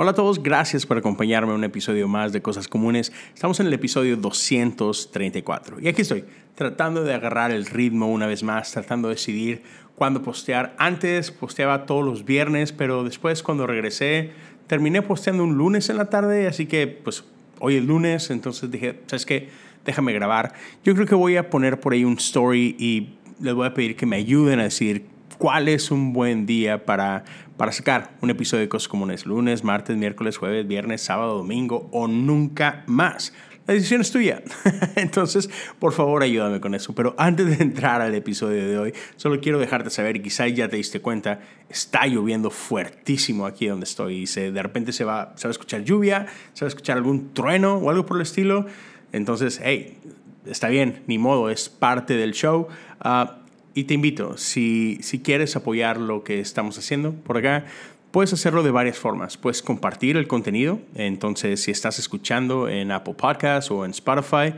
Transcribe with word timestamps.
Hola 0.00 0.12
a 0.12 0.14
todos, 0.14 0.40
gracias 0.40 0.86
por 0.86 0.96
acompañarme 0.96 1.50
en 1.50 1.58
un 1.58 1.64
episodio 1.64 2.06
más 2.06 2.32
de 2.32 2.40
Cosas 2.40 2.68
Comunes. 2.68 3.12
Estamos 3.34 3.58
en 3.58 3.66
el 3.66 3.72
episodio 3.72 4.16
234 4.16 5.80
y 5.80 5.88
aquí 5.88 6.02
estoy, 6.02 6.24
tratando 6.54 7.02
de 7.02 7.14
agarrar 7.14 7.50
el 7.50 7.66
ritmo 7.66 8.06
una 8.06 8.28
vez 8.28 8.44
más, 8.44 8.70
tratando 8.70 9.08
de 9.08 9.16
decidir 9.16 9.64
cuándo 9.96 10.22
postear. 10.22 10.76
Antes 10.78 11.32
posteaba 11.32 11.84
todos 11.84 12.04
los 12.04 12.24
viernes, 12.24 12.70
pero 12.70 13.02
después 13.02 13.42
cuando 13.42 13.66
regresé 13.66 14.30
terminé 14.68 15.02
posteando 15.02 15.42
un 15.42 15.58
lunes 15.58 15.90
en 15.90 15.96
la 15.96 16.08
tarde, 16.08 16.46
así 16.46 16.66
que 16.66 16.86
pues 16.86 17.24
hoy 17.58 17.74
es 17.74 17.84
lunes, 17.84 18.30
entonces 18.30 18.70
dije, 18.70 19.00
¿sabes 19.08 19.26
qué? 19.26 19.48
Déjame 19.84 20.12
grabar. 20.12 20.52
Yo 20.84 20.94
creo 20.94 21.08
que 21.08 21.16
voy 21.16 21.36
a 21.36 21.50
poner 21.50 21.80
por 21.80 21.92
ahí 21.92 22.04
un 22.04 22.18
story 22.18 22.76
y 22.78 23.16
les 23.40 23.52
voy 23.52 23.66
a 23.66 23.74
pedir 23.74 23.96
que 23.96 24.06
me 24.06 24.14
ayuden 24.14 24.60
a 24.60 24.62
decir 24.62 25.17
cuál 25.38 25.68
es 25.68 25.90
un 25.90 26.12
buen 26.12 26.44
día 26.44 26.84
para, 26.84 27.24
para 27.56 27.72
sacar 27.72 28.10
un 28.20 28.30
episodio 28.30 28.62
de 28.62 28.68
Cosas 28.68 28.88
Comunes. 28.88 29.24
Lunes, 29.24 29.64
martes, 29.64 29.96
miércoles, 29.96 30.36
jueves, 30.36 30.66
viernes, 30.66 31.00
sábado, 31.00 31.38
domingo 31.38 31.88
o 31.92 32.08
nunca 32.08 32.82
más. 32.86 33.32
La 33.68 33.74
decisión 33.74 34.00
es 34.00 34.10
tuya. 34.10 34.42
Entonces, 34.96 35.50
por 35.78 35.92
favor, 35.92 36.22
ayúdame 36.22 36.58
con 36.58 36.74
eso. 36.74 36.94
Pero 36.94 37.14
antes 37.18 37.46
de 37.46 37.62
entrar 37.62 38.00
al 38.00 38.14
episodio 38.14 38.66
de 38.66 38.78
hoy, 38.78 38.94
solo 39.16 39.40
quiero 39.40 39.58
dejarte 39.58 39.90
saber, 39.90 40.22
quizás 40.22 40.52
ya 40.54 40.68
te 40.68 40.76
diste 40.76 41.00
cuenta, 41.00 41.40
está 41.68 42.06
lloviendo 42.06 42.50
fuertísimo 42.50 43.44
aquí 43.44 43.66
donde 43.66 43.84
estoy. 43.84 44.24
Y 44.24 44.50
de 44.50 44.62
repente 44.62 44.92
se 44.92 45.04
va, 45.04 45.34
se 45.36 45.46
va 45.46 45.50
a 45.50 45.52
escuchar 45.52 45.84
lluvia, 45.84 46.26
se 46.54 46.64
va 46.64 46.66
a 46.66 46.70
escuchar 46.70 46.96
algún 46.96 47.34
trueno 47.34 47.74
o 47.74 47.90
algo 47.90 48.06
por 48.06 48.16
el 48.16 48.22
estilo. 48.22 48.64
Entonces, 49.12 49.60
hey, 49.62 49.98
está 50.46 50.68
bien, 50.68 51.02
ni 51.06 51.18
modo, 51.18 51.50
es 51.50 51.68
parte 51.68 52.14
del 52.14 52.32
show. 52.32 52.68
Uh, 53.04 53.47
y 53.78 53.84
te 53.84 53.94
invito, 53.94 54.36
si, 54.36 54.98
si 55.02 55.20
quieres 55.20 55.54
apoyar 55.54 55.98
lo 55.98 56.24
que 56.24 56.40
estamos 56.40 56.76
haciendo 56.76 57.12
por 57.12 57.36
acá, 57.36 57.64
puedes 58.10 58.32
hacerlo 58.32 58.64
de 58.64 58.72
varias 58.72 58.98
formas. 58.98 59.36
Puedes 59.36 59.62
compartir 59.62 60.16
el 60.16 60.26
contenido. 60.26 60.80
Entonces, 60.96 61.62
si 61.62 61.70
estás 61.70 62.00
escuchando 62.00 62.68
en 62.68 62.90
Apple 62.90 63.14
Podcasts 63.14 63.70
o 63.70 63.84
en 63.84 63.92
Spotify, 63.92 64.52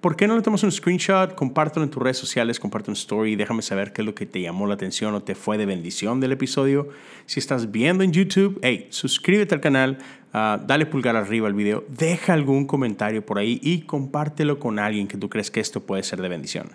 ¿por 0.00 0.16
qué 0.16 0.26
no 0.26 0.34
le 0.34 0.42
tomas 0.42 0.64
un 0.64 0.72
screenshot? 0.72 1.36
Compártelo 1.36 1.84
en 1.84 1.90
tus 1.90 2.02
redes 2.02 2.18
sociales, 2.18 2.58
comparte 2.58 2.90
un 2.90 2.96
story, 2.96 3.36
déjame 3.36 3.62
saber 3.62 3.92
qué 3.92 4.02
es 4.02 4.06
lo 4.06 4.16
que 4.16 4.26
te 4.26 4.40
llamó 4.40 4.66
la 4.66 4.74
atención 4.74 5.14
o 5.14 5.22
te 5.22 5.36
fue 5.36 5.58
de 5.58 5.66
bendición 5.66 6.18
del 6.18 6.32
episodio. 6.32 6.88
Si 7.26 7.38
estás 7.38 7.70
viendo 7.70 8.02
en 8.02 8.10
YouTube, 8.10 8.58
hey, 8.62 8.88
suscríbete 8.90 9.54
al 9.54 9.60
canal, 9.60 9.98
uh, 10.34 10.60
dale 10.66 10.86
pulgar 10.86 11.14
arriba 11.14 11.46
al 11.46 11.54
video, 11.54 11.84
deja 11.86 12.32
algún 12.32 12.66
comentario 12.66 13.24
por 13.24 13.38
ahí 13.38 13.60
y 13.62 13.82
compártelo 13.82 14.58
con 14.58 14.80
alguien 14.80 15.06
que 15.06 15.16
tú 15.16 15.30
crees 15.30 15.52
que 15.52 15.60
esto 15.60 15.86
puede 15.86 16.02
ser 16.02 16.20
de 16.20 16.28
bendición. 16.28 16.72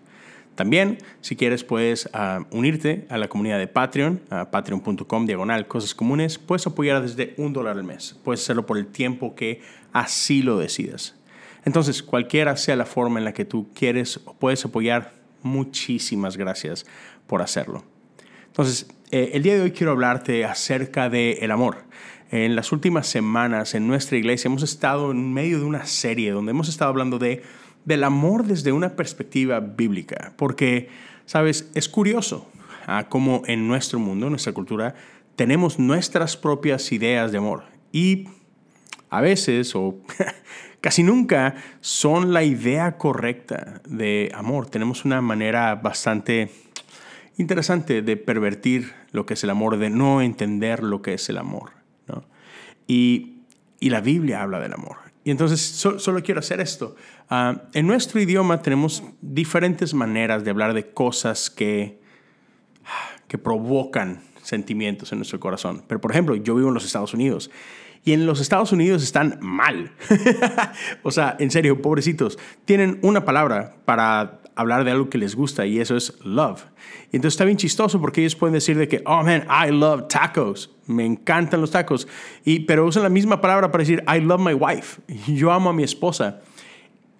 También, 0.56 0.98
si 1.22 1.36
quieres, 1.36 1.64
puedes 1.64 2.10
ah, 2.14 2.46
unirte 2.52 3.06
a 3.10 3.18
la 3.18 3.30
comunidad 3.30 3.58
de 3.58 3.68
Patreon, 3.68 4.22
patreon.com 4.52 5.26
diagonal 5.26 5.68
cosas 5.68 5.96
comunes. 5.96 6.38
Puedes 6.38 6.68
apoyar 6.68 7.02
desde 7.02 7.34
un 7.38 7.54
dólar 7.54 7.78
al 7.78 7.84
mes. 7.84 8.20
Puedes 8.24 8.42
hacerlo 8.42 8.66
por 8.66 8.78
el 8.78 8.88
tiempo 8.88 9.34
que 9.34 9.62
así 9.94 10.42
lo 10.44 10.58
decidas. 10.58 11.16
Entonces, 11.64 12.04
cualquiera 12.04 12.58
sea 12.58 12.76
la 12.76 12.86
forma 12.86 13.20
en 13.20 13.26
la 13.26 13.34
que 13.34 13.46
tú 13.46 13.70
quieres 13.74 14.20
o 14.26 14.34
puedes 14.34 14.66
apoyar, 14.66 15.14
muchísimas 15.44 16.38
gracias 16.38 16.86
por 17.28 17.42
hacerlo. 17.42 17.84
Entonces, 18.48 18.88
eh, 19.12 19.32
el 19.34 19.44
día 19.44 19.56
de 19.56 19.62
hoy 19.62 19.72
quiero 19.72 19.92
hablarte 19.92 20.44
acerca 20.44 21.10
del 21.10 21.38
el 21.42 21.52
amor. 21.52 21.86
En 22.32 22.56
las 22.56 22.72
últimas 22.72 23.08
semanas 23.08 23.76
en 23.76 23.88
nuestra 23.88 24.18
iglesia 24.18 24.48
hemos 24.48 24.64
estado 24.64 25.12
en 25.12 25.34
medio 25.34 25.60
de 25.60 25.66
una 25.66 25.86
serie 25.86 26.32
donde 26.32 26.52
hemos 26.52 26.70
estado 26.70 26.90
hablando 26.90 27.20
de 27.20 27.44
del 27.86 28.04
amor 28.04 28.46
desde 28.46 28.72
una 28.72 28.96
perspectiva 28.96 29.60
bíblica, 29.60 30.34
porque, 30.38 30.90
sabes, 31.26 31.70
es 31.74 31.90
curioso 31.90 32.50
ah, 32.88 33.08
cómo 33.10 33.44
en 33.46 33.68
nuestro 33.68 34.00
mundo, 34.00 34.28
en 34.28 34.32
nuestra 34.34 34.54
cultura, 34.54 34.96
tenemos 35.36 35.80
nuestras 35.80 36.38
propias 36.38 36.92
ideas 36.92 37.32
de 37.32 37.38
amor 37.38 37.64
y 37.92 38.28
a 39.10 39.22
veces 39.22 39.76
o 39.76 39.98
casi 40.82 41.04
nunca 41.04 41.56
son 41.82 42.34
la 42.34 42.44
idea 42.44 42.98
correcta 42.98 43.82
de 43.86 44.32
amor. 44.34 44.70
Tenemos 44.70 45.06
una 45.06 45.22
manera 45.22 45.76
bastante 45.76 46.50
interesante 47.38 48.02
de 48.02 48.18
pervertir 48.18 48.94
lo 49.12 49.26
que 49.26 49.34
es 49.34 49.44
el 49.44 49.50
amor, 49.50 49.78
de 49.78 49.90
no 49.90 50.22
entender 50.22 50.84
lo 50.84 51.02
que 51.02 51.14
es 51.14 51.30
el 51.30 51.38
amor. 51.38 51.72
Y, 52.88 53.44
y 53.80 53.90
la 53.90 54.02
Biblia 54.02 54.42
habla 54.42 54.60
del 54.60 54.74
amor. 54.74 54.98
Y 55.24 55.32
entonces 55.32 55.62
solo 55.62 56.24
quiero 56.24 56.40
hacer 56.40 56.60
esto. 56.60 56.96
Ah, 57.30 57.64
en 57.74 57.86
nuestro 57.86 58.20
idioma 58.20 58.62
tenemos 58.62 59.04
diferentes 59.22 59.94
maneras 59.94 60.44
de 60.44 60.50
hablar 60.50 60.74
de 60.74 60.92
cosas 60.92 61.50
que, 61.50 62.00
que 63.28 63.38
provocan 63.38 64.24
sentimientos 64.42 65.12
en 65.12 65.20
nuestro 65.20 65.40
corazón. 65.40 65.84
Pero 65.88 66.02
por 66.02 66.12
ejemplo, 66.12 66.36
yo 66.36 66.56
vivo 66.56 66.70
en 66.70 66.74
los 66.74 66.86
Estados 66.86 67.14
Unidos 67.14 67.52
y 68.04 68.14
en 68.14 68.26
los 68.26 68.42
Estados 68.42 68.72
Unidos 68.72 69.04
están 69.04 69.38
mal. 69.42 69.92
o 71.04 71.12
sea, 71.12 71.36
en 71.40 71.52
serio, 71.52 71.82
pobrecitos. 71.82 72.40
Tienen 72.66 72.98
una 73.04 73.24
palabra 73.26 73.76
para 73.86 74.41
hablar 74.56 74.84
de 74.84 74.92
algo 74.92 75.10
que 75.10 75.18
les 75.18 75.36
gusta 75.36 75.66
y 75.66 75.80
eso 75.80 75.96
es 75.96 76.14
love. 76.24 76.64
Y 77.12 77.18
entonces 77.18 77.34
está 77.34 77.46
bien 77.46 77.58
chistoso 77.58 78.00
porque 78.00 78.22
ellos 78.22 78.36
pueden 78.36 78.54
decir 78.54 78.78
de 78.78 78.88
que, 78.88 79.02
oh 79.06 79.24
man, 79.24 79.46
I 79.50 79.72
love 79.72 80.08
tacos. 80.08 80.72
Me 80.88 81.06
encantan 81.06 81.62
los 81.62 81.72
tacos. 81.72 82.08
Y, 82.44 82.62
pero 82.62 82.86
usan 82.86 83.04
la 83.04 83.10
misma 83.10 83.42
palabra 83.42 83.72
para 83.72 83.82
decir, 83.82 84.04
I 84.08 84.20
love 84.20 84.42
my 84.42 84.54
wife. 84.54 85.02
Yo 85.28 85.52
amo 85.52 85.70
a 85.70 85.74
mi 85.74 85.84
esposa. 85.84 86.42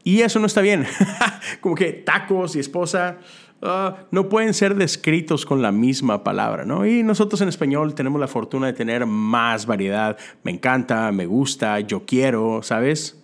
Y 0.04 0.22
eso 0.22 0.40
no 0.40 0.48
está 0.48 0.62
bien. 0.62 0.86
Como 1.62 1.76
que 1.76 1.94
tacos 1.94 2.56
y 2.56 2.60
esposa 2.60 3.20
uh, 3.62 3.92
no 4.12 4.30
pueden 4.30 4.54
ser 4.54 4.76
descritos 4.76 5.46
con 5.46 5.62
la 5.62 5.72
misma 5.72 6.24
palabra, 6.24 6.66
¿no? 6.66 6.86
Y 6.86 7.04
nosotros 7.04 7.42
en 7.42 7.50
español 7.50 7.94
tenemos 7.94 8.20
la 8.20 8.28
fortuna 8.28 8.68
de 8.68 8.74
tener 8.74 9.06
más 9.06 9.66
variedad. 9.66 10.18
Me 10.44 10.52
encanta, 10.52 11.12
me 11.12 11.26
gusta, 11.26 11.80
yo 11.80 12.06
quiero, 12.06 12.62
¿sabes? 12.64 13.18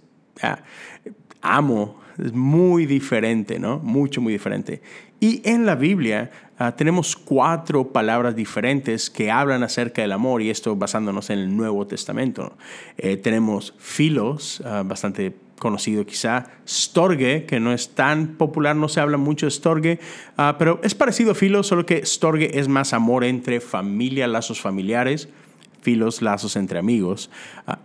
amo 1.41 1.99
es 2.23 2.33
muy 2.33 2.85
diferente, 2.85 3.59
¿no? 3.59 3.79
Mucho, 3.79 4.21
muy 4.21 4.33
diferente. 4.33 4.81
Y 5.19 5.41
en 5.47 5.65
la 5.65 5.75
Biblia 5.75 6.31
ah, 6.57 6.75
tenemos 6.75 7.15
cuatro 7.15 7.91
palabras 7.91 8.35
diferentes 8.35 9.09
que 9.09 9.31
hablan 9.31 9.63
acerca 9.63 10.01
del 10.01 10.11
amor, 10.11 10.41
y 10.41 10.49
esto 10.49 10.75
basándonos 10.75 11.29
en 11.29 11.39
el 11.39 11.55
Nuevo 11.55 11.87
Testamento. 11.87 12.57
Eh, 12.97 13.17
tenemos 13.17 13.73
filos, 13.77 14.61
ah, 14.65 14.83
bastante 14.85 15.33
conocido 15.59 16.05
quizá, 16.05 16.51
storge, 16.67 17.45
que 17.45 17.59
no 17.59 17.73
es 17.73 17.95
tan 17.95 18.35
popular, 18.35 18.75
no 18.75 18.89
se 18.89 18.99
habla 18.99 19.17
mucho 19.17 19.47
de 19.47 19.51
storge, 19.51 19.99
ah, 20.37 20.55
pero 20.59 20.79
es 20.83 20.93
parecido 20.93 21.31
a 21.31 21.35
filos, 21.35 21.67
solo 21.67 21.85
que 21.85 22.05
storge 22.05 22.59
es 22.59 22.67
más 22.67 22.93
amor 22.93 23.23
entre 23.23 23.59
familia, 23.59 24.27
lazos 24.27 24.61
familiares 24.61 25.29
filos, 25.87 26.21
lazos 26.21 26.57
entre 26.57 26.79
amigos, 26.79 27.29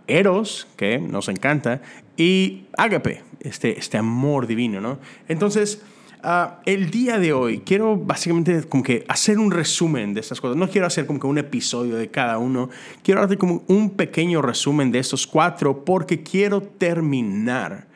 eros, 0.07 0.67
que 0.75 0.99
nos 0.99 1.29
encanta, 1.29 1.81
y 2.17 2.65
ágape, 2.75 3.23
este, 3.39 3.79
este 3.79 3.97
amor 3.97 4.45
divino, 4.45 4.81
¿no? 4.81 4.99
Entonces, 5.29 5.81
uh, 6.21 6.55
el 6.65 6.91
día 6.91 7.17
de 7.17 7.31
hoy 7.31 7.59
quiero 7.59 7.95
básicamente 7.95 8.63
como 8.63 8.83
que 8.83 9.05
hacer 9.07 9.39
un 9.39 9.51
resumen 9.51 10.13
de 10.13 10.19
estas 10.19 10.41
cosas. 10.41 10.57
No 10.57 10.69
quiero 10.69 10.85
hacer 10.85 11.05
como 11.05 11.17
que 11.17 11.27
un 11.27 11.37
episodio 11.37 11.95
de 11.95 12.09
cada 12.09 12.39
uno. 12.39 12.69
Quiero 13.03 13.23
hacer 13.23 13.37
como 13.37 13.63
un 13.69 13.91
pequeño 13.91 14.41
resumen 14.41 14.91
de 14.91 14.99
estos 14.99 15.25
cuatro 15.25 15.85
porque 15.85 16.23
quiero 16.23 16.61
terminar 16.61 17.87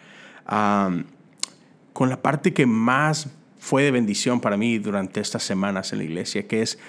con 1.91 2.09
la 2.09 2.22
parte 2.22 2.53
que 2.53 2.66
más 2.66 3.28
fue 3.59 3.84
de 3.84 3.91
bendición 3.91 4.39
para 4.39 4.56
mí 4.56 4.78
durante 4.78 5.19
estas 5.19 5.44
semanas 5.44 5.91
en 5.91 5.97
la 5.97 6.06
iglesia, 6.06 6.47
que 6.47 6.62
es 6.62 6.79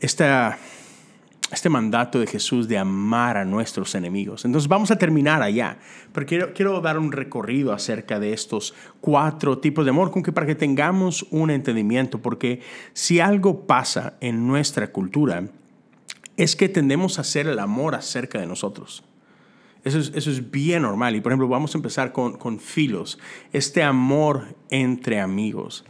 esta 0.00 0.58
este 1.50 1.68
mandato 1.68 2.20
de 2.20 2.26
Jesús 2.26 2.68
de 2.68 2.78
amar 2.78 3.36
a 3.36 3.44
nuestros 3.44 3.94
enemigos. 3.94 4.44
Entonces 4.44 4.68
vamos 4.68 4.90
a 4.90 4.96
terminar 4.96 5.42
allá, 5.42 5.78
pero 6.12 6.26
quiero, 6.26 6.54
quiero 6.54 6.80
dar 6.80 6.98
un 6.98 7.12
recorrido 7.12 7.72
acerca 7.72 8.20
de 8.20 8.32
estos 8.32 8.74
cuatro 9.00 9.58
tipos 9.58 9.84
de 9.84 9.90
amor, 9.90 10.10
con 10.10 10.22
que 10.22 10.32
para 10.32 10.46
que 10.46 10.54
tengamos 10.54 11.26
un 11.30 11.50
entendimiento, 11.50 12.20
porque 12.20 12.60
si 12.92 13.20
algo 13.20 13.66
pasa 13.66 14.14
en 14.20 14.46
nuestra 14.46 14.92
cultura, 14.92 15.48
es 16.36 16.56
que 16.56 16.68
tendemos 16.68 17.18
a 17.18 17.22
hacer 17.22 17.46
el 17.48 17.58
amor 17.58 17.94
acerca 17.94 18.40
de 18.40 18.46
nosotros. 18.46 19.04
Eso 19.84 19.98
es, 19.98 20.12
eso 20.14 20.30
es 20.30 20.50
bien 20.50 20.82
normal. 20.82 21.16
Y 21.16 21.20
por 21.20 21.32
ejemplo, 21.32 21.48
vamos 21.48 21.74
a 21.74 21.78
empezar 21.78 22.12
con, 22.12 22.36
con 22.36 22.60
filos, 22.60 23.18
este 23.52 23.82
amor 23.82 24.56
entre 24.70 25.20
amigos. 25.20 25.84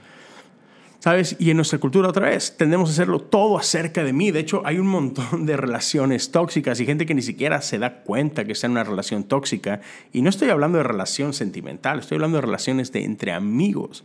¿Sabes? 1.01 1.35
Y 1.39 1.49
en 1.49 1.57
nuestra 1.57 1.79
cultura 1.79 2.11
otra 2.11 2.29
vez, 2.29 2.59
tendemos 2.59 2.91
a 2.91 2.93
hacerlo 2.93 3.21
todo 3.21 3.59
acerca 3.59 4.05
de 4.05 4.13
mí. 4.13 4.31
De 4.31 4.41
hecho, 4.41 4.61
hay 4.67 4.79
un 4.79 4.87
montón 4.87 5.47
de 5.47 5.57
relaciones 5.57 6.31
tóxicas 6.31 6.79
y 6.79 6.85
gente 6.85 7.07
que 7.07 7.15
ni 7.15 7.23
siquiera 7.23 7.63
se 7.63 7.79
da 7.79 8.03
cuenta 8.03 8.45
que 8.45 8.53
está 8.53 8.67
en 8.67 8.73
una 8.73 8.85
relación 8.85 9.25
tóxica. 9.25 9.81
Y 10.13 10.21
no 10.21 10.29
estoy 10.29 10.51
hablando 10.51 10.77
de 10.77 10.85
relación 10.85 11.33
sentimental, 11.33 12.01
estoy 12.01 12.17
hablando 12.17 12.37
de 12.37 12.43
relaciones 12.43 12.93
de 12.93 13.05
entre 13.05 13.33
amigos. 13.33 14.05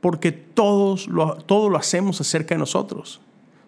Porque 0.00 0.32
todos 0.32 1.06
lo, 1.06 1.34
todo 1.36 1.68
lo 1.68 1.76
hacemos 1.76 2.18
acerca 2.22 2.54
de 2.54 2.60
nosotros. 2.60 3.20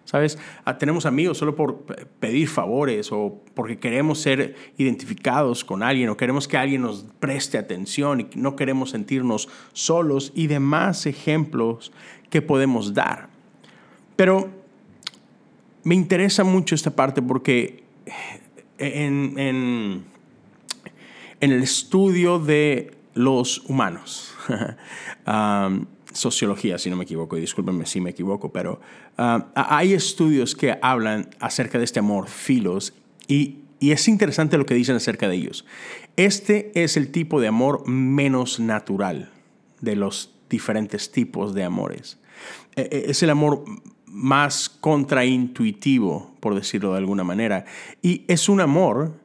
¿Sabes? 0.05 0.37
Ah, 0.63 0.77
tenemos 0.77 1.07
amigos 1.07 1.39
solo 1.39 1.55
por 1.55 1.83
pedir 2.19 2.47
favores 2.47 3.11
o 3.11 3.41
porque 3.55 3.79
queremos 3.79 4.19
ser 4.19 4.55
identificados 4.77 5.65
con 5.65 5.81
alguien 5.81 6.09
o 6.09 6.17
queremos 6.17 6.47
que 6.47 6.57
alguien 6.57 6.83
nos 6.83 7.05
preste 7.19 7.57
atención 7.57 8.21
y 8.21 8.27
no 8.35 8.55
queremos 8.55 8.91
sentirnos 8.91 9.49
solos 9.73 10.31
y 10.35 10.45
demás 10.45 11.07
ejemplos 11.07 11.91
que 12.29 12.43
podemos 12.43 12.93
dar. 12.93 13.29
Pero 14.15 14.49
me 15.83 15.95
interesa 15.95 16.43
mucho 16.43 16.75
esta 16.75 16.91
parte 16.91 17.23
porque 17.23 17.83
en, 18.77 19.39
en, 19.39 20.05
en 21.41 21.51
el 21.51 21.63
estudio 21.63 22.37
de 22.37 22.95
los 23.15 23.59
humanos, 23.69 24.35
sociología, 26.15 26.77
si 26.77 26.89
no 26.89 26.95
me 26.95 27.03
equivoco, 27.03 27.37
y 27.37 27.41
discúlpenme 27.41 27.85
si 27.85 28.01
me 28.01 28.09
equivoco, 28.09 28.51
pero 28.51 28.79
ah, 29.17 29.47
hay 29.55 29.93
estudios 29.93 30.55
que 30.55 30.77
hablan 30.81 31.29
acerca 31.39 31.77
de 31.77 31.83
este 31.83 31.99
amor, 31.99 32.27
filos, 32.27 32.93
y, 33.27 33.59
y 33.79 33.91
es 33.91 34.07
interesante 34.07 34.57
lo 34.57 34.65
que 34.65 34.73
dicen 34.73 34.95
acerca 34.95 35.27
de 35.27 35.35
ellos. 35.35 35.65
Este 36.15 36.71
es 36.75 36.97
el 36.97 37.11
tipo 37.11 37.41
de 37.41 37.47
amor 37.47 37.87
menos 37.87 38.59
natural 38.59 39.31
de 39.81 39.95
los 39.95 40.33
diferentes 40.49 41.11
tipos 41.11 41.53
de 41.53 41.63
amores. 41.63 42.17
E, 42.75 42.81
e, 42.81 43.11
es 43.11 43.21
el 43.23 43.29
amor 43.29 43.65
más 44.05 44.69
contraintuitivo, 44.69 46.35
por 46.39 46.55
decirlo 46.55 46.93
de 46.93 46.99
alguna 46.99 47.23
manera, 47.23 47.65
y 48.01 48.23
es 48.27 48.47
un 48.47 48.61
amor 48.61 49.19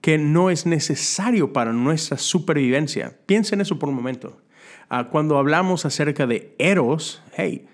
que 0.00 0.18
no 0.18 0.50
es 0.50 0.66
necesario 0.66 1.52
para 1.52 1.72
nuestra 1.72 2.16
supervivencia. 2.16 3.18
Piensen 3.26 3.60
eso 3.60 3.76
por 3.78 3.88
un 3.88 3.96
momento. 3.96 4.40
Ah, 4.88 5.08
cuando 5.10 5.38
hablamos 5.38 5.84
acerca 5.84 6.26
de 6.26 6.54
Eros, 6.58 7.22
hey, 7.36 7.66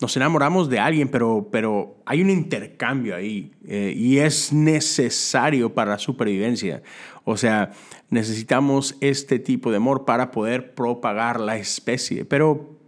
nos 0.00 0.16
enamoramos 0.16 0.68
de 0.68 0.78
alguien, 0.78 1.08
pero, 1.08 1.48
pero 1.50 1.96
hay 2.06 2.22
un 2.22 2.30
intercambio 2.30 3.14
ahí 3.14 3.52
eh, 3.66 3.92
y 3.96 4.18
es 4.18 4.52
necesario 4.52 5.74
para 5.74 5.92
la 5.92 5.98
supervivencia. 5.98 6.82
O 7.24 7.36
sea, 7.36 7.72
necesitamos 8.08 8.96
este 9.00 9.38
tipo 9.38 9.70
de 9.70 9.76
amor 9.76 10.04
para 10.04 10.30
poder 10.30 10.74
propagar 10.74 11.38
la 11.40 11.56
especie. 11.56 12.24
Pero 12.24 12.78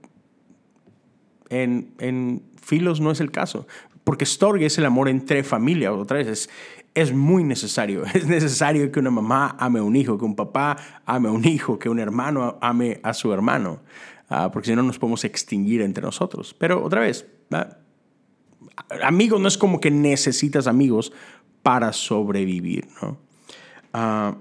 en, 1.48 1.92
en 1.98 2.42
Filos 2.60 3.00
no 3.00 3.10
es 3.10 3.20
el 3.20 3.30
caso, 3.30 3.66
porque 4.04 4.26
Storge 4.26 4.66
es 4.66 4.78
el 4.78 4.86
amor 4.86 5.08
entre 5.08 5.44
familia, 5.44 5.92
otra 5.92 6.19
vez, 6.19 6.26
es, 6.26 6.50
es 6.94 7.12
muy 7.12 7.44
necesario. 7.44 8.04
Es 8.14 8.26
necesario 8.26 8.90
que 8.90 9.00
una 9.00 9.10
mamá 9.10 9.56
ame 9.58 9.80
a 9.80 9.82
un 9.82 9.96
hijo, 9.96 10.18
que 10.18 10.24
un 10.24 10.36
papá 10.36 10.76
ame 11.06 11.28
a 11.28 11.32
un 11.32 11.46
hijo, 11.46 11.78
que 11.78 11.88
un 11.88 11.98
hermano 11.98 12.58
ame 12.60 13.00
a 13.02 13.14
su 13.14 13.32
hermano, 13.32 13.80
ah, 14.28 14.50
porque 14.52 14.70
si 14.70 14.76
no 14.76 14.82
nos 14.82 14.98
podemos 14.98 15.24
extinguir 15.24 15.82
entre 15.82 16.02
nosotros. 16.02 16.54
Pero 16.58 16.82
otra 16.82 17.00
vez, 17.00 17.26
amigos 19.02 19.40
no 19.40 19.48
es 19.48 19.58
como 19.58 19.80
que 19.80 19.90
necesitas 19.90 20.66
amigos 20.66 21.12
para 21.62 21.92
sobrevivir. 21.92 22.88
¿no? 23.00 23.18
Ah, 23.92 24.36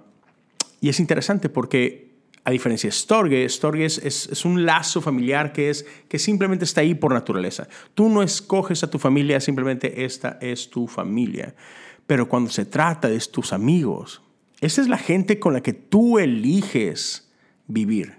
y 0.80 0.90
es 0.90 1.00
interesante 1.00 1.50
porque 1.50 2.12
a 2.44 2.50
diferencia 2.50 2.88
de 2.88 2.92
Storge, 2.92 3.48
Storge 3.50 3.86
es, 3.86 4.00
es, 4.00 4.46
un 4.46 4.66
lazo 4.66 5.00
familiar 5.00 5.54
que, 5.54 5.70
es, 5.70 5.86
que 6.08 6.18
simplemente 6.18 6.66
está 6.66 6.82
ahí 6.82 6.96
por 6.96 7.14
naturaleza. 7.14 7.68
Tú 7.94 8.10
no 8.10 8.24
escoges 8.24 8.84
a 8.84 8.90
tu 8.90 8.98
familia, 8.98 9.40
simplemente 9.40 10.06
esta 10.06 10.40
es 10.42 10.70
tu 10.72 10.88
familia. 10.88 11.54
Pero 12.12 12.28
cuando 12.28 12.50
se 12.50 12.66
trata 12.66 13.08
de 13.08 13.18
tus 13.20 13.54
amigos, 13.54 14.22
esa 14.60 14.82
es 14.82 14.90
la 14.90 14.98
gente 14.98 15.40
con 15.40 15.54
la 15.54 15.64
que 15.64 15.72
tú 15.72 16.20
eliges 16.20 17.32
vivir. 17.68 18.16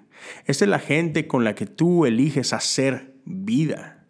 Esa 0.47 0.65
es 0.65 0.71
la 0.71 0.79
gente 0.79 1.27
con 1.27 1.44
la 1.44 1.55
que 1.55 1.67
tú 1.67 2.06
eliges 2.06 2.55
hacer 2.55 3.12
vida. 3.27 4.06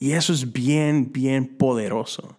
Y 0.00 0.10
eso 0.10 0.32
es 0.32 0.52
bien, 0.52 1.12
bien 1.12 1.46
poderoso. 1.46 2.36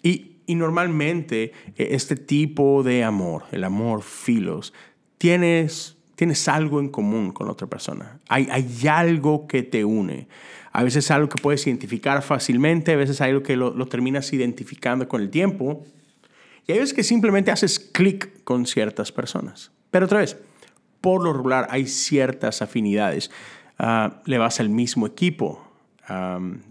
Y, 0.00 0.36
y 0.46 0.54
normalmente 0.54 1.50
e, 1.74 1.96
este 1.96 2.14
tipo 2.14 2.84
de 2.84 3.02
amor, 3.02 3.46
el 3.50 3.64
amor 3.64 4.04
filos, 4.04 4.72
tienes, 5.18 5.96
tienes 6.20 6.48
algo 6.48 6.80
en 6.80 6.90
común 6.90 7.32
con 7.32 7.48
otra 7.48 7.66
persona. 7.66 8.20
Hay, 8.28 8.46
hay 8.50 8.86
algo 8.86 9.46
que 9.46 9.62
te 9.62 9.86
une. 9.86 10.28
A 10.70 10.84
veces 10.84 11.06
es 11.06 11.10
algo 11.10 11.30
que 11.30 11.40
puedes 11.40 11.66
identificar 11.66 12.20
fácilmente, 12.20 12.92
a 12.92 12.96
veces 12.96 13.16
es 13.16 13.20
algo 13.22 13.42
que 13.42 13.56
lo, 13.56 13.86
terminas 13.86 14.30
identificando 14.34 15.08
con 15.08 15.22
el 15.22 15.30
tiempo. 15.30 15.82
Y 16.66 16.72
hay 16.72 16.78
veces 16.78 16.92
que 16.92 17.04
simplemente 17.04 17.50
haces 17.50 17.78
clic 17.78 18.44
con 18.44 18.66
ciertas 18.66 19.12
personas. 19.12 19.70
Pero 19.90 20.04
otra 20.04 20.18
vez, 20.18 20.36
por 21.00 21.24
lo 21.24 21.32
regular 21.32 21.68
hay 21.70 21.86
ciertas 21.86 22.60
afinidades. 22.60 23.30
Ah, 23.78 24.20
le 24.26 24.36
vas 24.36 24.60
al 24.60 24.68
mismo 24.68 25.06
equipo, 25.06 25.64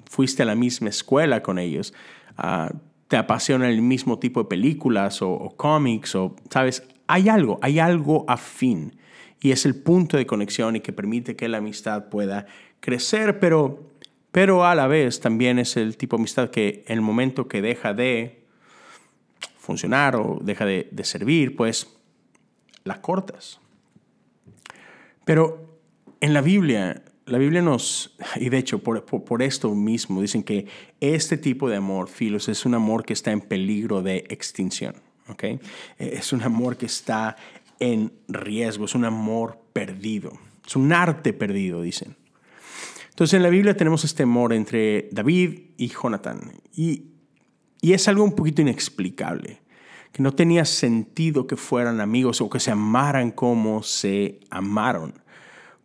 fuiste 0.07 0.43
a 0.43 0.45
la 0.45 0.53
misma 0.53 0.89
escuela 0.89 1.41
con 1.41 1.57
ellos, 1.57 1.91
uh, 2.37 2.71
te 3.07 3.17
apasiona 3.17 3.67
el 3.67 3.81
mismo 3.81 4.19
tipo 4.19 4.43
de 4.43 4.47
películas 4.47 5.23
o, 5.23 5.31
o 5.31 5.57
cómics, 5.57 6.13
o, 6.13 6.35
¿sabes? 6.51 6.83
Hay 7.07 7.29
algo, 7.29 7.57
hay 7.63 7.79
algo 7.79 8.25
afín. 8.27 8.98
Y 9.41 9.51
es 9.51 9.65
el 9.65 9.75
punto 9.75 10.17
de 10.17 10.25
conexión 10.25 10.75
y 10.75 10.81
que 10.81 10.93
permite 10.93 11.35
que 11.35 11.47
la 11.47 11.59
amistad 11.59 12.09
pueda 12.09 12.45
crecer, 12.81 13.39
pero 13.39 13.89
pero 14.31 14.65
a 14.65 14.75
la 14.75 14.87
vez 14.87 15.19
también 15.19 15.59
es 15.59 15.75
el 15.75 15.97
tipo 15.97 16.15
de 16.15 16.21
amistad 16.21 16.49
que 16.49 16.83
en 16.87 16.95
el 16.95 17.01
momento 17.01 17.47
que 17.47 17.61
deja 17.61 17.93
de 17.93 18.43
funcionar 19.57 20.15
o 20.15 20.39
deja 20.41 20.65
de, 20.65 20.87
servir, 21.03 21.55
pues 21.55 21.87
la 22.83 23.01
cortas. 23.01 23.59
Pero 25.25 25.79
en 26.21 26.33
la 26.33 26.41
Biblia, 26.41 27.03
la 27.25 27.37
Biblia 27.37 27.61
nos, 27.61 28.15
y 28.35 28.49
de 28.49 28.57
hecho 28.57 28.79
por, 28.79 29.03
por, 29.03 29.41
esto 29.41 29.73
mismo, 29.73 30.21
dicen 30.21 30.43
que 30.43 30.67
este 30.99 31.37
tipo 31.37 31.69
de 31.69 31.77
amor, 31.77 32.07
filos, 32.07 32.49
es 32.49 32.65
un 32.65 32.75
amor 32.75 33.05
que 33.05 33.13
está 33.13 33.31
en 33.31 33.41
peligro 33.41 34.01
de 34.03 34.25
extinción. 34.29 34.95
¿okay? 35.27 35.59
Es 35.97 36.33
un 36.33 36.43
amor 36.43 36.77
que 36.77 36.85
está 36.85 37.35
en 37.79 38.13
riesgo, 38.27 38.85
es 38.85 38.95
un 38.95 39.05
amor 39.05 39.59
perdido, 39.73 40.33
es 40.65 40.75
un 40.75 40.91
arte 40.93 41.33
perdido, 41.33 41.81
dicen. 41.81 42.17
Entonces 43.09 43.35
en 43.35 43.43
la 43.43 43.49
Biblia 43.49 43.75
tenemos 43.75 44.05
este 44.05 44.23
amor 44.23 44.53
entre 44.53 45.09
David 45.11 45.59
y 45.77 45.89
Jonatán. 45.89 46.53
Y, 46.73 47.07
y 47.81 47.93
es 47.93 48.07
algo 48.07 48.23
un 48.23 48.33
poquito 48.33 48.61
inexplicable, 48.61 49.61
que 50.11 50.23
no 50.23 50.33
tenía 50.33 50.65
sentido 50.65 51.45
que 51.45 51.57
fueran 51.57 52.01
amigos 52.01 52.41
o 52.41 52.49
que 52.49 52.59
se 52.59 52.71
amaran 52.71 53.31
como 53.31 53.83
se 53.83 54.39
amaron. 54.49 55.21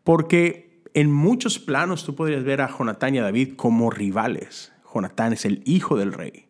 Porque 0.04 0.82
en 0.94 1.10
muchos 1.10 1.58
planos 1.58 2.04
tú 2.04 2.14
podrías 2.14 2.44
ver 2.44 2.60
a 2.60 2.68
Jonatán 2.68 3.14
y 3.14 3.18
a 3.18 3.22
David 3.22 3.54
como 3.56 3.90
rivales. 3.90 4.72
Jonatán 4.94 5.32
es 5.32 5.44
el 5.44 5.60
hijo 5.64 5.96
del 5.96 6.12
rey. 6.12 6.46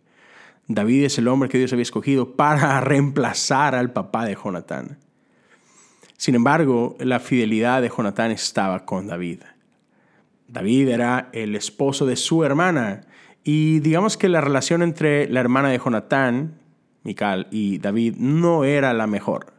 David 0.66 1.04
es 1.04 1.18
el 1.18 1.28
hombre 1.28 1.48
que 1.48 1.58
Dios 1.58 1.72
había 1.72 1.82
escogido 1.82 2.36
para 2.36 2.80
reemplazar 2.82 3.74
al 3.74 3.92
papá 3.92 4.26
de 4.26 4.34
Jonatán. 4.34 4.98
Sin 6.16 6.34
embargo, 6.34 6.96
la 7.00 7.20
fidelidad 7.20 7.82
de 7.82 7.90
Jonatán 7.94 8.30
estaba 8.30 8.84
con 8.84 9.06
David. 9.06 9.40
David 10.48 10.88
era 10.88 11.28
el 11.32 11.56
esposo 11.56 12.06
de 12.06 12.16
su 12.16 12.44
hermana. 12.44 13.02
Y 13.42 13.80
digamos 13.80 14.16
que 14.16 14.28
la 14.28 14.40
relación 14.40 14.82
entre 14.82 15.28
la 15.28 15.40
hermana 15.40 15.68
de 15.68 15.78
Jonatán, 15.78 16.58
Mical, 17.02 17.48
y 17.50 17.78
David 17.78 18.14
no 18.16 18.64
era 18.64 18.94
la 18.94 19.06
mejor. 19.06 19.52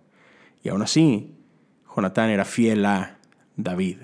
Y 0.64 0.70
aún 0.70 0.82
así, 0.82 1.36
Jonatán 1.96 2.30
era 2.30 2.46
fiel 2.46 2.86
a 2.86 3.18
David. 3.56 3.98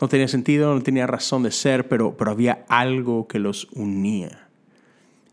No 0.00 0.08
tenía 0.08 0.28
sentido, 0.28 0.74
no 0.74 0.82
tenía 0.82 1.06
razón 1.06 1.42
de 1.42 1.50
ser, 1.50 1.88
pero, 1.88 2.16
pero 2.16 2.30
había 2.32 2.64
algo 2.68 3.26
que 3.26 3.38
los 3.38 3.68
unía. 3.72 4.48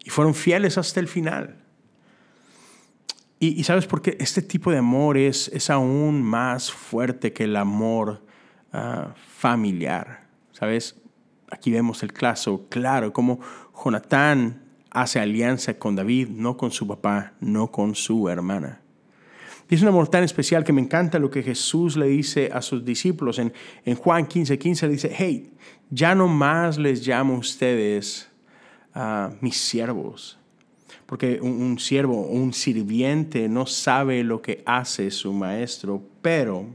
Y 0.06 0.10
fueron 0.10 0.36
fieles 0.36 0.78
hasta 0.78 1.00
el 1.00 1.08
final. 1.08 1.58
Y, 3.46 3.62
sabes 3.66 3.88
por 3.88 4.02
qué 4.02 4.16
este 4.22 4.42
tipo 4.42 4.72
de 4.72 4.78
amor 4.78 5.18
es, 5.18 5.50
es 5.50 5.70
aún 5.70 6.22
más 6.22 6.72
fuerte 6.72 7.34
que 7.34 7.44
el 7.44 7.58
amor 7.58 8.24
ah, 8.72 9.14
familiar. 9.36 10.28
¿Sabes? 10.54 11.02
Aquí 11.52 11.70
vemos 11.70 12.04
el 12.04 12.14
caso 12.14 12.68
claro, 12.70 13.12
como 13.12 13.42
Jonatán 13.84 14.64
hace 14.92 15.20
alianza 15.20 15.78
con 15.78 15.98
David, 15.98 16.30
no 16.30 16.56
con 16.56 16.72
su 16.72 16.88
papá, 16.88 17.34
no 17.42 17.70
con 17.70 17.96
su 17.96 18.30
hermana. 18.30 18.80
Y 19.70 19.76
es 19.76 19.82
un 19.82 19.90
amor 19.90 20.08
tan 20.08 20.24
especial 20.24 20.64
que 20.64 20.72
me 20.72 20.82
encanta 20.82 21.20
lo 21.20 21.30
que 21.30 21.44
Jesús 21.44 21.98
le 21.98 22.08
dice 22.08 22.50
a 22.54 22.62
sus 22.62 22.86
discípulos. 22.86 23.40
En, 23.40 23.52
en 23.84 23.96
Juan 23.96 24.26
15, 24.26 24.58
15 24.58 24.88
le 24.88 24.94
dice, 24.94 25.14
hey, 25.14 25.52
ya 25.90 26.16
no 26.16 26.30
más 26.30 26.78
les 26.78 27.06
llamo 27.06 27.36
a 27.36 27.40
ustedes 27.40 28.30
a 28.94 29.34
mis 29.42 29.58
siervos. 29.58 30.40
Porque 31.06 31.40
un, 31.42 31.78
siervo 31.80 32.22
o 32.22 32.32
un 32.32 32.54
sirviente 32.54 33.50
no 33.50 33.66
sabe 33.66 34.24
lo 34.24 34.42
que 34.42 34.64
hace 34.66 35.12
su 35.12 35.34
maestro, 35.34 36.02
pero 36.22 36.66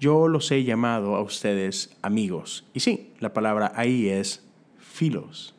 yo 0.00 0.28
los 0.28 0.50
he 0.50 0.64
llamado 0.64 1.14
a 1.14 1.22
ustedes 1.22 1.96
amigos. 2.02 2.64
Y 2.74 2.80
sí, 2.80 3.10
la 3.20 3.32
palabra 3.32 3.72
ahí 3.76 4.08
es 4.08 4.44
filos. 4.78 5.54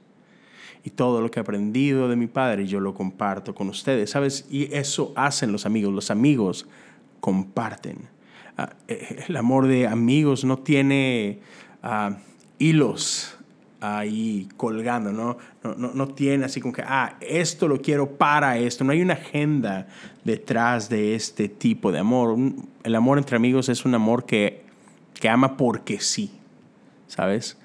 Y 0.83 0.89
todo 0.89 1.21
lo 1.21 1.31
que 1.31 1.39
he 1.39 1.41
aprendido 1.41 2.09
de 2.09 2.17
mi 2.17 2.27
padre 2.27 2.67
yo 2.67 2.81
lo 2.81 2.93
comparto 2.93 3.55
con 3.55 3.69
ustedes, 3.69 4.09
¿sabes? 4.09 4.45
Y 4.49 4.73
eso 4.75 5.13
hacen 5.15 5.51
los 5.51 5.65
amigos. 5.65 5.93
Los 5.93 6.11
amigos 6.11 6.67
comparten. 7.21 8.09
Ah, 8.57 8.73
eh, 8.87 9.23
el 9.27 9.37
amor 9.37 9.67
de 9.67 9.87
amigos 9.87 10.43
no 10.43 10.57
tiene 10.59 11.39
ah, 11.81 12.17
hilos 12.59 13.32
ahí 13.83 14.47
colgando, 14.55 15.11
¿no? 15.11 15.37
No, 15.61 15.91
no, 15.93 16.07
tiene 16.07 16.45
así 16.45 16.61
como 16.61 16.73
que, 16.73 16.83
ah, 16.83 17.17
esto 17.19 17.67
lo 17.67 17.81
quiero 17.81 18.11
para 18.11 18.57
esto. 18.57 18.85
No 18.85 18.93
hay 18.93 19.01
una 19.01 19.15
agenda 19.15 19.87
detrás 20.23 20.87
de 20.87 21.15
este 21.15 21.49
tipo 21.49 21.91
de 21.91 21.99
amor. 21.99 22.37
El 22.83 22.95
amor 22.95 23.17
entre 23.17 23.35
amigos 23.35 23.67
es 23.67 23.83
un 23.83 23.93
amor 23.93 24.25
que, 24.25 24.63
que 25.19 25.27
ama 25.27 25.57
porque 25.57 25.99
sí, 25.99 26.31
¿sabes? 27.07 27.57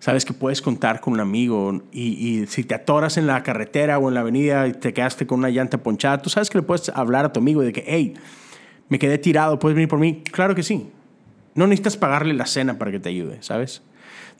Sabes 0.00 0.24
que 0.24 0.32
puedes 0.32 0.62
contar 0.62 1.00
con 1.00 1.12
un 1.12 1.20
amigo 1.20 1.82
y, 1.92 2.40
y, 2.40 2.46
si 2.46 2.64
te 2.64 2.74
atoras 2.74 3.18
en 3.18 3.26
la 3.26 3.42
carretera 3.42 3.98
o 3.98 4.08
en 4.08 4.14
la 4.14 4.20
avenida 4.20 4.66
y 4.68 4.72
te 4.72 4.94
quedaste 4.94 5.26
con 5.26 5.40
una 5.40 5.50
llanta 5.50 5.82
ponchada, 5.82 6.22
tú 6.22 6.30
sabes 6.30 6.48
que 6.48 6.58
le 6.58 6.62
puedes 6.62 6.88
hablar 6.90 7.26
a 7.26 7.32
tu 7.32 7.40
amigo 7.40 7.60
de 7.60 7.72
que, 7.72 7.84
hey, 7.86 8.14
me 8.88 8.98
quedé 8.98 9.18
tirado, 9.18 9.58
¿puedes 9.58 9.74
venir 9.74 9.88
por 9.88 9.98
mí? 9.98 10.22
Claro 10.32 10.54
que 10.54 10.62
sí. 10.62 10.88
No 11.54 11.66
necesitas 11.66 11.98
pagarle 11.98 12.32
la 12.32 12.46
cena 12.46 12.78
para 12.78 12.90
que 12.90 13.00
te 13.00 13.10
ayude, 13.10 13.42
¿sabes? 13.42 13.82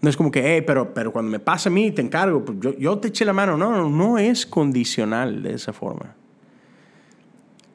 No 0.00 0.08
es 0.08 0.16
como 0.16 0.30
que, 0.30 0.42
hey, 0.44 0.62
pero, 0.66 0.94
pero 0.94 1.12
cuando 1.12 1.30
me 1.30 1.38
pasa 1.38 1.68
a 1.68 1.72
mí, 1.72 1.90
te 1.90 2.02
encargo, 2.02 2.44
pues 2.44 2.58
yo, 2.60 2.76
yo 2.76 2.98
te 2.98 3.08
eché 3.08 3.24
la 3.24 3.32
mano. 3.32 3.56
No, 3.56 3.72
no, 3.72 3.88
no 3.88 4.18
es 4.18 4.46
condicional 4.46 5.42
de 5.42 5.54
esa 5.54 5.72
forma. 5.72 6.14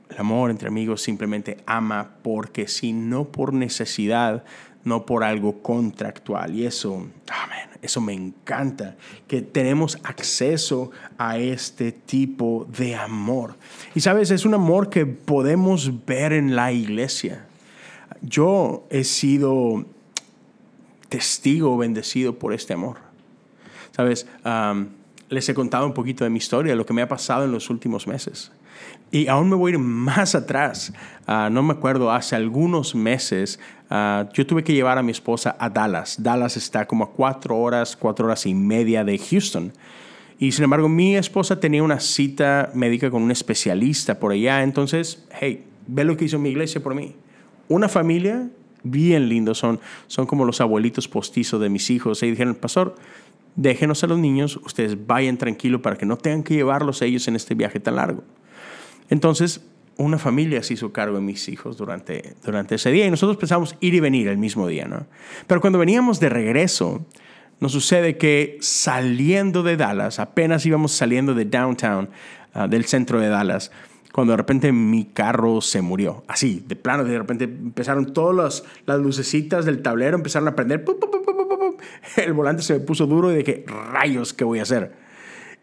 El 0.10 0.20
amor 0.20 0.52
entre 0.52 0.68
amigos 0.68 1.02
simplemente 1.02 1.58
ama 1.66 2.12
porque 2.22 2.68
si 2.68 2.94
no 2.94 3.26
por 3.26 3.54
necesidad, 3.54 4.44
no 4.84 5.06
por 5.06 5.24
algo 5.24 5.62
contractual. 5.62 6.56
Y 6.56 6.66
eso, 6.66 6.94
amén, 6.94 7.70
eso 7.82 8.00
me 8.02 8.14
encanta, 8.14 8.96
que 9.28 9.42
tenemos 9.42 9.98
acceso 10.04 10.92
a 11.18 11.38
este 11.38 11.92
tipo 11.92 12.68
de 12.78 12.96
amor. 12.96 13.56
Y 13.96 14.02
sabes, 14.02 14.32
es 14.32 14.46
un 14.46 14.54
amor 14.54 14.90
que 14.90 15.06
podemos 15.06 16.06
ver 16.06 16.34
en 16.34 16.56
la 16.56 16.72
iglesia. 16.72 17.46
Yo 18.22 18.86
he 18.90 19.04
sido 19.04 19.86
testigo 21.14 21.78
bendecido 21.78 22.40
por 22.40 22.54
este 22.54 22.74
amor. 22.74 22.98
Sabes, 23.92 24.26
les 25.30 25.48
he 25.48 25.54
contado 25.54 25.86
un 25.86 25.94
poquito 25.94 26.24
de 26.24 26.32
mi 26.32 26.40
historia, 26.40 26.76
lo 26.76 26.88
que 26.88 26.94
me 26.94 27.04
ha 27.04 27.08
pasado 27.08 27.46
en 27.46 27.52
los 27.52 27.70
últimos 27.70 28.08
meses. 28.08 28.52
Y 29.12 29.28
aún 29.28 29.48
me 29.48 29.56
voy 29.56 29.70
a 29.70 29.76
ir 29.76 29.80
más 29.80 30.34
atrás. 30.34 30.92
Ah, 31.28 31.50
no 31.52 31.62
me 31.62 31.74
acuerdo, 31.74 32.12
hace 32.12 32.36
algunos 32.36 32.96
meses 32.96 33.60
ah, 33.92 34.28
yo 34.34 34.48
tuve 34.48 34.64
que 34.64 34.74
llevar 34.74 34.98
a 34.98 35.04
mi 35.04 35.12
esposa 35.12 35.56
a 35.60 35.70
Dallas. 35.70 36.16
Dallas 36.18 36.58
está 36.58 36.88
como 36.88 37.04
a 37.04 37.12
cuatro 37.12 37.60
horas, 37.60 37.96
cuatro 37.96 38.26
horas 38.26 38.48
y 38.48 38.56
media 38.56 39.04
de 39.04 39.20
Houston. 39.20 39.72
Y 40.40 40.52
sin 40.52 40.64
embargo, 40.64 40.90
mi 40.90 41.16
esposa 41.16 41.60
tenía 41.60 41.84
una 41.84 42.00
cita 42.00 42.72
médica 42.74 43.12
con 43.12 43.22
un 43.22 43.30
especialista 43.30 44.20
por 44.20 44.32
allá. 44.32 44.64
Entonces, 44.64 45.28
hey, 45.40 45.64
ve 45.86 46.06
lo 46.06 46.18
que 46.18 46.26
hizo 46.26 46.40
mi 46.40 46.50
iglesia 46.50 46.82
por 46.82 46.96
mí. 46.96 47.16
Una 47.70 47.88
familia 47.88 48.50
bien 48.84 49.30
lindos, 49.30 49.58
son, 49.58 49.80
son 50.08 50.26
como 50.26 50.46
los 50.46 50.62
abuelitos 50.62 51.08
postizos 51.08 51.60
de 51.60 51.70
mis 51.70 51.90
hijos. 51.90 52.22
Y 52.24 52.32
dijeron, 52.32 52.56
pastor, 52.56 52.96
déjenos 53.56 54.04
a 54.04 54.08
los 54.08 54.20
niños, 54.20 54.58
ustedes 54.58 55.08
vayan 55.08 55.38
tranquilo 55.38 55.82
para 55.82 55.96
que 55.96 56.06
no 56.06 56.18
tengan 56.18 56.44
que 56.44 56.56
llevarlos 56.56 57.02
ellos 57.02 57.28
en 57.28 57.36
este 57.36 57.56
viaje 57.56 57.80
tan 57.80 57.96
largo. 57.96 58.24
Entonces, 59.10 59.62
una 59.98 60.18
familia 60.18 60.64
se 60.64 60.74
hizo 60.74 60.92
cargo 60.92 61.18
de 61.18 61.22
mis 61.22 61.48
hijos 61.50 61.78
durante, 61.78 62.36
durante 62.44 62.76
ese 62.76 62.92
día 62.92 63.06
y 63.06 63.12
nosotros 63.12 63.38
pensamos 63.38 63.76
ir 63.80 63.94
y 63.94 64.00
venir 64.00 64.28
el 64.28 64.38
mismo 64.38 64.68
día, 64.68 64.86
¿no? 64.86 65.06
Pero 65.46 65.62
cuando 65.62 65.78
veníamos 65.78 66.20
de 66.20 66.30
regreso, 66.30 67.06
nos 67.60 67.72
sucede 67.72 68.18
que 68.18 68.58
saliendo 68.60 69.62
de 69.62 69.78
Dallas, 69.78 70.20
apenas 70.20 70.66
íbamos 70.66 70.94
saliendo 70.94 71.34
de 71.34 71.46
downtown, 71.46 72.10
ah, 72.54 72.68
del 72.68 72.86
centro 72.86 73.20
de 73.20 73.30
Dallas, 73.30 73.72
cuando 74.14 74.32
de 74.34 74.38
repente 74.38 74.72
mi 74.72 75.06
carro 75.06 75.60
se 75.60 75.82
murió. 75.82 76.24
Así, 76.28 76.64
de 76.68 76.76
plano, 76.76 77.04
de 77.04 77.18
repente 77.18 77.46
empezaron 77.46 78.14
todas 78.14 78.64
las, 78.86 79.00
lucecitas 79.00 79.66
del 79.66 79.82
tablero, 79.82 80.16
empezaron 80.16 80.48
a 80.48 80.56
prender. 80.56 80.86
el 82.18 82.34
volante 82.34 82.62
se 82.62 82.74
me 82.76 82.80
puso 82.82 83.08
duro 83.08 83.32
y 83.32 83.38
dije, 83.38 83.66
rayos, 83.92 84.32
¿qué 84.34 84.44
voy 84.44 84.60
a 84.60 84.62
hacer? 84.62 84.94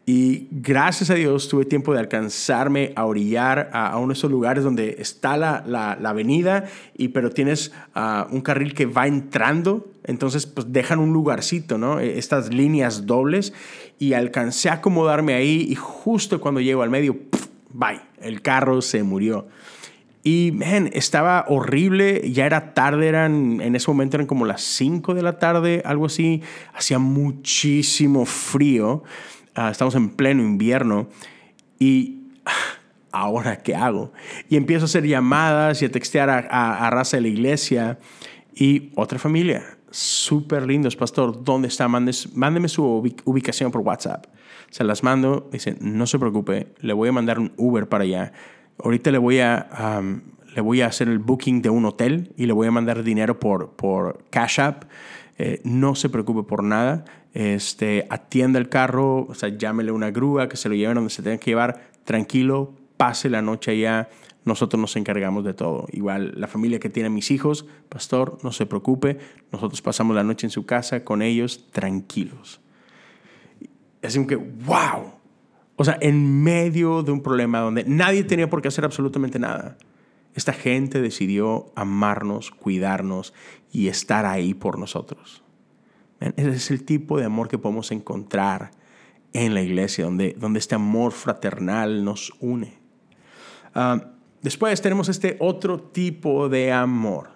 Y 0.05 0.49
gracias 0.51 1.11
a 1.11 1.15
Dios 1.15 1.49
tuve 1.49 1.65
tiempo 1.65 1.93
de 1.93 2.01
alcanzarme 2.01 2.93
a 2.97 3.05
orillar 3.05 3.71
a, 3.73 3.97
uno 3.99 4.09
de 4.09 4.15
esos 4.15 4.33
lugares 4.33 4.65
donde 4.65 4.97
está 4.99 5.37
la, 5.37 5.63
la, 5.65 5.93
avenida, 6.09 6.65
y, 6.99 7.09
pero 7.09 7.31
tienes 7.31 7.73
ah, 7.95 8.27
un 8.33 8.41
carril 8.41 8.75
que 8.75 8.87
va 8.87 9.07
entrando, 9.07 9.93
entonces 10.03 10.47
pues 10.47 10.73
dejan 10.73 10.99
un 10.99 11.13
lugarcito, 11.13 11.79
¿no? 11.79 12.01
E, 12.01 12.19
estas 12.19 12.53
líneas 12.53 13.07
dobles, 13.07 13.53
y 14.01 14.15
alcancé 14.15 14.71
a 14.71 14.75
acomodarme 14.75 15.35
ahí 15.35 15.69
y 15.69 15.77
justo 15.77 16.41
cuando 16.41 16.61
llego 16.61 16.83
al 16.83 16.91
medio, 16.91 17.17
bye, 17.73 18.01
el 18.21 18.43
carro 18.43 18.83
se 18.83 19.03
murió. 19.03 19.49
Y, 20.23 20.53
man, 20.53 20.91
estaba 20.93 21.47
horrible, 21.49 22.31
ya 22.31 22.45
era 22.45 22.75
tarde, 22.75 23.09
eran, 23.09 23.61
en 23.63 23.75
ese 23.75 23.91
momento 23.91 24.17
eran 24.17 24.27
como 24.27 24.45
las 24.45 24.61
5 24.63 25.15
de 25.15 25.23
la 25.23 25.39
tarde, 25.39 25.83
algo 25.87 26.07
así, 26.07 26.43
hacía 26.75 26.99
muchísimo 26.99 28.27
frío, 28.27 29.03
ah, 29.55 29.71
estamos 29.71 29.95
en 29.95 30.11
pleno 30.11 30.43
invierno. 30.43 31.09
Y 31.79 32.19
ahora 33.13 33.63
qué 33.63 33.75
hago? 33.75 34.13
Y 34.51 34.57
empiezo 34.57 34.85
a 34.85 34.87
hacer 34.87 35.07
llamadas 35.07 35.81
y 35.81 35.87
a 35.87 35.91
textear 35.91 36.29
a, 36.29 36.87
a, 36.87 36.91
raza 36.91 37.17
de 37.17 37.23
la 37.23 37.29
iglesia. 37.29 37.99
Y 38.55 38.91
otra 38.97 39.19
familia, 39.19 39.79
súper 39.91 40.67
lindos, 40.67 40.97
pastor, 40.97 41.43
¿dónde 41.43 41.69
está? 41.69 41.89
mándeme 41.89 42.69
su 42.69 42.85
ubicación 43.25 43.71
por 43.73 43.81
WhatsApp 43.81 44.27
se 44.71 44.85
las 44.85 45.03
mando, 45.03 45.49
dice, 45.53 45.77
no 45.81 46.07
se 46.07 46.19
preocupe, 46.19 46.69
le 46.81 46.93
voy 46.93 47.09
a 47.09 47.13
mandar 47.13 47.39
un 47.39 47.53
Uber 47.57 47.89
para 47.89 48.05
allá. 48.05 48.33
Ahorita 48.83 49.11
le 49.11 49.19
voy 49.19 49.41
a, 49.41 50.01
le 50.55 50.61
voy 50.61 50.81
a 50.81 50.87
hacer 50.87 51.09
el 51.09 51.19
booking 51.19 51.61
de 51.61 51.71
un 51.71 51.85
hotel 51.85 52.33
y 52.37 52.47
le 52.47 52.53
voy 52.53 52.69
a 52.69 52.71
mandar 52.71 53.03
dinero 53.03 53.39
por, 53.39 53.73
por 53.73 54.25
Cash 54.31 54.61
App. 54.61 54.85
Eh, 55.39 55.61
no 55.65 55.95
se 55.95 56.09
preocupe 56.09 56.49
por 56.49 56.63
nada. 56.63 57.05
Este, 57.35 58.07
atienda 58.11 58.59
el 58.59 58.69
carro, 58.69 59.27
o 59.29 59.35
sea, 59.35 59.49
llámele 59.49 59.93
una 59.93 60.11
grúa 60.11 60.49
que 60.49 60.57
se 60.57 60.69
lo 60.69 60.75
lleven 60.75 60.95
donde 60.95 61.11
se 61.11 61.23
tenga 61.23 61.39
que 61.39 61.51
llevar. 61.51 61.91
Tranquilo, 62.05 62.75
pase 62.97 63.29
la 63.29 63.43
noche 63.43 63.73
allá. 63.73 64.09
Nosotros 64.45 64.81
nos 64.81 64.97
encargamos 64.97 65.45
de 65.45 65.53
todo. 65.53 65.87
Igual 65.93 66.33
la 66.37 66.47
familia 66.47 66.79
que 66.79 66.89
tiene 66.89 67.11
mis 67.11 67.31
hijos, 67.31 67.67
pastor, 67.89 68.39
no 68.43 68.53
se 68.53 68.67
preocupe. 68.67 69.19
Nosotros 69.53 69.83
pasamos 69.83 70.17
la 70.17 70.25
noche 70.25 70.47
en 70.47 70.51
su 70.51 70.65
casa 70.65 71.05
con 71.05 71.23
ellos 71.23 71.67
tranquilos 71.73 72.61
como 74.15 74.27
que, 74.27 74.37
wow. 74.37 75.13
O 75.77 75.85
sea, 75.85 75.99
en 76.01 76.43
medio 76.43 77.03
de 77.03 77.13
un 77.13 77.23
problema 77.23 77.61
donde 77.61 77.85
nadie 77.85 78.25
tenía 78.25 78.51
por 78.51 78.61
qué 78.61 78.69
hacer 78.69 78.85
absolutamente 78.85 79.39
nada, 79.39 79.79
esta 80.35 80.53
gente 80.53 81.01
decidió 81.01 81.73
amarnos, 81.75 82.51
cuidarnos 82.51 83.35
y 83.73 83.89
estar 83.89 84.27
ahí 84.27 84.55
por 84.55 84.79
nosotros. 84.79 85.43
Ese 86.21 86.51
es 86.51 86.71
el 86.71 86.85
tipo 86.85 87.19
de 87.19 87.25
amor 87.25 87.49
que 87.49 87.59
podemos 87.59 87.91
encontrar 87.93 88.73
en 89.33 89.55
la 89.55 89.63
iglesia, 89.63 90.05
donde, 90.05 90.37
donde 90.39 90.59
este 90.59 90.75
amor 90.75 91.13
fraternal 91.13 92.05
nos 92.05 92.33
une. 92.41 92.79
Ah, 93.75 94.13
después 94.43 94.81
tenemos 94.83 95.09
este 95.09 95.37
otro 95.41 95.81
tipo 95.81 96.49
de 96.49 96.73
amor, 96.73 97.31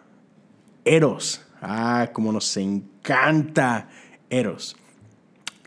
Eros. 0.85 1.47
Ah, 1.63 2.11
como 2.13 2.31
nos 2.31 2.57
encanta 2.57 3.89
Eros. 4.29 4.77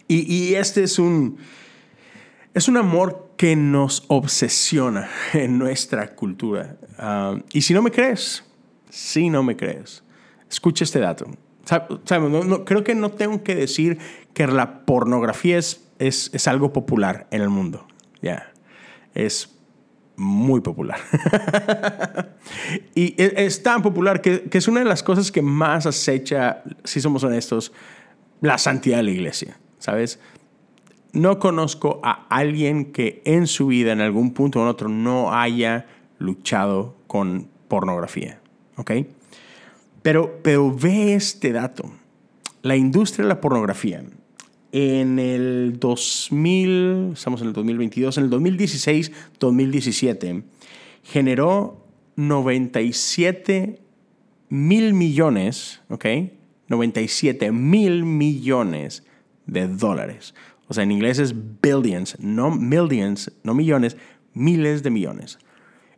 Y, 0.07 0.55
este 0.55 0.83
es 0.83 0.99
un, 0.99 1.37
es 2.53 2.67
un 2.67 2.77
amor 2.77 3.33
que 3.37 3.55
nos 3.55 4.05
obsesiona 4.07 5.09
en 5.33 5.57
nuestra 5.57 6.15
cultura. 6.15 6.77
Ah, 6.97 7.37
y 7.51 7.61
si 7.61 7.73
no 7.73 7.81
me 7.81 7.91
crees, 7.91 8.43
si 8.89 9.29
no 9.29 9.43
me 9.43 9.57
crees, 9.57 10.03
escucha 10.49 10.83
este 10.85 10.99
dato. 10.99 11.27
Creo 12.65 12.83
que 12.83 12.95
no 12.95 13.11
tengo 13.11 13.43
que 13.43 13.55
decir 13.55 13.97
que 14.33 14.47
la 14.47 14.85
pornografía 14.85 15.57
es, 15.57 15.89
es, 15.99 16.29
es 16.33 16.47
algo 16.47 16.71
popular 16.71 17.27
en 17.31 17.41
el 17.41 17.49
mundo. 17.49 17.85
Ya, 18.21 18.53
es 19.13 19.53
muy 20.15 20.61
popular. 20.61 20.99
y 22.95 23.21
e, 23.21 23.45
es, 23.45 23.61
tan 23.61 23.81
popular 23.81 24.21
que, 24.21 24.43
que, 24.43 24.57
es 24.57 24.67
una 24.69 24.79
de 24.79 24.85
las 24.85 25.03
cosas 25.03 25.31
que 25.31 25.41
más 25.41 25.85
acecha, 25.85 26.63
si 26.85 27.01
somos 27.01 27.23
honestos, 27.23 27.73
la 28.39 28.57
santidad 28.57 28.97
de 28.97 29.03
la 29.03 29.11
iglesia. 29.11 29.59
¿Sabes? 29.79 30.19
No 31.13 31.39
conozco 31.39 31.99
a 32.03 32.27
alguien 32.29 32.91
que 32.91 33.21
en 33.25 33.47
su 33.47 33.67
vida, 33.67 33.91
en 33.91 34.01
algún 34.01 34.33
punto 34.33 34.59
o 34.59 34.63
en 34.63 34.67
otro, 34.67 34.89
no 34.89 35.33
haya 35.33 35.87
luchado 36.19 36.95
con 37.07 37.49
pornografía, 37.67 38.39
¿ok? 38.75 38.91
Pero, 40.01 40.39
pero 40.43 40.73
ve 40.75 41.13
este 41.13 41.51
dato. 41.51 41.91
La 42.61 42.75
industria 42.75 43.23
de 43.23 43.29
la 43.29 43.41
pornografía 43.41 44.03
en 44.71 45.19
el 45.19 45.77
2000, 45.79 47.11
estamos 47.13 47.41
en 47.41 47.47
el 47.47 47.53
2022, 47.53 48.17
en 48.17 48.23
el 48.25 48.29
2016, 48.29 49.11
2017, 49.39 50.43
generó 51.03 51.85
97 52.15 53.79
mil 54.49 54.93
millones, 54.93 55.81
¿ok? 55.89 56.05
97 56.67 57.51
mil 57.51 58.03
millones 58.03 59.03
de 59.47 59.67
dólares. 59.67 60.35
O 60.67 60.73
sea, 60.73 60.83
en 60.83 60.91
inglés 60.91 61.19
es 61.19 61.33
billions, 61.61 62.19
no 62.19 62.51
millions, 62.51 63.31
no 63.43 63.53
millones, 63.53 63.97
miles 64.33 64.83
de 64.83 64.89
millones. 64.89 65.39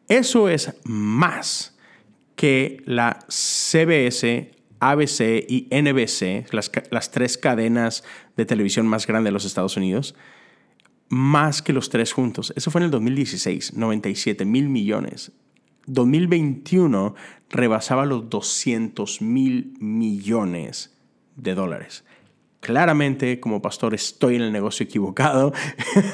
Eso 0.08 0.50
es 0.50 0.74
más 0.86 1.78
que 2.36 2.82
la 2.86 3.20
CBS, 3.28 4.52
ABC 4.80 5.46
y 5.48 5.68
NBC, 5.72 6.54
las, 6.54 6.72
las 6.90 7.12
tres 7.12 7.38
cadenas 7.38 8.04
de 8.38 8.46
televisión 8.46 8.88
más 8.88 9.06
grande 9.06 9.28
de 9.28 9.34
los 9.34 9.46
Estados 9.46 9.76
Unidos, 9.76 10.16
más 11.10 11.62
que 11.62 11.74
los 11.74 11.90
tres 11.90 12.14
juntos. 12.14 12.54
Eso 12.56 12.72
fue 12.72 12.80
en 12.80 12.86
el 12.86 12.92
2016, 12.92 13.74
97 13.74 14.46
mil 14.46 14.70
millones. 14.70 15.32
2021 15.88 17.16
rebasaba 17.50 18.06
los 18.06 18.30
200 18.30 19.22
mil 19.22 19.74
millones 19.80 20.96
de 21.36 21.56
dólares. 21.56 22.04
Claramente, 22.60 23.40
como 23.40 23.62
pastor, 23.62 23.94
estoy 23.94 24.36
en 24.36 24.42
el 24.42 24.52
negocio 24.52 24.84
equivocado. 24.84 25.54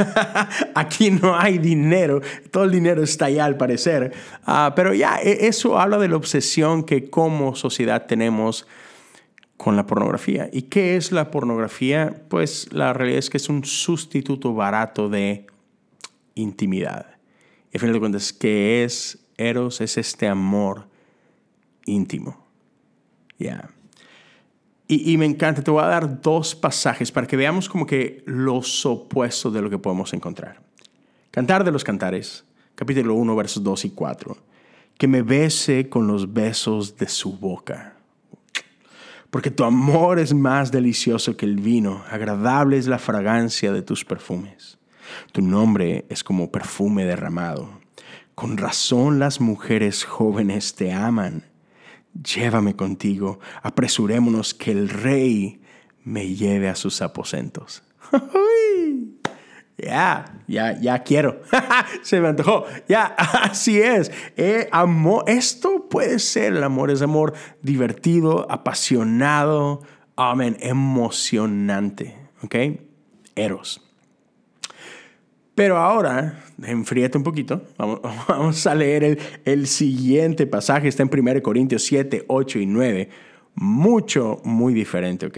Aquí 0.75 1.10
no 1.10 1.36
hay 1.38 1.58
dinero. 1.58 2.22
Todo 2.52 2.66
el 2.66 2.72
dinero 2.72 3.02
está 3.02 3.25
allá 3.25 3.46
al 3.46 3.58
parecer. 3.58 4.14
Ah, 4.46 4.74
pero 4.75 4.94
ya, 4.94 5.20
e, 5.22 5.48
eso 5.48 5.80
habla 5.80 5.98
de 5.98 6.08
la 6.08 6.18
obsesión 6.18 6.84
que 6.84 7.10
como 7.10 7.56
sociedad 7.56 8.06
tenemos 8.06 8.68
con 9.58 9.75
la 9.75 9.88
pornografía. 9.88 10.50
¿Y 10.52 10.64
qué 10.64 10.98
es 10.98 11.12
la 11.12 11.32
pornografía? 11.32 12.24
Pues 12.30 12.72
la 12.72 12.94
realidad 12.94 13.20
es 13.20 13.30
que 13.32 13.38
es 13.38 13.50
un 13.50 13.66
sustituto 13.66 14.54
barato 14.54 15.10
de 15.10 15.48
intimidad. 16.36 17.18
Y 17.72 17.78
a 17.78 17.80
fin 17.80 17.92
de 17.92 18.00
cuentas, 18.00 18.32
¿qué 18.32 18.84
es 18.84 19.18
Eros? 19.38 19.82
Es 19.82 19.98
este 19.98 20.28
amor 20.28 20.88
íntimo. 21.86 22.46
Ya. 23.40 23.70
Y, 24.88 25.18
me 25.18 25.25
encanta, 25.25 25.63
te 25.63 25.72
voy 25.72 25.84
a 25.84 25.88
dar 25.88 26.22
dos 26.22 26.54
pasajes 26.54 27.12
para 27.12 27.25
que 27.25 27.36
veamos 27.36 27.68
como 27.68 27.88
que 27.88 28.22
los 28.27 28.86
opuestos 28.86 29.51
de 29.51 29.62
lo 29.62 29.70
que 29.70 29.80
podemos 29.80 30.13
encontrar. 30.13 30.62
Cantar 31.32 31.63
de 31.63 31.72
los 31.72 31.84
Cantares, 31.84 32.46
capítulo 32.75 33.15
1, 33.15 33.36
versos 33.36 33.63
2 33.63 33.86
y 33.86 33.89
4. 33.89 34.38
Que 35.00 35.08
me 35.08 35.24
bese 35.24 35.89
con 35.89 36.06
los 36.06 36.32
besos 36.32 36.98
de 36.98 37.08
su 37.08 37.36
boca. 37.36 37.96
Porque 39.32 39.50
tu 39.50 39.63
amor 39.63 40.20
es 40.20 40.36
más 40.36 40.72
delicioso 40.72 41.36
que 41.36 41.48
el 41.48 41.56
vino, 41.56 42.04
agradable 42.12 42.77
es 42.77 42.86
la 42.86 43.00
fragancia 43.00 43.74
de 43.74 43.82
tus 43.82 44.06
perfumes. 44.06 44.77
Tu 45.32 45.42
nombre 45.42 46.06
es 46.10 46.24
como 46.24 46.51
perfume 46.51 47.06
derramado. 47.06 47.80
Con 48.36 48.58
razón 48.58 49.18
las 49.18 49.42
mujeres 49.42 50.04
jóvenes 50.04 50.75
te 50.75 50.94
aman 50.94 51.44
llévame 52.24 52.76
contigo, 52.76 53.40
apresurémonos 53.62 54.54
que 54.54 54.72
el 54.72 54.90
rey 54.90 55.62
me 56.04 56.36
lleve 56.36 56.70
a 56.70 56.76
sus 56.76 57.02
aposentos. 57.02 57.84
Ya, 59.78 60.42
ya, 60.48 60.80
ya 60.80 61.04
quiero. 61.04 61.42
Se 62.02 62.22
me 62.22 62.30
antojó. 62.30 62.66
Ya, 62.88 63.04
así 63.44 63.82
es. 63.82 64.12
Eh, 64.38 64.70
amor, 64.72 65.26
esto 65.28 65.90
puede 65.90 66.20
ser 66.20 66.54
el 66.54 66.64
amor, 66.64 66.92
es 66.92 67.02
amor 67.02 67.34
divertido, 67.62 68.50
apasionado, 68.50 69.82
amén, 70.16 70.56
emocionante. 70.62 72.16
¿Ok? 72.42 72.56
Eros. 73.36 73.82
Pero 75.56 75.78
ahora, 75.78 76.44
enfríate 76.62 77.18
un 77.18 77.24
poquito, 77.24 77.64
vamos, 77.78 78.68
a 78.68 78.76
leer 78.76 79.04
el, 79.06 79.20
el, 79.46 79.68
siguiente 79.68 80.46
pasaje, 80.46 80.90
está 80.90 81.02
en 81.04 81.10
1 81.12 81.42
Corintios 81.42 81.84
7, 81.84 82.26
8 82.28 82.60
y 82.60 82.66
9, 82.66 83.10
mucho, 83.56 84.42
muy 84.44 84.74
diferente, 84.74 85.26
¿ok? 85.26 85.38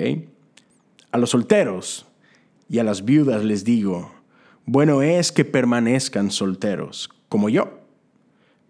A 1.12 1.20
los 1.20 1.30
solteros 1.30 2.08
y 2.68 2.80
a 2.80 2.84
las 2.84 3.06
viudas 3.06 3.44
les 3.44 3.64
digo, 3.64 4.12
bueno 4.66 5.04
es 5.04 5.32
que 5.32 5.46
permanezcan 5.46 6.32
solteros, 6.32 7.12
como 7.30 7.48
yo, 7.48 7.80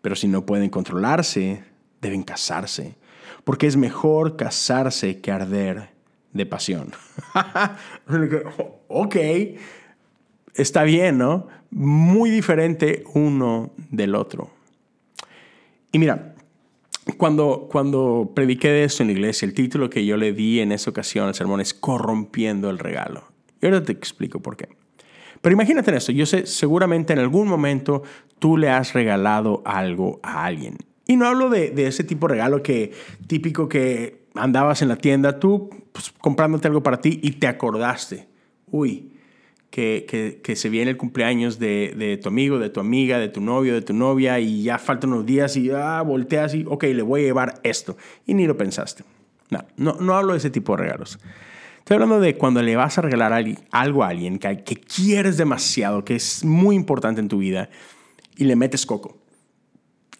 pero 0.01 0.18
si 0.18 0.27
no 0.27 0.46
pueden 0.46 0.70
controlarse, 0.70 1.63
deben 2.01 2.24
casarse, 2.24 2.96
porque 3.46 3.68
es 3.68 3.77
mejor 3.77 4.36
casarse 4.36 5.22
que 5.22 5.32
arder 5.32 5.92
de 6.34 6.46
pasión. 6.46 6.92
ok 8.89 9.16
está 10.54 10.84
bien, 10.84 11.18
¿no? 11.18 11.48
Muy 11.72 12.30
diferente 12.30 13.04
uno 13.13 13.72
del 13.92 14.16
otro. 14.16 14.50
Y 15.92 16.00
mira, 16.00 16.36
cuando, 17.17 17.67
cuando 17.71 18.32
prediqué 18.36 18.69
de 18.69 18.84
eso 18.84 19.04
en 19.04 19.08
la 19.08 19.13
iglesia, 19.13 19.45
el 19.45 19.54
título 19.54 19.89
que 19.89 20.06
yo 20.06 20.17
le 20.17 20.34
di 20.34 20.60
en 20.60 20.71
esa 20.71 20.89
ocasión 20.89 21.28
al 21.28 21.36
sermón 21.36 21.62
es 21.62 21.74
Corrompiendo 21.74 22.69
el 22.69 22.80
regalo. 22.80 23.24
Y 23.62 23.65
ahora 23.65 23.84
te 23.84 23.91
explico 23.93 24.41
por 24.41 24.58
qué. 24.58 24.69
Pero 25.41 25.54
imagínate 25.54 25.95
esto, 25.95 26.12
yo 26.12 26.26
sé, 26.26 26.45
seguramente 26.45 27.13
en 27.13 27.19
algún 27.19 27.48
momento 27.48 28.04
tú 28.39 28.58
le 28.58 28.69
has 28.69 28.93
regalado 28.93 29.62
algo 29.65 30.19
a 30.24 30.45
alguien. 30.45 30.78
Y 31.06 31.15
no 31.15 31.28
hablo 31.28 31.50
de, 31.50 31.69
de 31.69 31.88
ese 31.88 32.04
tipo 32.04 32.28
de 32.28 32.34
regalo 32.34 32.62
que 32.62 32.91
típico 33.28 33.69
que 33.69 34.28
andabas 34.36 34.82
en 34.82 34.89
la 34.89 34.98
tienda, 34.98 35.39
tú 35.39 35.69
pues, 35.91 36.12
comprándote 36.19 36.67
algo 36.67 36.84
para 36.84 37.02
ti 37.02 37.19
y 37.24 37.32
te 37.34 37.48
acordaste. 37.48 38.28
Uy, 38.69 39.13
que, 39.69 40.39
que, 40.43 40.56
se 40.56 40.69
viene 40.69 40.91
el 40.91 40.97
cumpleaños 40.97 41.60
de, 41.60 41.93
de, 41.95 42.17
tu 42.17 42.30
amigo, 42.30 42.58
de 42.58 42.69
tu 42.69 42.80
amiga, 42.80 43.19
de 43.19 43.30
tu 43.30 43.41
novio, 43.41 43.73
de 43.73 43.82
tu 43.82 43.93
novia, 43.93 44.39
y 44.39 44.63
ya 44.63 44.80
faltan 44.80 45.12
unos 45.12 45.25
días 45.25 45.56
y 45.58 45.69
ah, 45.71 46.01
volteas 46.01 46.56
y, 46.56 46.65
ok, 46.67 46.84
le 46.86 47.01
voy 47.01 47.21
a 47.21 47.23
llevar 47.25 47.60
esto. 47.63 47.97
Y 48.25 48.34
ni 48.34 48.47
lo 48.47 48.58
pensaste. 48.58 49.03
No, 49.49 49.63
no, 49.77 49.93
no 49.99 50.15
hablo 50.15 50.34
de 50.34 50.39
ese 50.39 50.49
tipo 50.49 50.75
de 50.75 50.84
regalos. 50.84 51.19
Estoy 51.80 51.95
hablando 51.95 52.19
de 52.19 52.36
cuando 52.36 52.62
le 52.62 52.75
vas 52.75 52.97
a 52.97 53.01
regalar 53.01 53.45
algo 53.71 54.03
a 54.03 54.10
alguien 54.10 54.39
que, 54.39 54.63
que 54.63 54.75
quieres 54.75 55.38
demasiado, 55.38 56.03
que 56.03 56.15
es 56.15 56.43
muy 56.43 56.75
importante 56.75 57.21
en 57.21 57.27
tu 57.27 57.38
vida, 57.38 57.69
y 58.36 58.45
le 58.45 58.56
metes 58.56 58.86
coco. 58.86 59.17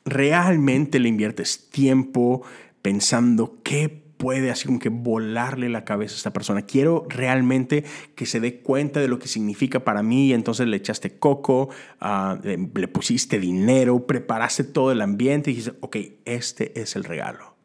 Realmente 0.06 1.00
le 1.00 1.10
inviertes 1.10 1.70
tiempo 1.70 2.44
pensando 2.82 3.58
qué 3.64 4.07
puede 4.18 4.52
así 4.52 4.66
como 4.66 4.80
que 4.80 4.90
volarle 4.90 5.70
la 5.70 5.86
cabeza 5.86 6.16
a 6.16 6.18
esta 6.18 6.34
persona. 6.34 6.64
Quiero 6.64 7.06
realmente 7.10 7.84
que 8.16 8.26
se 8.26 8.40
dé 8.40 8.60
cuenta 8.60 9.00
de 9.00 9.08
lo 9.08 9.20
que 9.20 9.28
significa 9.28 9.82
para 9.82 10.04
mí. 10.04 10.34
Entonces 10.34 10.68
le 10.68 10.78
echaste 10.78 11.18
coco, 11.18 11.70
ah, 12.02 12.40
le, 12.44 12.88
pusiste 12.88 13.40
dinero, 13.40 14.06
preparaste 14.06 14.64
todo 14.64 14.92
el 14.92 15.02
ambiente 15.02 15.52
y 15.52 15.56
dijiste, 15.56 15.78
ok, 15.82 15.98
este 16.26 16.80
es 16.80 16.96
el 16.96 17.04
regalo. 17.04 17.56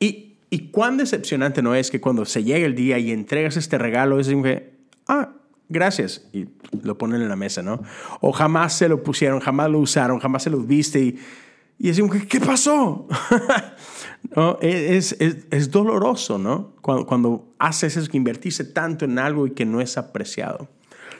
Y, 0.00 0.36
y 0.50 0.70
cuán 0.70 0.96
decepcionante 0.96 1.62
no 1.62 1.74
es 1.74 1.90
que 1.90 2.00
cuando 2.00 2.24
se 2.24 2.42
llega 2.42 2.66
el 2.66 2.74
día 2.74 2.98
y 2.98 3.10
entregas 3.12 3.56
este 3.56 3.78
regalo, 3.78 4.18
es 4.18 4.28
como 4.28 4.44
ah, 5.08 5.32
gracias. 5.68 6.28
Y 6.32 6.46
lo 6.82 6.98
ponen 6.98 7.22
en 7.22 7.28
la 7.28 7.36
mesa, 7.36 7.62
¿no? 7.62 7.82
O 8.20 8.32
jamás 8.32 8.76
se 8.76 8.88
lo 8.88 9.02
pusieron, 9.02 9.40
jamás 9.40 9.70
lo 9.70 9.78
usaron, 9.78 10.18
jamás 10.20 10.42
se 10.42 10.50
lo 10.50 10.58
viste 10.60 11.00
y, 11.00 11.18
y 11.78 11.92
que, 11.92 12.26
¿qué 12.26 12.40
pasó? 12.40 13.06
¿no? 14.34 14.58
Es, 14.60 15.16
es, 15.20 15.46
es, 15.50 15.70
doloroso, 15.70 16.38
¿no? 16.38 16.72
Cuando, 16.80 17.06
cuando 17.06 17.54
haces 17.58 17.96
eso, 17.96 18.10
que 18.10 18.16
invertiste 18.16 18.64
tanto 18.64 19.04
en 19.04 19.18
algo 19.18 19.46
y 19.46 19.50
que 19.50 19.64
no 19.64 19.80
es 19.80 19.98
apreciado. 19.98 20.68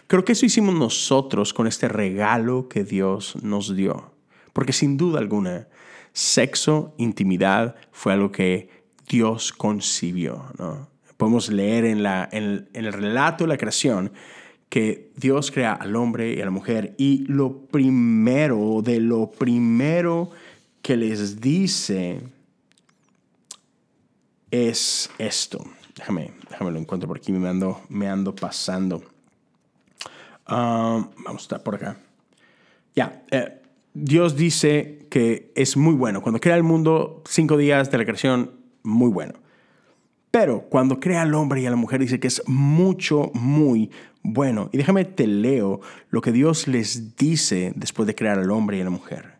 Creo 0.07 0.25
que 0.25 0.33
eso 0.33 0.47
hicimos 0.47 0.75
nosotros 0.75 1.53
con 1.53 1.67
este 1.67 1.89
regalo 1.89 2.69
que 2.69 2.85
Dios 2.85 3.37
nos 3.43 3.75
dio. 3.75 4.13
Porque 4.53 4.73
sin 4.73 4.97
duda 4.97 5.19
alguna, 5.19 5.69
sexo, 6.13 6.95
intimidad, 6.97 7.77
fue 7.93 8.13
algo 8.13 8.33
que 8.33 8.71
Dios 9.09 9.53
concibió, 9.53 10.47
¿no? 10.59 10.89
Podemos 11.17 11.51
leer 11.51 11.85
en, 11.87 12.03
la, 12.03 12.29
en, 12.31 12.69
en 12.73 12.85
el 12.85 12.93
relato 12.93 13.45
de 13.45 13.49
la 13.49 13.57
creación 13.57 14.13
que 14.69 15.11
Dios 15.17 15.51
crea 15.51 15.73
al 15.73 15.97
hombre 15.97 16.35
y 16.35 16.41
a 16.41 16.45
la 16.45 16.51
mujer 16.51 16.95
y 16.99 17.25
lo 17.27 17.67
primero, 17.67 18.83
de 18.83 19.01
lo 19.01 19.31
primero 19.31 20.31
que 20.83 20.97
les 20.97 21.41
dice 21.41 22.21
es 24.51 25.11
esto. 25.19 25.65
Déjame, 25.95 26.33
déjame 26.51 26.71
lo 26.71 26.79
encuentro 26.79 27.09
por 27.09 27.17
aquí, 27.17 27.33
me 27.33 27.49
ando, 27.49 27.81
me 27.89 28.09
ando 28.09 28.35
pasando. 28.35 29.03
Ah, 30.47 31.09
vamos 31.25 31.43
a 31.43 31.45
estar 31.45 31.63
por 31.63 31.75
acá. 31.75 31.97
Ya, 32.95 33.25
eh, 33.31 33.63
Dios 33.95 34.37
dice 34.37 35.07
que 35.11 35.53
es 35.55 35.77
muy 35.77 35.95
bueno. 35.95 36.23
Cuando 36.23 36.41
crea 36.41 36.57
el 36.57 36.63
mundo, 36.63 37.23
cinco 37.27 37.57
días 37.57 37.91
de 37.91 37.99
la 37.99 38.05
creación, 38.05 38.53
muy 38.83 39.11
bueno. 39.11 39.35
Pero 40.31 40.63
cuando 40.69 41.01
crea 41.01 41.23
al 41.23 41.35
hombre 41.35 41.63
y 41.63 41.67
a 41.67 41.71
la 41.71 41.77
mujer, 41.77 42.01
dice 42.01 42.21
que 42.21 42.29
es 42.29 42.43
mucho, 42.47 43.31
muy 43.33 43.91
bueno. 44.23 44.69
Y 44.73 44.77
déjame 44.77 45.07
te 45.07 45.27
leo 45.27 45.81
lo 46.11 46.21
que 46.21 46.31
Dios 46.33 46.69
les 46.69 47.17
dice 47.17 47.73
después 47.75 48.07
de 48.07 48.15
crear 48.15 48.39
al 48.39 48.51
hombre 48.51 48.77
y 48.77 48.81
a 48.83 48.85
la 48.85 48.91
mujer. 48.91 49.37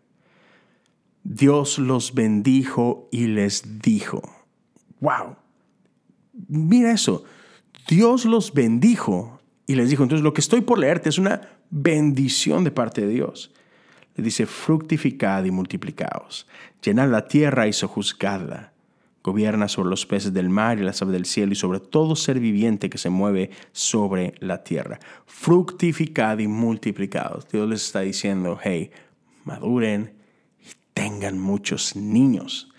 Dios 1.23 1.77
los 1.77 2.15
bendijo 2.15 3.09
y 3.11 3.27
les 3.27 3.79
dijo 3.81 4.36
wow, 4.99 5.35
mira 6.47 6.91
eso, 6.91 7.23
Dios 7.87 8.25
los 8.25 8.53
bendijo 8.53 9.39
y 9.65 9.75
les 9.75 9.89
dijo, 9.89 10.03
entonces 10.03 10.23
lo 10.23 10.33
que 10.33 10.41
estoy 10.41 10.61
por 10.61 10.79
leerte 10.79 11.09
es 11.09 11.17
una 11.17 11.41
bendición 11.69 12.63
de 12.63 12.71
parte 12.71 13.01
de 13.01 13.07
Dios. 13.07 13.53
Le 14.15 14.23
dice, 14.23 14.45
fructificad 14.45 15.43
y 15.43 15.51
multiplicaos, 15.51 16.47
llenad 16.81 17.09
la 17.09 17.27
tierra 17.27 17.67
y 17.67 17.73
sojuzgadla, 17.73 18.73
gobierna 19.23 19.67
sobre 19.67 19.89
los 19.89 20.05
peces 20.05 20.33
del 20.33 20.49
mar 20.49 20.79
y 20.79 20.83
las 20.83 21.01
aves 21.01 21.13
del 21.13 21.25
cielo 21.25 21.51
y 21.51 21.55
sobre 21.55 21.79
todo 21.79 22.15
ser 22.15 22.39
viviente 22.39 22.89
que 22.89 22.97
se 22.97 23.09
mueve 23.09 23.51
sobre 23.73 24.33
la 24.39 24.63
tierra. 24.63 24.99
Fructificad 25.25 26.39
y 26.39 26.47
multiplicaos. 26.47 27.47
Dios 27.49 27.69
les 27.69 27.85
está 27.85 28.01
diciendo, 28.01 28.57
hey, 28.61 28.91
maduren 29.43 30.13
y 30.61 30.69
tengan 30.93 31.37
muchos 31.37 31.95
niños. 31.95 32.71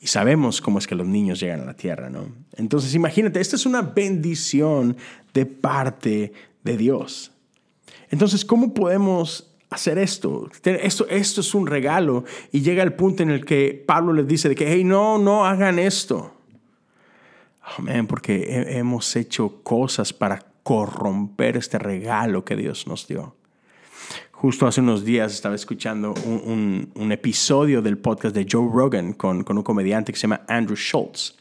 Y 0.00 0.06
sabemos 0.06 0.60
cómo 0.60 0.78
es 0.78 0.86
que 0.86 0.94
los 0.94 1.06
niños 1.06 1.40
llegan 1.40 1.60
a 1.60 1.64
la 1.64 1.74
tierra, 1.74 2.08
¿no? 2.08 2.28
Entonces 2.56 2.94
imagínate, 2.94 3.40
esta 3.40 3.56
es 3.56 3.66
una 3.66 3.82
bendición 3.82 4.96
de 5.34 5.46
parte 5.46 6.32
de 6.62 6.76
Dios. 6.76 7.32
Entonces, 8.10 8.44
¿cómo 8.44 8.72
podemos 8.72 9.54
hacer 9.70 9.98
esto? 9.98 10.48
Esto, 10.64 11.06
esto 11.08 11.40
es 11.40 11.54
un 11.54 11.66
regalo 11.66 12.24
y 12.52 12.62
llega 12.62 12.82
el 12.82 12.94
punto 12.94 13.22
en 13.22 13.30
el 13.30 13.44
que 13.44 13.84
Pablo 13.86 14.12
les 14.12 14.26
dice 14.26 14.54
que, 14.54 14.72
hey, 14.72 14.84
no, 14.84 15.18
no 15.18 15.44
hagan 15.44 15.78
esto. 15.78 16.34
Amén, 17.76 18.06
porque 18.06 18.78
hemos 18.78 19.14
hecho 19.16 19.62
cosas 19.62 20.12
para 20.12 20.46
corromper 20.62 21.56
este 21.56 21.78
regalo 21.78 22.44
que 22.44 22.56
Dios 22.56 22.86
nos 22.86 23.06
dio. 23.06 23.37
Justo 24.40 24.68
hace 24.68 24.80
unos 24.80 25.04
días 25.04 25.34
estaba 25.34 25.56
escuchando 25.56 26.14
un, 26.24 27.10
episodio 27.10 27.82
del 27.82 27.98
podcast 27.98 28.36
de 28.36 28.46
Joe 28.48 28.70
Rogan 28.72 29.12
con, 29.12 29.44
un 29.48 29.62
comediante 29.64 30.12
que 30.12 30.16
se 30.16 30.28
llama 30.28 30.42
Andrew 30.46 30.76
Schultz. 30.76 31.36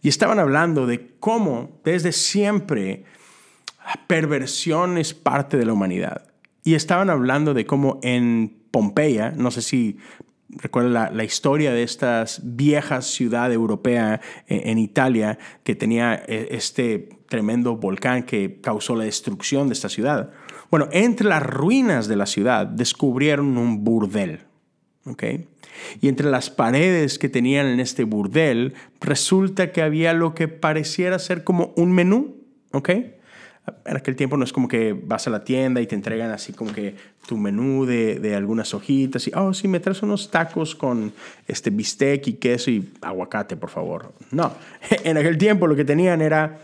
Y 0.00 0.08
estaban 0.08 0.38
hablando 0.38 0.86
de 0.86 1.10
cómo 1.20 1.78
desde 1.84 2.10
siempre 2.10 3.04
perversión 4.06 4.96
es 4.96 5.12
parte 5.12 5.58
de 5.58 5.66
la 5.66 5.74
humanidad. 5.74 6.32
Y 6.64 6.72
estaban 6.72 7.10
hablando 7.10 7.52
de 7.52 7.66
cómo 7.66 8.00
en 8.02 8.56
Pompeya, 8.70 9.34
no 9.36 9.50
sé 9.50 9.60
si 9.60 9.98
recuerda 10.48 11.10
la, 11.10 11.24
historia 11.24 11.72
de 11.72 11.82
esta 11.82 12.24
vieja 12.42 13.02
ciudad 13.02 13.52
europea 13.52 14.22
en, 14.46 14.70
en, 14.70 14.78
Italia 14.78 15.38
que 15.64 15.74
tenía 15.74 16.14
eh, 16.26 16.48
este 16.52 17.17
tremendo 17.28 17.76
volcán 17.76 18.22
que 18.22 18.60
causó 18.60 18.96
la 18.96 19.04
destrucción 19.04 19.68
de 19.68 19.74
esta 19.74 19.88
ciudad. 19.88 20.30
Bueno, 20.70 20.88
entre 20.92 21.26
las 21.26 21.42
ruinas 21.42 22.08
de 22.08 22.16
la 22.16 22.26
ciudad 22.26 22.66
descubrieron 22.66 23.56
un 23.56 23.84
burdel. 23.84 24.40
¿ok? 25.04 25.24
Y 26.00 26.08
entre 26.08 26.30
las 26.30 26.50
paredes 26.50 27.18
que 27.18 27.28
tenían 27.28 27.66
en 27.66 27.80
este 27.80 28.04
burdel 28.04 28.74
resulta 29.00 29.72
que 29.72 29.82
había 29.82 30.12
lo 30.12 30.34
que 30.34 30.48
pareciera 30.48 31.18
ser 31.18 31.44
como 31.44 31.72
un 31.76 31.92
menú. 31.92 32.36
¿ok? 32.72 32.90
en 33.84 33.96
aquel 33.96 34.16
tiempo 34.16 34.36
no 34.36 34.44
es 34.44 34.52
como 34.52 34.68
que 34.68 34.92
vas 34.92 35.26
a 35.26 35.30
la 35.30 35.44
tienda 35.44 35.80
y 35.80 35.86
te 35.86 35.94
entregan 35.94 36.30
así 36.30 36.52
como 36.52 36.72
que 36.72 36.94
tu 37.26 37.36
menú 37.36 37.84
de, 37.84 38.18
de 38.18 38.34
algunas 38.34 38.72
hojitas 38.74 39.26
y, 39.26 39.32
oh, 39.34 39.52
sí, 39.52 39.68
me 39.68 39.80
traes 39.80 40.02
unos 40.02 40.30
tacos 40.30 40.74
con 40.74 41.12
este 41.46 41.70
bistec 41.70 42.26
y 42.28 42.32
queso 42.34 42.70
y 42.70 42.90
aguacate, 43.00 43.56
por 43.56 43.70
favor. 43.70 44.12
No, 44.30 44.52
en 45.04 45.16
aquel 45.16 45.38
tiempo 45.38 45.66
lo 45.66 45.76
que 45.76 45.84
tenían 45.84 46.20
era 46.20 46.58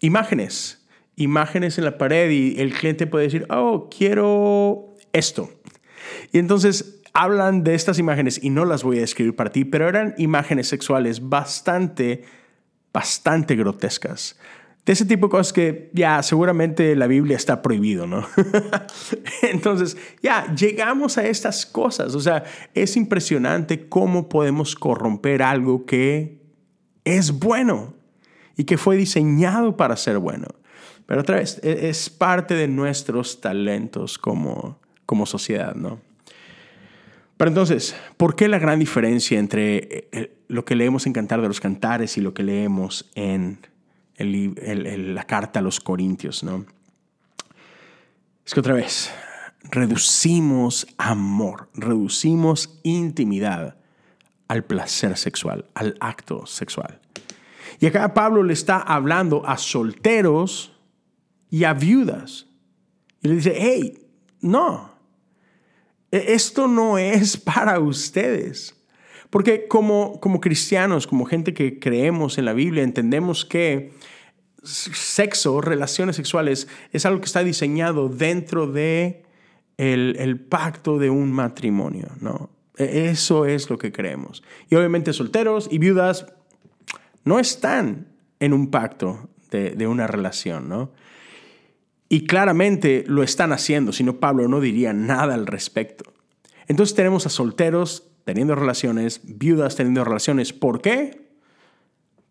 imágenes, 0.00 0.86
imágenes 1.16 1.78
en 1.78 1.84
la 1.84 1.98
pared 1.98 2.30
y 2.30 2.60
el 2.60 2.72
cliente 2.72 3.06
puede 3.06 3.24
decir, 3.24 3.46
oh, 3.50 3.88
quiero 3.88 4.94
esto. 5.12 5.50
Y 6.32 6.38
entonces 6.38 7.00
hablan 7.12 7.64
de 7.64 7.74
estas 7.74 7.98
imágenes 7.98 8.42
y 8.42 8.50
no 8.50 8.64
las 8.64 8.82
voy 8.82 8.98
a 8.98 9.00
describir 9.02 9.36
para 9.36 9.50
ti, 9.50 9.64
pero 9.64 9.88
eran 9.88 10.14
imágenes 10.18 10.68
sexuales 10.68 11.28
bastante, 11.28 12.24
bastante 12.92 13.56
grotescas 13.56 14.36
de 14.84 14.92
ese 14.92 15.06
tipo 15.06 15.28
de 15.28 15.30
cosas 15.30 15.52
que 15.52 15.90
ya 15.94 16.22
seguramente 16.22 16.94
la 16.94 17.06
Biblia 17.06 17.36
está 17.36 17.62
prohibido, 17.62 18.06
¿no? 18.06 18.26
Entonces, 19.42 19.96
ya, 20.22 20.54
llegamos 20.54 21.16
a 21.16 21.26
estas 21.26 21.64
cosas. 21.64 22.14
O 22.14 22.20
sea, 22.20 22.44
es 22.74 22.96
impresionante 22.96 23.88
cómo 23.88 24.28
podemos 24.28 24.74
corromper 24.74 25.42
algo 25.42 25.86
que 25.86 26.42
es 27.04 27.38
bueno 27.38 27.93
y 28.56 28.64
que 28.64 28.78
fue 28.78 28.96
diseñado 28.96 29.76
para 29.76 29.96
ser 29.96 30.18
bueno. 30.18 30.46
Pero 31.06 31.20
otra 31.20 31.36
vez, 31.36 31.60
e, 31.62 31.88
es 31.88 32.10
parte 32.10 32.54
de 32.54 32.68
nuestros 32.68 33.40
talentos 33.40 34.18
como, 34.18 34.78
como 35.06 35.26
sociedad, 35.26 35.74
¿no? 35.74 36.00
Pero 37.36 37.48
entonces, 37.48 37.96
¿por 38.16 38.36
qué 38.36 38.48
la 38.48 38.58
gran 38.58 38.78
diferencia 38.78 39.38
entre 39.38 40.08
eh, 40.12 40.36
lo 40.48 40.64
que 40.64 40.76
leemos 40.76 41.06
en 41.06 41.12
Cantar 41.12 41.42
de 41.42 41.48
los 41.48 41.60
Cantares 41.60 42.16
y 42.16 42.20
lo 42.20 42.32
que 42.32 42.44
leemos 42.44 43.10
en 43.14 43.58
la 44.16 45.24
carta 45.24 45.58
a 45.58 45.62
los 45.62 45.80
Corintios, 45.80 46.44
¿no? 46.44 46.64
Es 48.46 48.52
que 48.52 48.60
otra 48.60 48.74
vez, 48.74 49.10
reducimos 49.62 50.86
amor, 50.98 51.70
reducimos 51.74 52.78
intimidad 52.82 53.76
al 54.48 54.64
placer 54.64 55.16
sexual, 55.16 55.64
al 55.74 55.96
acto 56.00 56.44
sexual. 56.46 57.00
Y 57.80 57.86
acá 57.86 58.14
Pablo 58.14 58.42
le 58.42 58.52
está 58.52 58.78
hablando 58.78 59.46
a 59.46 59.58
solteros 59.58 60.72
y 61.50 61.64
a 61.64 61.74
viudas. 61.74 62.46
Y 63.22 63.28
le 63.28 63.34
dice, 63.36 63.54
hey, 63.56 64.06
no, 64.40 64.94
e-, 66.10 66.34
esto 66.34 66.68
no 66.68 66.98
es 66.98 67.36
para 67.36 67.80
ustedes. 67.80 68.80
Porque 69.30 69.66
como, 69.66 70.20
como 70.20 70.40
cristianos, 70.40 71.08
como 71.08 71.24
gente 71.24 71.54
que 71.54 71.80
creemos 71.80 72.38
en 72.38 72.44
la 72.44 72.52
Biblia, 72.52 72.84
entendemos 72.84 73.44
que 73.44 73.92
sexo, 74.62 75.60
relaciones 75.60 76.16
sexuales, 76.16 76.68
es 76.92 77.04
algo 77.04 77.20
que 77.20 77.26
está 77.26 77.42
diseñado 77.42 78.08
dentro 78.08 78.66
de 78.66 79.24
el, 79.76 80.40
pacto 80.48 80.98
de 80.98 81.10
un 81.10 81.32
matrimonio, 81.32 82.08
¿no? 82.20 82.50
E, 82.76 83.08
eso 83.10 83.44
es 83.44 83.68
lo 83.68 83.76
que 83.76 83.90
creemos. 83.90 84.44
Y 84.70 84.76
obviamente 84.76 85.12
solteros 85.12 85.68
y 85.70 85.78
viudas 85.78 86.26
no 87.24 87.38
están 87.38 88.08
en 88.40 88.52
un 88.52 88.70
pacto 88.70 89.30
de, 89.50 89.86
una 89.86 90.06
relación, 90.06 90.68
¿no? 90.68 90.92
Y 92.08 92.26
claramente 92.26 93.04
lo 93.06 93.22
están 93.22 93.52
haciendo, 93.52 93.92
si 93.92 94.04
no 94.04 94.18
Pablo 94.18 94.48
no 94.48 94.60
diría 94.60 94.92
nada 94.92 95.34
al 95.34 95.46
respecto. 95.46 96.12
Entonces 96.66 96.94
tenemos 96.94 97.26
a 97.26 97.30
solteros 97.30 98.10
teniendo 98.24 98.54
relaciones, 98.54 99.20
viudas 99.24 99.76
teniendo 99.76 100.04
relaciones. 100.04 100.52
¿Por 100.52 100.80
qué? 100.80 101.28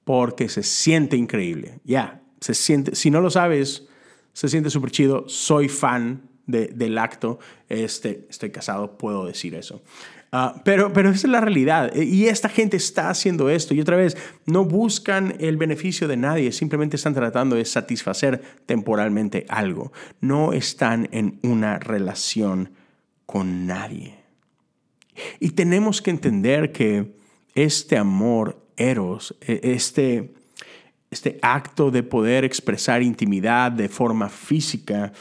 Porque 0.03 0.49
se 0.49 0.63
siente 0.63 1.17
increíble. 1.17 1.79
Ya, 1.83 2.21
se 2.41 2.53
siente, 2.53 2.95
si 2.95 3.09
no 3.09 3.21
lo 3.21 3.29
sabes, 3.29 3.87
se 4.33 4.49
siente 4.49 4.69
súper 4.69 4.91
chido. 4.91 5.27
Soy 5.27 5.69
fan 5.69 6.29
del 6.45 6.97
acto. 6.97 7.39
Este, 7.69 8.27
estoy 8.29 8.51
casado, 8.51 8.97
puedo 8.97 9.25
decir 9.25 9.55
eso. 9.55 9.81
Ah, 10.35 10.59
pero, 10.65 10.91
pero 10.93 11.11
esa 11.11 11.27
es 11.27 11.31
la 11.31 11.41
realidad. 11.41 11.93
Y 11.95 12.25
esta 12.25 12.49
gente 12.49 12.75
está 12.75 13.11
haciendo 13.11 13.51
esto. 13.51 13.75
Y 13.75 13.81
otra 13.81 13.97
vez, 13.97 14.17
no 14.47 14.65
buscan 14.65 15.35
el 15.39 15.57
beneficio 15.57 16.07
de 16.07 16.17
nadie. 16.17 16.51
Simplemente 16.51 16.95
están 16.95 17.13
tratando 17.13 17.55
de 17.55 17.63
satisfacer 17.65 18.41
temporalmente 18.65 19.45
algo. 19.47 19.93
No 20.21 20.51
están 20.51 21.07
en 21.11 21.37
una 21.43 21.77
relación 21.77 22.71
con 23.27 23.67
nadie. 23.67 24.15
Y 25.39 25.51
tenemos 25.51 26.01
que 26.01 26.09
entender 26.09 26.71
que 26.71 27.15
este 27.53 27.95
amor 27.95 28.59
eros, 28.75 29.37
e, 29.41 29.59
este, 29.75 30.33
este 31.11 31.37
acto 31.43 31.91
de 31.91 32.01
poder 32.01 32.43
expresar 32.43 33.03
intimidad 33.03 33.71
de 33.71 33.87
forma 33.87 34.29
física, 34.29 35.13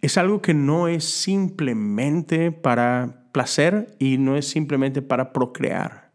es 0.00 0.16
algo 0.16 0.40
que 0.40 0.54
no 0.54 0.88
es 0.88 1.04
simplemente 1.04 2.52
para 2.52 3.19
placer 3.32 3.94
y 3.98 4.18
no 4.18 4.36
es 4.36 4.48
simplemente 4.48 5.02
para 5.02 5.32
procrear. 5.32 6.10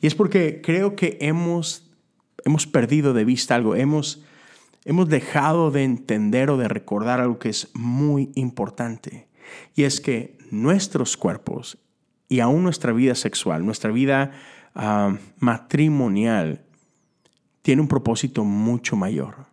Y 0.00 0.06
es 0.06 0.14
porque 0.14 0.60
creo 0.62 0.96
que 0.96 1.18
hemos, 1.20 1.90
hemos 2.44 2.66
perdido 2.66 3.12
de 3.12 3.24
vista 3.24 3.54
algo, 3.54 3.74
hemos, 3.74 4.24
hemos 4.84 5.08
dejado 5.08 5.70
de 5.70 5.84
entender 5.84 6.50
o 6.50 6.56
de 6.56 6.68
recordar 6.68 7.20
algo 7.20 7.38
que 7.38 7.50
es 7.50 7.70
muy 7.74 8.30
importante. 8.34 9.28
Y 9.74 9.84
es 9.84 10.00
que 10.00 10.36
nuestros 10.50 11.16
cuerpos 11.16 11.78
y 12.28 12.40
aún 12.40 12.62
nuestra 12.62 12.92
vida 12.92 13.14
sexual, 13.14 13.64
nuestra 13.64 13.90
vida 13.90 14.32
ah, 14.74 15.16
matrimonial, 15.38 16.64
tiene 17.62 17.82
un 17.82 17.88
propósito 17.88 18.44
mucho 18.44 18.96
mayor. 18.96 19.46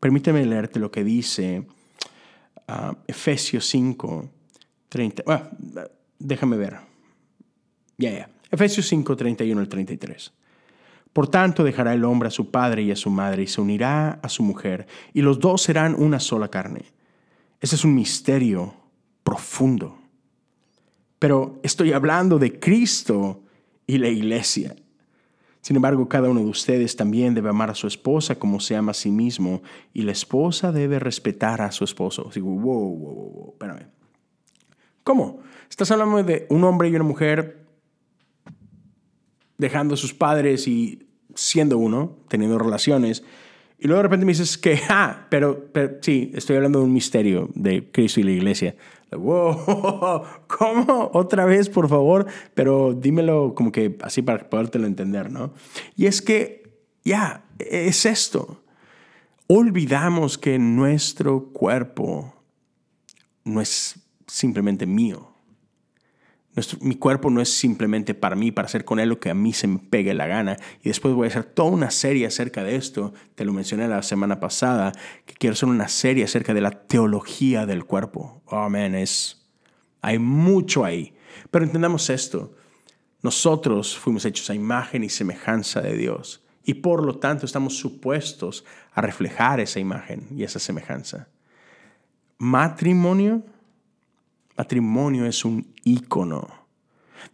Permíteme 0.00 0.44
leerte 0.44 0.80
lo 0.80 0.90
que 0.90 1.04
dice 1.04 1.66
uh, 2.68 2.94
Efesios 3.06 3.66
5, 3.66 4.28
30. 4.88 5.22
Déjame 6.18 6.56
ver. 6.56 6.78
Ya, 7.98 8.12
ya. 8.12 8.30
Efesios 8.50 8.86
5, 8.88 9.16
31 9.16 9.60
al 9.60 9.68
33. 9.68 10.32
Por 11.12 11.28
tanto, 11.28 11.64
dejará 11.64 11.94
el 11.94 12.04
hombre 12.04 12.28
a 12.28 12.30
su 12.30 12.50
padre 12.50 12.82
y 12.82 12.90
a 12.90 12.96
su 12.96 13.10
madre 13.10 13.42
y 13.42 13.46
se 13.46 13.60
unirá 13.60 14.20
a 14.22 14.28
su 14.28 14.42
mujer, 14.42 14.86
y 15.14 15.22
los 15.22 15.40
dos 15.40 15.62
serán 15.62 15.94
una 15.94 16.20
sola 16.20 16.48
carne. 16.48 16.84
Ese 17.60 17.76
es 17.76 17.84
un 17.84 17.94
misterio 17.94 18.74
profundo. 19.22 19.98
Pero 21.18 21.58
estoy 21.62 21.92
hablando 21.92 22.38
de 22.38 22.58
Cristo 22.60 23.42
y 23.86 23.98
la 23.98 24.08
iglesia. 24.08 24.76
Sin 25.62 25.76
embargo, 25.76 26.08
cada 26.08 26.28
uno 26.28 26.40
de 26.40 26.46
ustedes 26.46 26.94
también 26.94 27.34
debe 27.34 27.48
amar 27.48 27.70
a 27.70 27.74
su 27.74 27.86
esposa 27.86 28.38
como 28.38 28.60
se 28.60 28.76
ama 28.76 28.90
a 28.90 28.94
sí 28.94 29.10
mismo 29.10 29.62
y 29.92 30.02
la 30.02 30.12
esposa 30.12 30.70
debe 30.70 30.98
respetar 30.98 31.60
a 31.62 31.72
su 31.72 31.82
esposo. 31.84 32.30
Digo, 32.32 32.50
wow, 32.50 32.96
wow, 32.96 33.14
wow, 33.14 33.48
espérame. 33.54 33.95
¿Cómo? 35.06 35.38
Estás 35.70 35.88
hablando 35.92 36.20
de 36.24 36.48
un 36.50 36.64
hombre 36.64 36.88
y 36.88 36.96
una 36.96 37.04
mujer 37.04 37.64
dejando 39.56 39.94
a 39.94 39.96
sus 39.96 40.12
padres 40.12 40.66
y 40.66 41.06
siendo 41.32 41.78
uno, 41.78 42.16
teniendo 42.26 42.58
relaciones, 42.58 43.22
y 43.78 43.86
luego 43.86 43.98
de 43.98 44.02
repente 44.02 44.26
me 44.26 44.32
dices 44.32 44.58
que, 44.58 44.80
ah, 44.88 45.28
pero, 45.30 45.70
sí, 46.00 46.32
estoy 46.34 46.56
hablando 46.56 46.80
de 46.80 46.86
un 46.86 46.92
misterio 46.92 47.48
de 47.54 47.88
Cristo 47.92 48.18
y 48.18 48.24
la 48.24 48.32
iglesia. 48.32 48.74
wow, 49.12 50.24
¿cómo? 50.48 51.08
Otra 51.14 51.44
vez, 51.44 51.68
por 51.68 51.88
favor, 51.88 52.26
pero 52.54 52.92
dímelo 52.92 53.54
como 53.54 53.70
que 53.70 53.96
así 54.02 54.22
para 54.22 54.50
podértelo 54.50 54.88
entender, 54.88 55.30
¿no? 55.30 55.54
Y 55.94 56.06
es 56.06 56.20
que, 56.20 56.80
ya, 57.04 57.44
es 57.60 58.06
esto. 58.06 58.60
Olvidamos 59.46 60.36
que 60.36 60.58
nuestro 60.58 61.52
cuerpo 61.52 62.34
no 63.44 63.60
es 63.60 64.02
simplemente 64.26 64.86
mío 64.86 65.36
mi 66.80 66.94
cuerpo 66.96 67.28
no 67.30 67.42
es 67.42 67.52
simplemente 67.52 68.14
para 68.14 68.34
mí, 68.34 68.50
para 68.50 68.66
hacer 68.66 68.84
con 68.84 68.98
él 68.98 69.10
lo 69.10 69.20
que 69.20 69.28
a 69.28 69.34
mí 69.34 69.52
se 69.52 69.66
me 69.66 69.78
pegue 69.78 70.14
la 70.14 70.26
gana. 70.26 70.56
Y 70.82 70.88
después 70.88 71.14
voy 71.14 71.26
a 71.26 71.30
hacer 71.30 71.44
toda 71.44 71.70
una 71.70 71.90
serie 71.90 72.26
acerca 72.26 72.64
de 72.64 72.76
esto. 72.76 73.12
Te 73.34 73.44
lo 73.44 73.52
mencioné 73.52 73.88
la 73.88 74.02
semana 74.02 74.40
pasada, 74.40 74.92
que 75.26 75.34
quiero 75.34 75.52
hacer 75.52 75.68
una 75.68 75.88
serie 75.88 76.24
acerca 76.24 76.54
de 76.54 76.62
la 76.62 76.70
teología 76.70 77.66
del 77.66 77.84
cuerpo. 77.84 78.42
Oh, 78.46 78.70
man, 78.70 78.94
es... 78.94 79.46
Hay 80.00 80.18
mucho 80.18 80.84
ahí. 80.84 81.14
Pero 81.50 81.64
entendamos 81.64 82.08
esto. 82.08 82.54
Nosotros 83.22 83.96
fuimos 83.96 84.24
hechos 84.24 84.48
a 84.48 84.54
imagen 84.54 85.04
y 85.04 85.10
semejanza 85.10 85.82
de 85.82 85.96
Dios. 85.96 86.42
Y 86.64 86.74
por 86.74 87.04
lo 87.04 87.18
tanto 87.18 87.44
estamos 87.44 87.76
supuestos 87.76 88.64
a 88.94 89.02
reflejar 89.02 89.60
esa 89.60 89.78
imagen 89.78 90.26
y 90.30 90.44
esa 90.44 90.58
semejanza. 90.58 91.28
Matrimonio 92.38 93.44
Matrimonio 94.56 95.26
es 95.26 95.44
un 95.44 95.74
ícono 95.84 96.66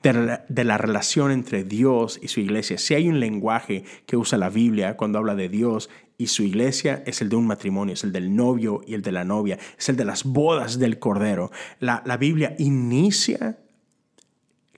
de 0.02 0.64
la, 0.64 0.78
relación 0.78 1.30
entre 1.30 1.64
Dios 1.64 2.18
y 2.22 2.28
su 2.28 2.40
iglesia. 2.40 2.78
Si 2.78 2.94
hay 2.94 3.08
un 3.08 3.20
lenguaje 3.20 3.85
que 4.06 4.16
usa 4.16 4.38
la 4.38 4.50
Biblia 4.50 4.96
cuando 4.96 5.18
habla 5.18 5.35
de 5.35 5.48
Dios 5.48 5.90
y 6.18 6.26
su 6.28 6.42
iglesia, 6.42 7.02
es 7.06 7.20
el 7.22 7.28
de 7.28 7.37
un 7.37 7.46
matrimonio, 7.46 7.94
es 7.94 8.04
el 8.04 8.12
del 8.12 8.35
novio 8.35 8.80
y 8.87 8.94
el 8.94 9.02
de 9.02 9.12
la 9.12 9.24
novia, 9.24 9.58
es 9.78 9.88
el 9.88 9.96
de 9.96 10.04
las 10.04 10.24
bodas 10.24 10.78
del 10.78 10.98
Cordero. 10.98 11.50
La, 11.78 12.02
Biblia 12.18 12.54
inicia, 12.58 13.58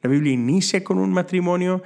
la 0.02 0.10
Biblia 0.10 0.32
inicia 0.32 0.84
con 0.84 0.98
un 0.98 1.12
matrimonio 1.12 1.82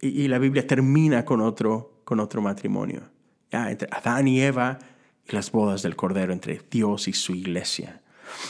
y, 0.00 0.28
la 0.28 0.38
Biblia 0.38 0.66
termina 0.66 1.24
con 1.24 1.40
otro, 1.40 2.02
con 2.04 2.20
otro 2.20 2.42
matrimonio. 2.42 3.02
Entre 3.50 3.88
Adán 3.90 4.28
y 4.28 4.40
Eva 4.42 4.78
y 5.26 5.32
las 5.32 5.50
bodas 5.50 5.82
del 5.82 5.96
Cordero, 5.96 6.32
entre 6.32 6.60
Dios 6.70 7.08
y 7.08 7.12
su 7.12 7.34
iglesia. 7.34 8.02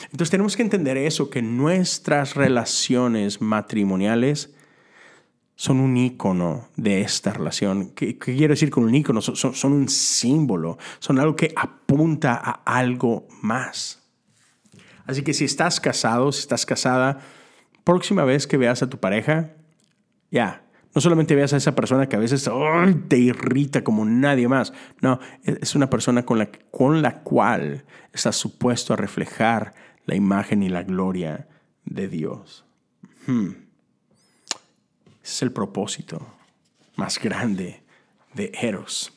Entonces 0.05 0.31
tenemos 0.31 0.57
que 0.57 0.63
entender 0.63 0.97
eso, 0.97 1.31
que 1.31 1.43
nuestras 1.43 2.35
relaciones 2.35 3.41
matrimoniales 3.41 4.55
son 5.57 5.81
un 5.81 5.97
icono 5.97 6.69
de 6.77 7.03
esta 7.03 7.33
relación. 7.33 7.91
¿Qué, 7.91 8.19
quiero 8.19 8.55
decir 8.55 8.71
con 8.71 8.85
un 8.85 8.95
icono? 8.95 9.21
Son, 9.21 9.55
son, 9.55 9.73
un 9.73 9.89
símbolo, 9.89 10.79
son 10.99 11.19
algo 11.19 11.37
que 11.37 11.53
apunta 11.57 12.35
a 12.35 12.63
algo 12.65 13.29
más. 13.43 14.03
Así 15.07 15.23
que 15.23 15.35
si 15.35 15.45
estás 15.45 15.81
casado, 15.81 16.33
si 16.33 16.41
estás 16.41 16.67
casada, 16.67 17.21
próxima 17.85 18.25
vez 18.25 18.47
que 18.47 18.57
veas 18.57 18.83
a 18.83 18.89
tu 18.89 18.99
pareja, 18.99 19.53
ya, 20.31 20.64
no 20.95 21.01
solamente 21.01 21.35
veas 21.35 21.53
a 21.53 21.57
esa 21.57 21.75
persona 21.75 22.09
que 22.09 22.17
a 22.17 22.21
veces 22.21 22.49
te 23.09 23.19
irrita 23.19 23.83
como 23.83 24.05
nadie 24.05 24.47
más. 24.47 24.73
No, 25.01 25.19
es 25.43 25.75
una 25.75 25.91
persona 25.91 26.25
con 26.25 26.39
la, 26.39 26.51
con 26.71 27.03
la 27.03 27.23
cual 27.23 27.85
estás 28.13 28.37
supuesto 28.37 28.93
a 28.95 28.97
reflejar 28.97 29.75
la 30.07 30.15
imagen 30.15 30.63
y 30.63 30.69
la 30.69 30.85
gloria 30.85 31.49
de 31.85 32.09
Dios. 32.09 32.65
Hmm. 33.27 33.51
Ese 35.23 35.33
es 35.33 35.43
el 35.43 35.53
propósito 35.53 36.25
más 36.97 37.19
grande 37.19 37.83
de 38.35 38.53
Eros. 38.61 39.13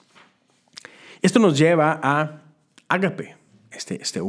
Esto 1.22 1.40
nos 1.40 1.58
lleva 1.58 2.00
a 2.02 2.42
Ágape, 2.88 3.36
este, 3.72 4.02
este 4.02 4.22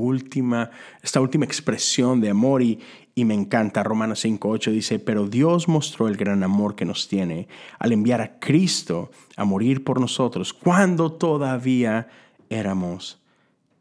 esta 1.03 1.21
última 1.21 1.45
expresión 1.45 2.21
de 2.21 2.31
amor 2.31 2.63
y, 2.63 2.81
y 3.19 3.25
me 3.25 3.35
encanta. 3.35 3.83
Romanos 3.83 4.25
5.8 4.25 4.71
dice, 4.71 5.01
pero 5.01 5.27
Dios 5.27 5.67
mostró 5.67 6.07
el 6.07 6.17
gran 6.17 6.45
amor 6.45 6.77
que 6.77 6.85
nos 6.85 7.09
tiene 7.09 7.49
al 7.81 7.91
enviar 7.91 8.21
a 8.21 8.39
Cristo 8.39 9.11
a 9.37 9.45
morir 9.45 9.83
por 9.83 10.01
nosotros 10.01 10.53
cuando 10.53 11.11
todavía 11.11 12.07
éramos 12.49 13.21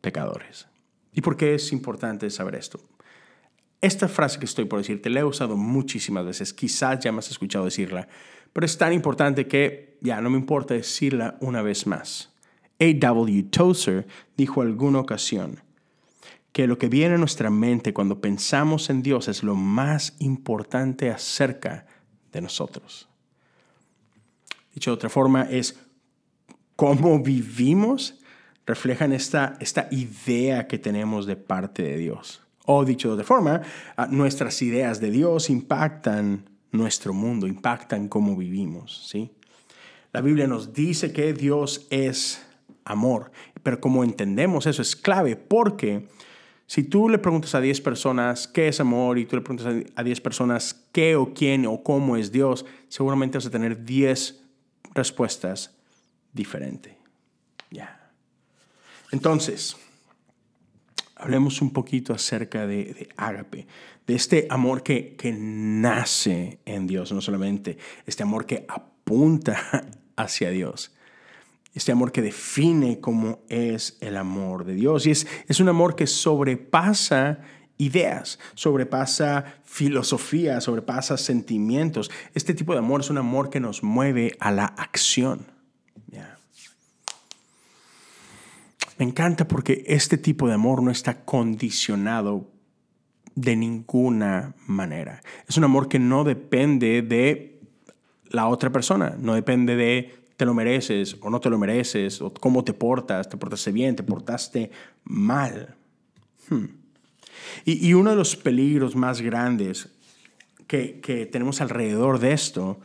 pecadores. 0.02 0.66
¿Y 1.14 1.22
por 1.22 1.38
qué 1.38 1.54
es 1.54 1.72
importante 1.72 2.32
saber 2.32 2.56
esto? 2.56 2.80
Esta 3.80 4.08
frase 4.08 4.40
que 4.40 4.46
estoy 4.46 4.66
por 4.66 4.80
decirte 4.80 5.12
la 5.12 5.20
he 5.20 5.24
usado 5.24 5.56
muchísimas 5.56 6.26
veces, 6.26 6.52
quizás 6.52 6.98
ya 7.00 7.12
me 7.12 7.20
has 7.20 7.30
escuchado 7.30 7.66
decirla, 7.66 8.08
pero 8.54 8.66
es 8.66 8.76
tan 8.76 8.92
importante 8.92 9.46
que 9.46 10.00
ya 10.02 10.20
no 10.20 10.32
me 10.32 10.40
importa 10.40 10.74
decirla 10.74 11.38
una 11.42 11.62
vez 11.62 11.86
más. 11.86 12.34
A.W. 12.80 13.44
Tozer 13.52 14.08
dijo 14.36 14.64
alguna 14.64 14.98
ocasión, 14.98 15.62
que 16.58 16.66
lo 16.66 16.80
que 16.80 16.90
viene 16.90 17.14
a 17.14 17.18
nuestra 17.20 17.52
mente 17.52 17.94
cuando 17.94 18.20
pensamos 18.20 18.90
en 18.90 19.04
Dios 19.04 19.28
es 19.28 19.44
lo 19.44 19.54
más 19.54 20.16
importante 20.18 21.12
acerca 21.12 21.86
de 22.32 22.42
nosotros. 22.42 23.08
Dicho 24.74 24.90
de 24.90 24.96
otra 24.96 25.10
forma, 25.10 25.44
es 25.44 25.80
cómo 26.76 27.22
vivimos 27.22 28.16
reflejan 28.66 29.14
esta, 29.14 29.56
esta 29.60 29.88
idea 29.92 30.66
que 30.66 30.80
tenemos 30.80 31.28
de 31.28 31.36
parte 31.36 31.84
de 31.84 31.96
Dios. 31.96 32.42
O 32.66 32.84
dicho 32.84 33.10
de 33.10 33.14
otra 33.14 33.26
forma, 33.28 33.62
ah, 33.96 34.08
nuestras 34.10 34.60
ideas 34.64 35.00
de 35.00 35.12
Dios 35.12 35.52
impactan 35.52 36.50
nuestro 36.72 37.14
mundo, 37.14 37.46
impactan 37.46 38.08
cómo 38.08 38.36
vivimos. 38.36 39.08
¿sí? 39.08 39.30
La 40.12 40.22
Biblia 40.22 40.48
nos 40.48 40.74
dice 40.74 41.14
que 41.14 41.34
Dios 41.34 41.86
es 41.92 42.44
amor, 42.84 43.32
pero 43.62 43.80
como 43.80 44.04
entendemos 44.04 44.66
eso 44.66 44.82
es 44.82 44.96
clave 44.96 45.36
porque 45.36 46.08
si 46.68 46.84
tú 46.84 47.08
le 47.08 47.18
preguntas 47.18 47.56
a 47.56 47.62
10 47.62 47.80
personas 47.80 48.46
qué 48.46 48.68
es 48.68 48.82
amor 48.82 49.18
y 49.18 49.26
tú 49.26 49.38
le 49.38 49.42
preguntas 49.42 49.86
a 49.96 50.04
10 50.04 50.22
personas 50.22 50.86
qué 50.92 51.16
o 51.16 51.34
quién 51.34 51.66
o 51.66 51.82
cómo 51.82 52.18
es 52.18 52.30
Dios, 52.30 52.66
seguramente 52.90 53.38
vas 53.38 53.46
a 53.46 53.50
tener 53.50 53.86
10 53.86 54.44
respuestas 54.94 55.74
diferentes. 56.34 56.94
Ya. 57.72 58.12
Entonces, 59.14 59.78
hablemos 61.16 61.62
un 61.62 61.72
poquito 61.72 62.14
acerca 62.14 62.68
de, 62.68 62.94
de 62.94 63.10
ágape, 63.16 63.66
de 64.06 64.16
este 64.16 64.48
amor 64.50 64.84
que, 64.84 65.16
que 65.16 65.32
nace 65.32 66.60
en 66.66 66.86
Dios, 66.86 67.14
no 67.14 67.22
solamente 67.22 67.78
este 68.06 68.24
amor 68.24 68.46
que 68.46 68.66
apunta 68.68 69.88
hacia 70.18 70.50
Dios 70.50 70.97
este 71.78 71.92
amor 71.92 72.12
que 72.12 72.24
define 72.24 73.00
cómo 73.00 73.44
es 73.50 73.98
el 74.02 74.18
amor 74.18 74.66
de 74.66 74.74
Dios. 74.74 75.06
Y 75.06 75.12
es, 75.12 75.28
es 75.48 75.60
un 75.60 75.70
amor 75.70 75.96
que 75.96 76.08
sobrepasa 76.08 77.40
ideas, 77.78 78.40
sobrepasa 78.56 79.60
filosofía, 79.64 80.60
sobrepasa 80.60 81.18
sentimientos. 81.18 82.10
Este 82.34 82.56
tipo 82.56 82.74
de 82.74 82.80
amor 82.80 83.02
es 83.02 83.12
un 83.12 83.20
amor 83.20 83.52
que 83.52 83.60
nos 83.60 83.84
mueve 83.84 84.36
a 84.40 84.52
la 84.52 84.66
acción. 84.66 85.46
Me 88.98 89.06
encanta 89.06 89.48
porque 89.48 89.84
este 89.86 90.18
tipo 90.18 90.48
de 90.48 90.56
amor 90.56 90.82
no 90.82 90.90
está 90.90 91.24
condicionado 91.24 92.50
de 93.36 93.56
ninguna 93.56 94.56
manera. 94.66 95.22
Es 95.48 95.56
un 95.56 95.66
amor 95.66 95.88
que 95.88 96.00
no 96.00 96.24
depende 96.24 97.04
de 97.04 97.62
la 98.32 98.48
otra 98.48 98.72
persona, 98.72 99.16
no 99.20 99.36
depende 99.36 99.76
de 99.76 100.27
te 100.38 100.46
lo 100.46 100.54
mereces 100.54 101.18
o 101.20 101.30
no 101.30 101.42
te 101.42 101.50
lo 101.50 101.58
mereces, 101.58 102.22
o 102.22 102.32
cómo 102.32 102.64
te 102.64 102.74
portas, 102.74 103.28
te 103.28 103.38
portaste 103.38 103.72
bien, 103.72 103.96
te 103.96 104.04
portaste 104.04 104.72
mal. 105.04 105.76
Hmm. 106.50 106.66
Y, 107.66 107.94
uno 107.94 108.12
de 108.12 108.16
los 108.16 108.36
peligros 108.36 108.96
más 108.96 109.22
grandes 109.22 109.90
que, 110.68 111.30
tenemos 111.32 111.60
alrededor 111.60 112.20
de 112.20 112.34
esto 112.34 112.80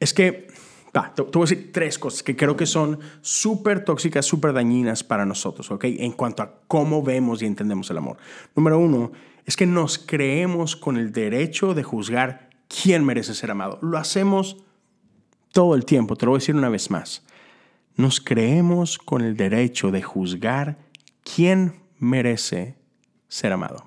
es 0.00 0.12
que, 0.12 0.48
te, 0.92 1.22
voy 1.22 1.42
a 1.42 1.48
decir 1.48 1.70
tres 1.72 1.98
cosas 1.98 2.22
que 2.22 2.36
creo 2.36 2.56
que 2.56 2.66
son 2.66 2.98
súper 3.20 3.84
tóxicas, 3.84 4.26
súper 4.26 4.52
dañinas 4.52 5.04
para 5.04 5.24
nosotros, 5.24 5.70
¿ok? 5.70 5.84
En 5.84 6.12
cuanto 6.12 6.42
a 6.42 6.60
cómo 6.66 7.02
vemos 7.02 7.42
y 7.42 7.46
entendemos 7.46 7.90
el 7.90 7.98
amor. 7.98 8.16
Número 8.56 8.78
uno, 8.78 9.12
es 9.46 9.56
que 9.56 9.66
nos 9.66 9.98
creemos 9.98 10.74
con 10.74 10.96
el 10.96 11.12
derecho 11.12 11.74
de 11.74 11.82
juzgar 11.82 12.50
quién 12.66 13.04
merece 13.04 13.34
ser 13.34 13.50
amado. 13.50 13.78
Lo 13.82 13.98
hacemos 13.98 14.56
todo 15.52 15.74
el 15.74 15.84
tiempo, 15.84 16.16
te 16.16 16.26
lo 16.26 16.32
voy 16.32 16.38
a 16.38 16.40
decir 16.40 16.56
una 16.56 16.68
vez 16.68 16.90
más, 16.90 17.24
nos 17.96 18.20
creemos 18.20 18.98
con 18.98 19.22
el 19.22 19.36
derecho 19.36 19.90
de 19.90 20.02
juzgar 20.02 20.78
quién 21.22 21.80
merece 21.98 22.76
ser 23.28 23.52
amado. 23.52 23.84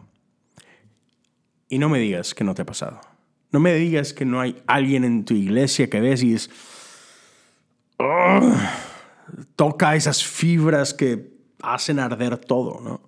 Y 1.70 1.80
no 1.80 1.88
me 1.88 2.00
digas 2.00 2.34
que 2.34 2.44
no 2.44 2.54
te 2.54 2.64
ha 2.64 2.66
pasado. 2.66 3.00
No 3.52 3.60
me 3.60 3.74
digas 3.74 4.14
que 4.14 4.26
no 4.26 4.40
hay 4.42 4.62
alguien 4.68 5.04
en 5.04 5.26
tu 5.26 5.34
iglesia 5.34 5.90
que 5.90 6.02
ves 6.02 6.24
y 6.24 6.34
es, 6.34 6.50
toca 9.56 9.96
esas 9.96 10.24
fibras 10.24 10.94
que 10.94 11.32
hacen 11.62 12.00
arder 12.00 12.38
todo, 12.38 12.82
¿no? 12.82 13.02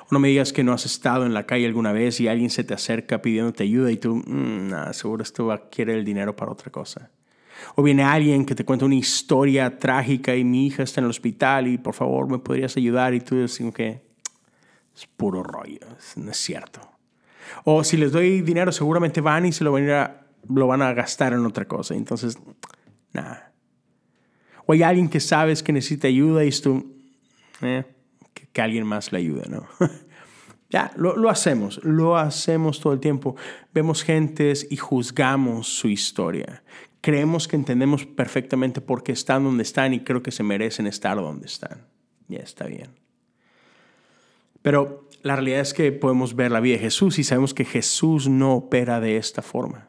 O 0.00 0.06
no 0.10 0.18
me 0.18 0.28
digas 0.28 0.52
que 0.52 0.64
no 0.64 0.72
has 0.72 0.86
estado 0.86 1.26
en 1.26 1.34
la 1.34 1.44
calle 1.44 1.66
alguna 1.66 1.92
vez 1.92 2.20
y 2.20 2.28
alguien 2.28 2.50
se 2.50 2.64
te 2.64 2.74
acerca 2.74 3.20
pidiéndote 3.20 3.64
ayuda 3.64 3.90
y 3.90 3.98
tú, 3.98 4.16
mm, 4.16 4.92
seguro 4.92 5.22
esto 5.22 5.46
va 5.46 5.54
a 5.54 5.62
el 5.76 6.04
dinero 6.04 6.34
para 6.34 6.52
otra 6.52 6.70
cosa. 6.70 7.10
O 7.76 7.82
viene 7.82 8.02
alguien 8.02 8.44
que 8.44 8.54
te 8.54 8.64
cuenta 8.64 8.84
una 8.84 8.94
historia 8.94 9.78
trágica 9.78 10.34
y 10.34 10.44
mi 10.44 10.66
hija 10.66 10.82
está 10.82 11.00
en 11.00 11.04
el 11.04 11.10
hospital 11.10 11.66
y 11.66 11.78
por 11.78 11.94
favor 11.94 12.28
me 12.28 12.38
podrías 12.38 12.76
ayudar 12.76 13.14
y 13.14 13.20
tú 13.20 13.40
dices 13.40 13.72
que 13.74 14.02
es 14.94 15.06
puro 15.06 15.42
rollo, 15.42 15.80
no 16.16 16.30
es 16.30 16.36
cierto. 16.36 16.80
O 17.64 17.84
si 17.84 17.96
les 17.96 18.12
doy 18.12 18.42
dinero, 18.42 18.72
seguramente 18.72 19.20
van 19.20 19.46
y 19.46 19.52
se 19.52 19.64
lo 19.64 19.72
van 19.72 19.90
a, 19.90 20.26
lo 20.48 20.66
van 20.66 20.82
a 20.82 20.92
gastar 20.92 21.32
en 21.32 21.44
otra 21.44 21.66
cosa. 21.66 21.94
Entonces, 21.94 22.38
nada. 23.12 23.52
O 24.66 24.72
hay 24.72 24.82
alguien 24.82 25.08
que 25.08 25.20
sabes 25.20 25.62
que 25.62 25.72
necesita 25.72 26.08
ayuda 26.08 26.44
y 26.44 26.50
tú, 26.50 26.96
eh, 27.60 27.84
que, 28.52 28.62
alguien 28.62 28.86
más 28.86 29.12
le 29.12 29.18
ayude, 29.18 29.48
¿no? 29.48 29.66
ya, 30.70 30.92
lo, 30.96 31.16
lo, 31.16 31.28
hacemos, 31.28 31.82
lo 31.84 32.16
hacemos 32.16 32.80
todo 32.80 32.92
el 32.92 33.00
tiempo. 33.00 33.36
Vemos 33.72 34.02
gentes 34.02 34.66
y 34.70 34.76
juzgamos 34.76 35.68
su 35.68 35.88
historia. 35.88 36.62
Creemos 37.04 37.46
que 37.48 37.56
entendemos 37.56 38.06
perfectamente 38.06 38.80
por 38.80 39.02
qué 39.02 39.12
están 39.12 39.44
donde 39.44 39.62
están 39.62 39.92
y 39.92 40.00
creo 40.00 40.22
que 40.22 40.30
se 40.30 40.42
merecen 40.42 40.86
estar 40.86 41.18
donde 41.18 41.44
están. 41.44 41.86
Ya 42.28 42.38
está 42.38 42.64
bien. 42.64 42.92
Pero 44.62 45.06
la 45.20 45.36
realidad 45.36 45.60
es 45.60 45.74
que 45.74 45.92
podemos 45.92 46.34
ver 46.34 46.50
la 46.50 46.60
vida 46.60 46.76
de 46.76 46.84
Jesús 46.84 47.18
y 47.18 47.24
sabemos 47.24 47.52
que 47.52 47.66
Jesús 47.66 48.26
no 48.26 48.54
opera 48.54 49.00
de 49.00 49.18
esta 49.18 49.42
forma. 49.42 49.88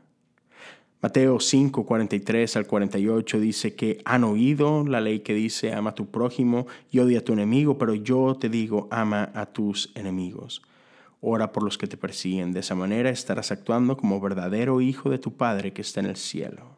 Mateo 1.01 1.39
5, 1.39 1.85
43 1.85 2.57
al 2.57 2.67
48 2.67 3.39
dice 3.39 3.75
que 3.75 4.01
han 4.03 4.25
oído 4.25 4.83
la 4.85 4.99
ley 4.99 5.21
que 5.21 5.33
dice 5.33 5.71
ama 5.71 5.91
a 5.91 5.95
tu 5.95 6.07
prójimo 6.07 6.67
y 6.91 6.99
odia 6.99 7.19
a 7.19 7.23
tu 7.23 7.31
enemigo, 7.31 7.77
pero 7.77 7.95
yo 7.95 8.35
te 8.35 8.49
digo 8.49 8.89
ama 8.91 9.31
a 9.33 9.45
tus 9.45 9.89
enemigos. 9.95 10.63
Ora 11.21 11.53
por 11.53 11.63
los 11.63 11.77
que 11.77 11.87
te 11.87 11.95
persiguen. 11.95 12.51
De 12.51 12.59
esa 12.59 12.75
manera 12.75 13.09
estarás 13.09 13.53
actuando 13.53 13.95
como 13.95 14.19
verdadero 14.19 14.81
hijo 14.81 15.09
de 15.09 15.17
tu 15.17 15.37
Padre 15.37 15.71
que 15.71 15.81
está 15.81 16.01
en 16.01 16.07
el 16.07 16.17
cielo. 16.17 16.74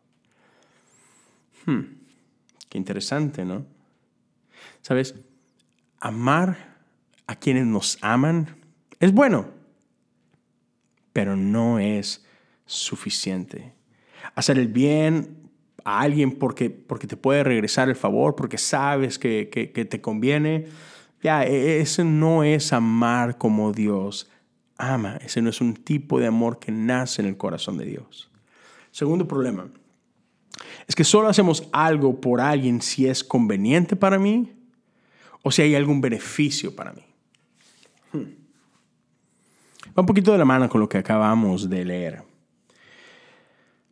Hmm, 1.68 1.82
qué 2.70 2.78
interesante, 2.78 3.46
¿no? 3.46 3.66
Sabes, 4.82 5.16
amar 6.00 6.78
a 7.28 7.36
quienes 7.36 7.66
nos 7.66 7.98
aman 8.02 8.48
es 9.00 9.12
bueno, 9.14 9.48
pero 11.12 11.36
no 11.36 11.78
es 11.78 12.26
suficiente. 12.66 13.74
Hacer 14.34 14.58
el 14.58 14.70
bien 14.70 15.50
a 15.84 16.00
alguien 16.00 16.32
porque, 16.32 16.70
porque 16.70 17.06
te 17.06 17.18
puede 17.18 17.44
regresar 17.44 17.90
el 17.90 17.96
favor, 17.96 18.36
porque 18.36 18.58
sabes 18.58 19.20
que, 19.20 19.50
que, 19.50 19.86
te 19.86 20.02
conviene, 20.02 20.68
ya, 21.22 21.44
e, 21.44 21.82
ese 21.82 22.06
no 22.06 22.44
es 22.44 22.72
amar 22.72 23.38
como 23.38 23.74
Dios 23.74 24.30
ama. 24.78 25.18
Ese 25.18 25.42
no 25.42 25.50
es 25.50 25.60
un 25.60 25.74
tipo 25.74 26.18
de 26.18 26.28
amor 26.28 26.60
que 26.60 26.72
nace 26.72 27.22
en 27.22 27.28
el 27.28 27.36
corazón 27.36 27.78
de 27.78 27.86
Dios. 27.86 28.32
Segundo 28.92 29.28
problema, 29.28 29.70
que 30.98 31.04
solo 31.04 31.28
hacemos 31.28 31.70
algo 31.72 32.20
por 32.20 32.42
alguien 32.42 32.82
si 32.82 33.06
es 33.06 33.24
conveniente 33.24 33.96
para 33.96 34.18
mí 34.18 34.52
o 35.44 35.52
si 35.52 35.62
hay 35.62 35.76
algún 35.76 36.02
beneficio 36.02 36.76
para 36.76 36.92
mí. 36.92 37.04
Hmm. 38.14 38.34
Va 39.90 40.02
un 40.02 40.08
poquito 40.08 40.32
de 40.32 40.40
la 40.40 40.46
mano 40.46 40.68
con 40.68 40.82
lo 40.82 40.90
que 40.90 40.98
acabamos 40.98 41.70
de 41.70 41.86
leer. 41.86 42.24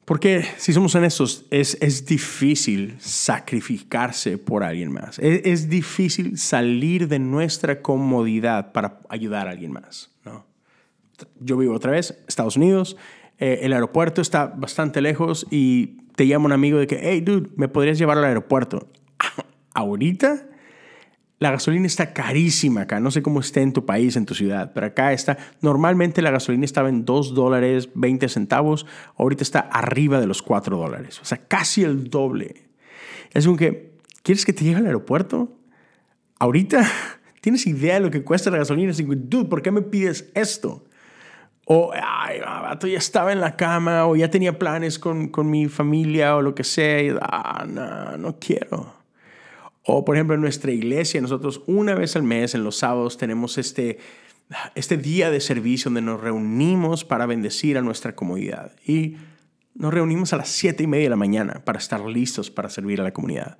Porque, 0.03 0.47
si 0.57 0.73
somos 0.73 0.95
honestos, 0.95 1.45
es, 1.51 1.77
es 1.79 2.07
difícil 2.07 2.95
sacrificarse 2.99 4.39
por 4.39 4.63
alguien 4.63 4.91
más. 4.91 5.19
Es, 5.19 5.41
es, 5.45 5.69
difícil 5.69 6.39
salir 6.39 7.07
de 7.07 7.19
nuestra 7.19 7.83
comodidad 7.83 8.71
para 8.71 8.99
ayudar 9.09 9.47
a 9.47 9.51
alguien 9.51 9.73
más. 9.73 10.09
¿no? 10.25 10.43
Yo 11.39 11.55
vivo 11.55 11.75
otra 11.75 11.91
vez, 11.91 12.17
Estados 12.27 12.57
Unidos, 12.57 12.97
eh, 13.37 13.59
el 13.61 13.73
aeropuerto 13.73 14.21
está 14.23 14.47
bastante 14.47 15.01
lejos 15.01 15.45
y 15.51 15.99
te 16.15 16.27
llama 16.27 16.45
un 16.45 16.51
amigo 16.51 16.79
de 16.79 16.87
que, 16.87 16.99
hey, 17.01 17.21
dude, 17.21 17.49
¿me 17.55 17.67
podrías 17.67 17.97
llevar 17.97 18.17
al 18.17 18.25
aeropuerto? 18.25 18.89
¿Ahorita? 19.73 20.47
La 21.39 21.51
gasolina 21.51 21.85
está 21.85 22.13
carísima 22.13 22.81
acá. 22.81 23.01
No 23.01 23.11
sé 23.11 23.21
cómo 23.21 23.41
esté 23.41 23.61
en 23.61 23.73
tu 23.73 23.85
país, 23.85 24.15
en 24.15 24.25
tu 24.25 24.33
ciudad, 24.33 24.71
pero 24.73 24.87
acá 24.87 25.11
está. 25.11 25.37
Normalmente 25.61 26.21
la 26.21 26.31
gasolina 26.31 26.63
estaba 26.63 26.87
en 26.87 27.03
2 27.03 27.33
dólares 27.33 27.89
20 27.93 28.29
centavos. 28.29 28.85
Ahorita 29.17 29.43
está 29.43 29.59
arriba 29.59 30.21
de 30.21 30.27
los 30.27 30.41
4 30.41 30.77
dólares. 30.77 31.19
O 31.21 31.25
sea, 31.25 31.45
casi 31.47 31.83
el 31.83 32.09
doble. 32.09 32.69
Es 33.33 33.45
como 33.45 33.57
que, 33.57 33.97
¿quieres 34.23 34.45
que 34.45 34.53
te 34.53 34.63
llegue 34.63 34.77
al 34.77 34.85
aeropuerto? 34.85 35.57
¿Ahorita? 36.39 36.89
¿Tienes 37.41 37.67
idea 37.67 37.95
de 37.95 37.99
lo 37.99 38.11
que 38.11 38.23
cuesta 38.23 38.49
la 38.49 38.57
gasolina? 38.57 38.91
Es 38.91 39.05
dude, 39.05 39.45
¿por 39.45 39.61
qué 39.61 39.71
me 39.71 39.81
pides 39.81 40.31
esto? 40.33 40.85
O, 41.67 41.91
ay, 41.93 42.41
tú 42.79 42.87
ya 42.87 42.99
estaba 42.99 43.31
en 43.31 43.41
la 43.41 43.55
cama, 43.55 44.05
o 44.05 44.15
ya 44.15 44.29
tenía 44.29 44.57
planes 44.57 44.99
con, 44.99 45.29
con 45.29 45.49
mi 45.49 45.67
familia, 45.67 46.35
o 46.35 46.41
lo 46.41 46.53
que 46.53 46.63
sea. 46.63 47.01
Y, 47.01 47.15
ah, 47.19 47.65
no, 47.67 48.17
no 48.17 48.39
quiero. 48.39 48.93
O, 49.83 50.05
por 50.05 50.15
ejemplo, 50.15 50.35
en 50.35 50.41
nuestra 50.41 50.71
iglesia, 50.71 51.21
nosotros 51.21 51.61
una 51.65 51.95
vez 51.95 52.15
al 52.15 52.23
mes, 52.23 52.55
en 52.55 52.63
los 52.63 52.77
sábados, 52.77 53.17
tenemos 53.17 53.57
este, 53.57 53.99
este 54.75 54.97
día 54.97 55.31
de 55.31 55.39
servicio 55.39 55.89
donde 55.89 56.01
nos 56.01 56.21
reunimos 56.21 57.03
para 57.03 57.25
bendecir 57.25 57.77
a 57.77 57.81
nuestra 57.81 58.15
comunidad. 58.15 58.75
Y 58.85 59.17
nos 59.73 59.93
reunimos 59.93 60.33
a 60.33 60.37
las 60.37 60.49
siete 60.49 60.83
y 60.83 60.87
media 60.87 61.05
de 61.05 61.09
la 61.11 61.15
mañana 61.15 61.61
para 61.65 61.79
estar 61.79 62.01
listos 62.01 62.49
para 62.49 62.69
servir 62.69 63.01
a 63.01 63.03
la 63.03 63.11
comunidad. 63.11 63.57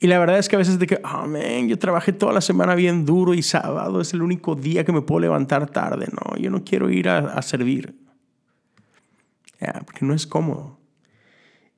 Y 0.00 0.06
la 0.06 0.18
verdad 0.18 0.38
es 0.38 0.48
que 0.48 0.54
a 0.54 0.58
veces 0.58 0.78
de 0.78 0.86
que, 0.86 1.00
oh, 1.02 1.26
yo 1.66 1.78
trabajé 1.78 2.12
toda 2.12 2.32
la 2.32 2.40
semana 2.40 2.76
bien 2.76 3.04
duro 3.04 3.34
y 3.34 3.42
sábado 3.42 4.00
es 4.00 4.14
el 4.14 4.22
único 4.22 4.54
día 4.54 4.84
que 4.84 4.92
me 4.92 5.02
puedo 5.02 5.20
levantar 5.20 5.68
tarde. 5.70 6.06
No, 6.12 6.36
yo 6.36 6.50
no 6.50 6.62
quiero 6.62 6.88
ir 6.88 7.08
a, 7.08 7.42
servir. 7.42 7.96
porque 9.58 10.06
no 10.06 10.14
es 10.14 10.26
cómodo. 10.26 10.78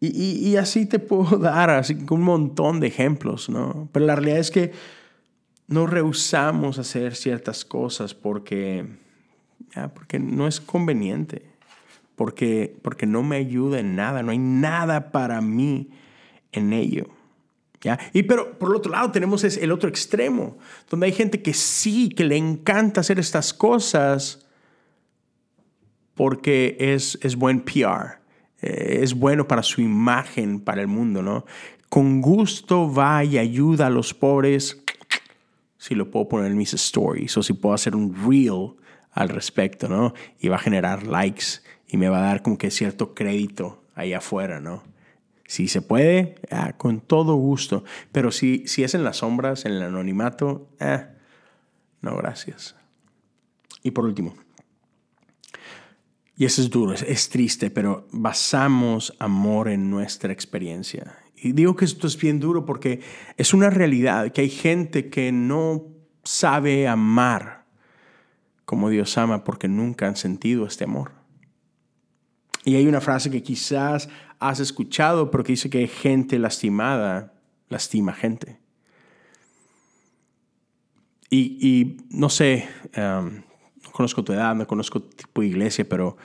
Y, 0.00 0.09
y, 0.09 0.48
y, 0.48 0.56
así 0.56 0.87
te 0.87 0.98
puedo 0.98 1.37
dar 1.38 1.70
así, 1.70 1.96
un 2.11 2.22
montón 2.22 2.80
de 2.80 2.88
ejemplos, 2.88 3.48
¿no? 3.48 3.88
Pero 3.92 4.06
la 4.06 4.16
realidad 4.16 4.38
es 4.38 4.50
que 4.50 4.72
no 5.66 5.87
rehusamos 5.87 6.78
hacer 6.78 7.14
ciertas 7.14 7.64
cosas 7.64 8.12
porque, 8.12 8.87
porque 9.94 10.18
no 10.18 10.46
es 10.46 10.61
conveniente, 10.61 11.46
porque, 12.16 12.76
porque 12.83 13.06
no 13.06 13.22
me 13.22 13.37
ayuda 13.37 13.78
en 13.78 13.94
nada, 13.94 14.22
no 14.22 14.33
hay 14.33 14.38
nada 14.38 15.12
para 15.12 15.40
mí 15.40 15.90
en 16.52 16.72
ello. 16.72 17.09
Y 18.12 18.25
pero 18.25 18.59
por 18.59 18.71
el 18.71 18.77
otro 18.77 18.93
lado 18.93 19.11
tenemos 19.11 19.43
el 19.45 19.73
otro 19.73 19.88
extremo, 19.88 20.59
donde 20.88 21.07
hay 21.07 21.12
gente 21.12 21.40
que 21.40 21.55
sí, 21.55 22.11
que 22.11 22.25
le 22.25 22.37
encanta 22.37 23.01
hacer 23.01 23.19
estas 23.19 23.55
cosas 23.55 24.47
porque 26.14 26.77
es, 26.79 27.19
es 27.23 27.37
buen 27.37 27.61
PR, 27.61 28.21
eh, 28.61 28.99
es 29.03 29.14
bueno 29.14 29.49
para 29.49 29.62
su 29.62 29.81
imagen, 29.81 30.61
para 30.61 30.83
el 30.83 30.88
mundo, 30.88 31.23
¿no? 31.23 31.47
Con 31.88 32.21
gusto 32.21 32.93
va 32.93 33.25
y 33.25 33.38
ayuda 33.38 33.87
a 33.87 33.90
los 33.90 34.12
pobres 34.12 34.83
si 35.79 35.95
lo 35.95 36.11
puedo 36.11 36.29
poner 36.29 36.51
en 36.51 36.59
mis 36.59 36.75
stories 36.75 37.35
o 37.38 37.43
si 37.43 37.55
puedo 37.55 37.75
hacer 37.75 37.97
un 37.97 38.14
reel 38.14 38.75
al 39.12 39.31
respecto, 39.31 39.88
¿no? 39.88 40.12
Y 40.38 40.49
va 40.49 40.57
a 40.57 40.61
generar 40.61 41.07
likes 41.07 41.62
y 41.88 41.97
me 41.97 42.11
va 42.11 42.19
a 42.19 42.27
dar 42.27 42.43
como 42.43 42.59
que 42.59 42.71
cierto 42.71 43.14
crédito 43.14 43.83
ahí 43.95 44.12
afuera, 44.12 44.61
¿no? 44.61 44.83
Si 45.50 45.66
se 45.66 45.82
puede, 45.82 46.36
ah, 46.52 46.74
con 46.76 47.00
todo 47.00 47.34
gusto. 47.34 47.82
Pero 48.12 48.30
si, 48.30 48.68
si 48.68 48.84
es 48.84 48.94
en 48.94 49.02
las 49.02 49.16
sombras, 49.16 49.64
en 49.64 49.72
el 49.72 49.82
anonimato, 49.82 50.68
ah, 50.78 51.08
no, 52.02 52.16
gracias. 52.16 52.76
Y 53.82 53.90
por 53.90 54.04
último, 54.04 54.36
y 56.36 56.44
eso 56.44 56.62
es 56.62 56.70
duro, 56.70 56.92
es, 56.92 57.28
triste, 57.30 57.68
pero 57.68 58.06
basamos 58.12 59.12
amor 59.18 59.68
en 59.68 59.90
nuestra 59.90 60.32
experiencia. 60.32 61.18
Y 61.34 61.50
digo 61.50 61.74
que 61.74 61.84
esto 61.84 62.06
es 62.06 62.16
bien 62.16 62.38
duro 62.38 62.64
porque 62.64 63.00
es 63.36 63.52
una 63.52 63.70
realidad 63.70 64.30
que 64.30 64.42
hay 64.42 64.50
gente 64.50 65.10
que 65.10 65.32
no 65.32 65.82
sabe 66.22 66.86
amar 66.86 67.66
como 68.64 68.88
Dios 68.88 69.18
ama 69.18 69.42
porque 69.42 69.66
nunca 69.66 70.06
han 70.06 70.14
sentido 70.14 70.64
este 70.64 70.84
amor. 70.84 71.10
Y 72.64 72.76
hay 72.76 72.86
una 72.86 73.00
frase 73.00 73.32
que 73.32 73.42
quizás 73.42 74.08
has 74.40 74.59
escuchado, 74.59 75.31
pero 75.31 75.44
que 75.44 75.53
dice 75.53 75.70
que 75.70 75.87
gente 75.87 76.38
lastimada 76.38 77.35
lastima 77.70 78.12
gente. 78.12 78.59
Y, 81.33 81.96
no 82.11 82.29
sé, 82.29 82.68
um, 82.96 83.42
no 83.85 83.92
conozco 83.92 84.24
tu 84.24 84.33
edad, 84.33 84.53
no 84.57 84.66
conozco 84.66 85.00
tu 85.00 85.16
tipo 85.16 85.42
de 85.42 85.46
iglesia, 85.46 85.88
pero 85.88 86.16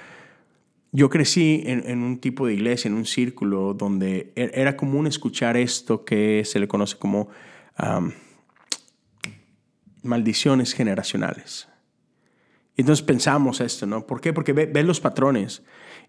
yo 0.91 1.11
crecí 1.11 1.61
en, 1.63 2.01
un 2.01 2.17
tipo 2.17 2.47
de 2.47 2.55
iglesia, 2.55 2.89
en 2.89 2.95
un 2.95 3.05
círculo 3.05 3.75
donde 3.75 4.33
e, 4.35 4.49
era 4.55 4.75
común 4.75 5.05
escuchar 5.05 5.57
esto 5.57 6.03
que 6.05 6.41
se 6.43 6.57
le 6.59 6.67
conoce 6.67 6.97
como 6.97 7.29
um, 7.79 8.11
maldiciones 10.01 10.73
generacionales. 10.73 11.67
Entonces 12.75 13.05
pensamos 13.05 13.61
esto, 13.61 13.85
¿no? 13.85 14.07
¿Por 14.07 14.21
qué? 14.21 14.33
Porque 14.33 14.53
ves 14.53 14.85
los 14.85 14.99
patrones 14.99 15.61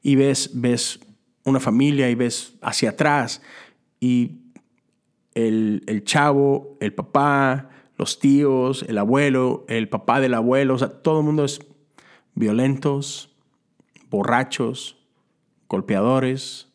y 0.02 0.16
ves, 0.16 0.52
ves 0.54 1.00
una 1.46 1.60
familia 1.60 2.10
y 2.10 2.14
ves 2.14 2.54
hacia 2.60 2.90
atrás 2.90 3.40
y 4.00 4.40
el, 5.34 5.82
el, 5.86 6.04
chavo, 6.04 6.76
el 6.80 6.92
papá, 6.92 7.70
los 7.96 8.18
tíos, 8.18 8.84
el 8.88 8.98
abuelo, 8.98 9.64
el 9.68 9.88
papá 9.88 10.20
del 10.20 10.34
abuelo, 10.34 10.74
o 10.74 10.78
sea, 10.78 10.88
todo 10.88 11.20
el 11.20 11.26
mundo 11.26 11.44
es 11.44 11.60
violentos, 12.34 13.34
borrachos, 14.10 14.96
golpeadores, 15.68 16.68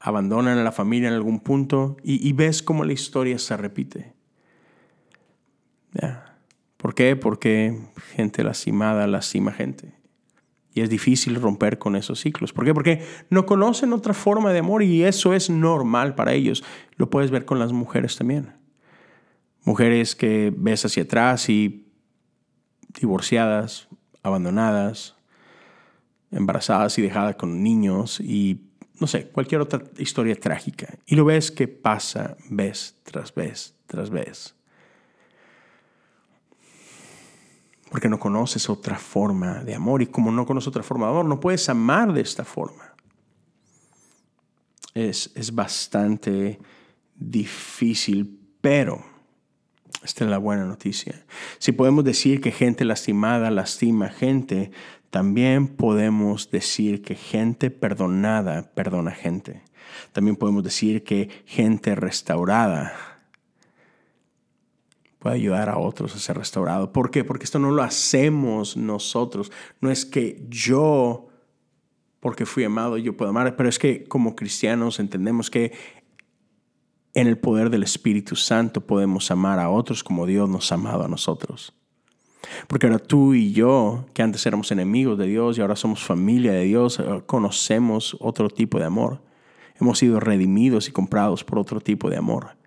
abandonan 0.00 0.58
a 0.58 0.64
la 0.64 0.72
familia 0.72 1.08
en 1.08 1.14
algún 1.14 1.40
punto 1.40 1.96
y, 2.02 2.32
ves 2.32 2.62
cómo 2.62 2.84
la 2.84 2.92
historia 2.92 3.38
se 3.38 3.56
repite. 3.56 4.12
¿Por 6.76 6.94
qué? 6.94 7.16
Porque 7.16 7.78
gente 8.14 8.44
lastimada 8.44 9.06
lastima 9.06 9.52
gente. 9.52 9.97
Y 10.78 10.80
es 10.80 10.90
difícil 10.90 11.34
romper 11.34 11.78
con 11.80 11.96
esos 11.96 12.20
ciclos. 12.20 12.52
¿Por 12.52 12.64
qué? 12.64 12.72
Porque 12.72 13.04
no 13.30 13.46
conocen 13.46 13.92
otra 13.92 14.14
forma 14.14 14.52
de 14.52 14.60
amor 14.60 14.84
y 14.84 15.02
eso 15.02 15.34
es 15.34 15.50
normal 15.50 16.14
para 16.14 16.34
ellos. 16.34 16.62
Lo 16.94 17.10
puedes 17.10 17.32
ver 17.32 17.44
con 17.44 17.58
las 17.58 17.72
mujeres 17.72 18.16
también. 18.16 18.52
Mujeres 19.64 20.14
que 20.14 20.54
ves 20.56 20.84
hacia 20.84 21.02
atrás 21.02 21.48
y 21.48 21.88
divorciadas, 23.00 23.88
abandonadas, 24.22 25.16
embarazadas 26.30 26.96
y 26.98 27.02
dejadas 27.02 27.34
con 27.34 27.60
niños 27.64 28.20
y 28.20 28.60
no 29.00 29.08
sé, 29.08 29.26
cualquier 29.26 29.62
otra 29.62 29.82
historia 29.98 30.36
trágica. 30.36 30.94
Y 31.06 31.16
lo 31.16 31.24
ves 31.24 31.50
que 31.50 31.66
pasa 31.66 32.36
vez 32.48 32.94
tras 33.02 33.34
vez 33.34 33.74
tras 33.88 34.10
vez. 34.10 34.54
Porque 37.90 38.08
no 38.08 38.18
conoces 38.18 38.68
otra 38.68 38.98
forma 38.98 39.64
de 39.64 39.74
amor 39.74 40.02
y 40.02 40.06
como 40.06 40.30
no 40.30 40.46
conoces 40.46 40.68
otra 40.68 40.82
forma 40.82 41.06
de 41.06 41.12
amor, 41.12 41.24
no 41.24 41.40
puedes 41.40 41.68
amar 41.68 42.12
de 42.12 42.20
esta 42.20 42.44
forma. 42.44 42.94
Es, 44.94 45.30
es 45.34 45.54
bastante 45.54 46.58
difícil, 47.14 48.38
pero 48.60 49.02
esta 50.02 50.24
es 50.24 50.30
la 50.30 50.38
buena 50.38 50.64
noticia. 50.64 51.24
Si 51.58 51.72
podemos 51.72 52.04
decir 52.04 52.40
que 52.40 52.52
gente 52.52 52.84
lastimada 52.84 53.50
lastima 53.50 54.08
gente, 54.08 54.70
también 55.10 55.68
podemos 55.68 56.50
decir 56.50 57.02
que 57.02 57.14
gente 57.14 57.70
perdonada 57.70 58.70
perdona 58.74 59.10
gente. 59.12 59.62
También 60.12 60.36
podemos 60.36 60.62
decir 60.62 61.02
que 61.02 61.28
gente 61.46 61.94
restaurada 61.94 62.92
ayudar 65.34 65.68
a 65.68 65.78
otros 65.78 66.14
a 66.14 66.18
ser 66.18 66.38
restaurado. 66.38 66.92
¿Por 66.92 67.10
qué? 67.10 67.24
Porque 67.24 67.44
esto 67.44 67.58
no 67.58 67.70
lo 67.70 67.82
hacemos 67.82 68.76
nosotros. 68.76 69.52
No 69.80 69.90
es 69.90 70.04
que 70.04 70.44
yo, 70.48 71.28
porque 72.20 72.46
fui 72.46 72.64
amado, 72.64 72.98
yo 72.98 73.16
puedo 73.16 73.30
amar, 73.30 73.56
pero 73.56 73.68
es 73.68 73.78
que 73.78 74.04
como 74.04 74.36
cristianos 74.36 75.00
entendemos 75.00 75.50
que 75.50 75.72
en 77.14 77.26
el 77.26 77.38
poder 77.38 77.70
del 77.70 77.82
Espíritu 77.82 78.36
Santo 78.36 78.80
podemos 78.80 79.30
amar 79.30 79.58
a 79.58 79.70
otros 79.70 80.04
como 80.04 80.26
Dios 80.26 80.48
nos 80.48 80.70
ha 80.70 80.76
amado 80.76 81.04
a 81.04 81.08
nosotros. 81.08 81.72
Porque 82.66 82.86
ahora 82.86 82.98
tú 82.98 83.34
y 83.34 83.52
yo, 83.52 84.06
que 84.14 84.22
antes 84.22 84.46
éramos 84.46 84.70
enemigos 84.70 85.18
de 85.18 85.26
Dios 85.26 85.58
y 85.58 85.60
ahora 85.60 85.76
somos 85.76 86.02
familia 86.02 86.52
de 86.52 86.64
Dios, 86.64 87.00
eh, 87.00 87.22
conocemos 87.26 88.16
otro 88.20 88.48
tipo 88.48 88.78
de 88.78 88.84
amor. 88.84 89.20
Hemos 89.80 89.98
sido 89.98 90.20
redimidos 90.20 90.88
y 90.88 90.92
comprados 90.92 91.44
por 91.44 91.58
otro 91.58 91.80
tipo 91.80 92.10
de 92.10 92.16
amor. 92.16 92.57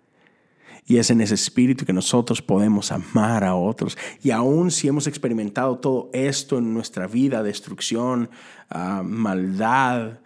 Y 0.86 0.98
es 0.98 1.10
en 1.10 1.20
ese 1.20 1.34
espíritu 1.34 1.84
que 1.84 1.92
nosotros 1.92 2.42
podemos 2.42 2.90
amar 2.90 3.44
a 3.44 3.54
otros. 3.54 3.96
Y 4.22 4.30
aun 4.30 4.70
si 4.70 4.88
hemos 4.88 5.06
experimentado 5.06 5.78
todo 5.78 6.10
esto 6.12 6.58
en 6.58 6.74
nuestra 6.74 7.06
vida, 7.06 7.42
destrucción, 7.42 8.28
ah, 8.68 9.02
maldad, 9.04 10.18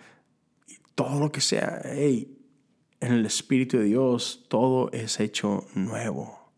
todo 0.95 1.21
lo 1.21 1.31
que 1.31 1.43
sea, 1.43 1.83
en 1.85 3.13
el 3.13 3.27
espíritu 3.27 3.77
de 3.77 3.85
Dios 3.85 4.47
todo 4.49 4.91
es 4.93 5.21
hecho 5.21 5.67
nuevo. 5.75 6.51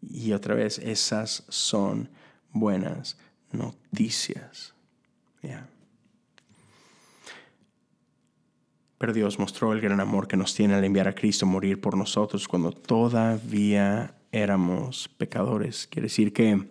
Y 0.00 0.32
otra 0.32 0.54
vez, 0.54 0.78
esas 0.78 1.44
son 1.48 2.08
buenas 2.52 3.18
noticias. 3.50 4.74
Pero 8.98 9.12
Dios 9.12 9.38
mostró 9.38 9.72
el 9.72 9.80
gran 9.80 10.00
amor 10.00 10.26
que 10.26 10.36
nos 10.36 10.54
tiene 10.54 10.74
al 10.74 10.84
enviar 10.84 11.06
a 11.06 11.14
Cristo 11.14 11.46
a 11.46 11.48
morir 11.48 11.80
por 11.80 11.96
nosotros 11.96 12.48
cuando 12.48 12.72
todavía 12.72 14.14
éramos 14.32 15.08
pecadores. 15.16 15.86
Quiere 15.86 16.06
decir 16.06 16.32
que 16.32 16.68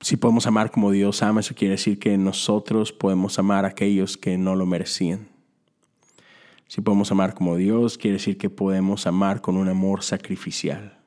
si 0.00 0.16
podemos 0.16 0.46
amar 0.46 0.70
como 0.70 0.90
Dios 0.90 1.22
ama, 1.22 1.40
eso 1.40 1.54
quiere 1.54 1.72
decir 1.72 1.98
que 1.98 2.16
nosotros 2.16 2.92
podemos 2.92 3.38
amar 3.38 3.64
a 3.64 3.68
aquellos 3.68 4.16
que 4.16 4.38
no 4.38 4.54
lo 4.54 4.64
merecían. 4.64 5.28
Si 6.68 6.80
podemos 6.80 7.12
amar 7.12 7.34
como 7.34 7.56
Dios, 7.56 7.98
quiere 7.98 8.16
decir 8.16 8.38
que 8.38 8.50
podemos 8.50 9.06
amar 9.06 9.40
con 9.40 9.56
un 9.56 9.68
amor 9.68 10.02
sacrificial. 10.02 10.98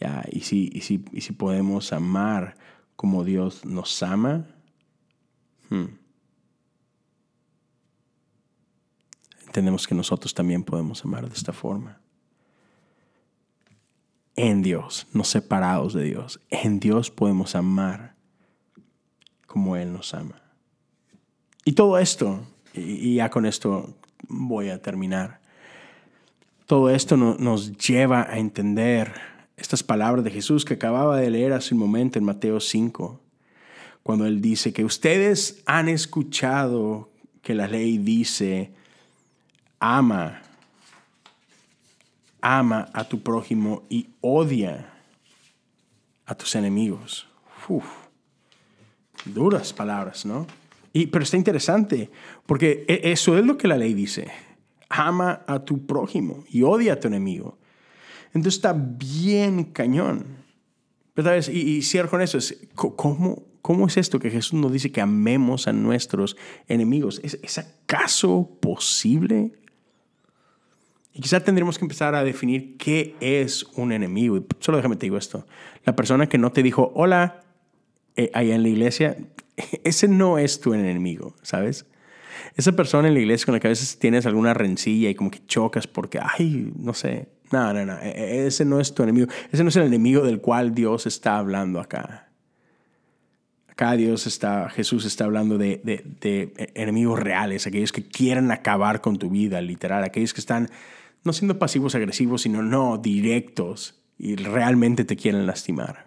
¿Ya? 0.00 0.24
Y, 0.30 0.40
si, 0.40 0.70
y, 0.72 0.80
si, 0.80 1.04
y 1.12 1.20
si 1.20 1.32
podemos 1.32 1.92
amar 1.92 2.56
como 2.96 3.24
Dios 3.24 3.64
nos 3.64 4.02
ama, 4.02 4.46
hmm, 5.70 5.84
entendemos 9.52 9.86
que 9.86 9.94
nosotros 9.94 10.32
también 10.32 10.64
podemos 10.64 11.04
amar 11.04 11.28
de 11.28 11.34
esta 11.34 11.52
forma. 11.52 12.00
En 14.34 14.62
Dios, 14.62 15.06
no 15.12 15.24
separados 15.24 15.92
de 15.92 16.04
Dios. 16.04 16.40
En 16.48 16.80
Dios 16.80 17.10
podemos 17.10 17.54
amar 17.54 18.14
como 19.46 19.76
Él 19.76 19.92
nos 19.92 20.14
ama. 20.14 20.40
Y 21.66 21.72
todo 21.72 21.98
esto, 21.98 22.40
y 22.72 23.16
ya 23.16 23.28
con 23.28 23.44
esto 23.44 23.94
voy 24.26 24.70
a 24.70 24.80
terminar. 24.80 25.42
Todo 26.64 26.88
esto 26.88 27.18
nos 27.18 27.76
lleva 27.76 28.22
a 28.22 28.38
entender 28.38 29.12
estas 29.58 29.82
palabras 29.82 30.24
de 30.24 30.30
Jesús 30.30 30.64
que 30.64 30.74
acababa 30.74 31.18
de 31.18 31.28
leer 31.28 31.52
hace 31.52 31.74
un 31.74 31.80
momento 31.80 32.18
en 32.18 32.24
Mateo 32.24 32.58
5, 32.58 33.20
cuando 34.02 34.24
Él 34.24 34.40
dice 34.40 34.72
que 34.72 34.86
ustedes 34.86 35.62
han 35.66 35.90
escuchado 35.90 37.10
que 37.42 37.54
la 37.54 37.68
ley 37.68 37.98
dice, 37.98 38.72
ama, 39.82 40.40
ama 42.40 42.88
a 42.92 43.02
tu 43.02 43.20
prójimo 43.20 43.82
y 43.88 44.10
odia 44.20 44.92
a 46.24 46.36
tus 46.36 46.54
enemigos. 46.54 47.26
duras 49.24 49.72
palabras, 49.72 50.24
¿no? 50.24 50.46
Y, 50.92 51.06
pero 51.06 51.24
está 51.24 51.36
interesante, 51.36 52.10
porque 52.46 52.84
e, 52.86 53.10
eso 53.10 53.36
es 53.36 53.44
lo 53.44 53.58
que 53.58 53.66
la 53.66 53.76
ley 53.76 53.92
dice. 53.92 54.30
Ama 54.88 55.42
a 55.48 55.64
tu 55.64 55.84
prójimo 55.84 56.44
y 56.48 56.62
odia 56.62 56.92
a 56.92 57.00
tu 57.00 57.08
enemigo. 57.08 57.58
Entonces 58.34 58.54
está 58.54 58.72
bien 58.74 59.64
cañón. 59.64 60.26
Pero, 61.14 61.36
Y, 61.50 61.58
y 61.58 61.82
cierro 61.82 62.08
con 62.08 62.22
eso. 62.22 62.38
Es, 62.38 62.68
¿cómo, 62.76 63.42
¿Cómo 63.62 63.88
es 63.88 63.96
esto 63.96 64.20
que 64.20 64.30
Jesús 64.30 64.60
nos 64.60 64.72
dice 64.72 64.92
que 64.92 65.00
amemos 65.00 65.66
a 65.66 65.72
nuestros 65.72 66.36
enemigos? 66.68 67.20
¿Es, 67.24 67.38
¿Es 67.42 67.58
acaso 67.58 68.48
posible? 68.60 69.52
Y 71.14 71.20
quizá 71.20 71.40
tendremos 71.40 71.78
que 71.78 71.84
empezar 71.84 72.14
a 72.14 72.24
definir 72.24 72.76
qué 72.78 73.14
es 73.20 73.64
un 73.74 73.92
enemigo. 73.92 74.38
Y 74.38 74.46
solo 74.60 74.78
déjame 74.78 74.96
te 74.96 75.06
digo 75.06 75.18
esto. 75.18 75.46
La 75.84 75.94
persona 75.94 76.28
que 76.28 76.38
no 76.38 76.52
te 76.52 76.62
dijo, 76.62 76.90
hola, 76.94 77.42
eh, 78.16 78.30
allá 78.32 78.54
en 78.54 78.62
la 78.62 78.68
iglesia, 78.68 79.16
ese 79.84 80.08
no 80.08 80.38
es 80.38 80.60
tu 80.60 80.72
enemigo, 80.72 81.34
¿sabes? 81.42 81.86
Esa 82.56 82.72
persona 82.72 83.08
en 83.08 83.14
la 83.14 83.20
iglesia 83.20 83.44
con 83.46 83.54
la 83.54 83.60
que 83.60 83.68
a 83.68 83.70
veces 83.70 83.98
tienes 83.98 84.24
alguna 84.26 84.54
rencilla 84.54 85.10
y 85.10 85.14
como 85.14 85.30
que 85.30 85.44
chocas 85.46 85.86
porque, 85.86 86.18
ay, 86.20 86.72
no 86.76 86.94
sé. 86.94 87.28
No, 87.50 87.72
no, 87.74 87.84
no. 87.84 87.98
E, 87.98 88.08
e, 88.08 88.46
ese 88.46 88.64
no 88.64 88.80
es 88.80 88.94
tu 88.94 89.02
enemigo. 89.02 89.26
Ese 89.50 89.62
no 89.62 89.68
es 89.68 89.76
el 89.76 89.84
enemigo 89.84 90.22
del 90.22 90.40
cual 90.40 90.74
Dios 90.74 91.06
está 91.06 91.36
hablando 91.36 91.78
acá. 91.78 92.30
Acá 93.68 93.92
Dios 93.92 94.26
está, 94.26 94.68
Jesús 94.70 95.04
está 95.04 95.24
hablando 95.24 95.56
de, 95.56 95.80
de, 95.82 96.04
de 96.20 96.72
enemigos 96.74 97.18
reales, 97.18 97.66
aquellos 97.66 97.90
que 97.92 98.02
quieren 98.02 98.50
acabar 98.50 99.00
con 99.00 99.18
tu 99.18 99.30
vida, 99.30 99.62
literal, 99.62 100.04
aquellos 100.04 100.34
que 100.34 100.40
están 100.40 100.68
no 101.24 101.32
siendo 101.32 101.58
pasivos 101.58 101.94
agresivos, 101.94 102.42
sino 102.42 102.62
no 102.62 102.98
directos 102.98 104.00
y 104.18 104.36
realmente 104.36 105.04
te 105.04 105.16
quieren 105.16 105.46
lastimar. 105.46 106.06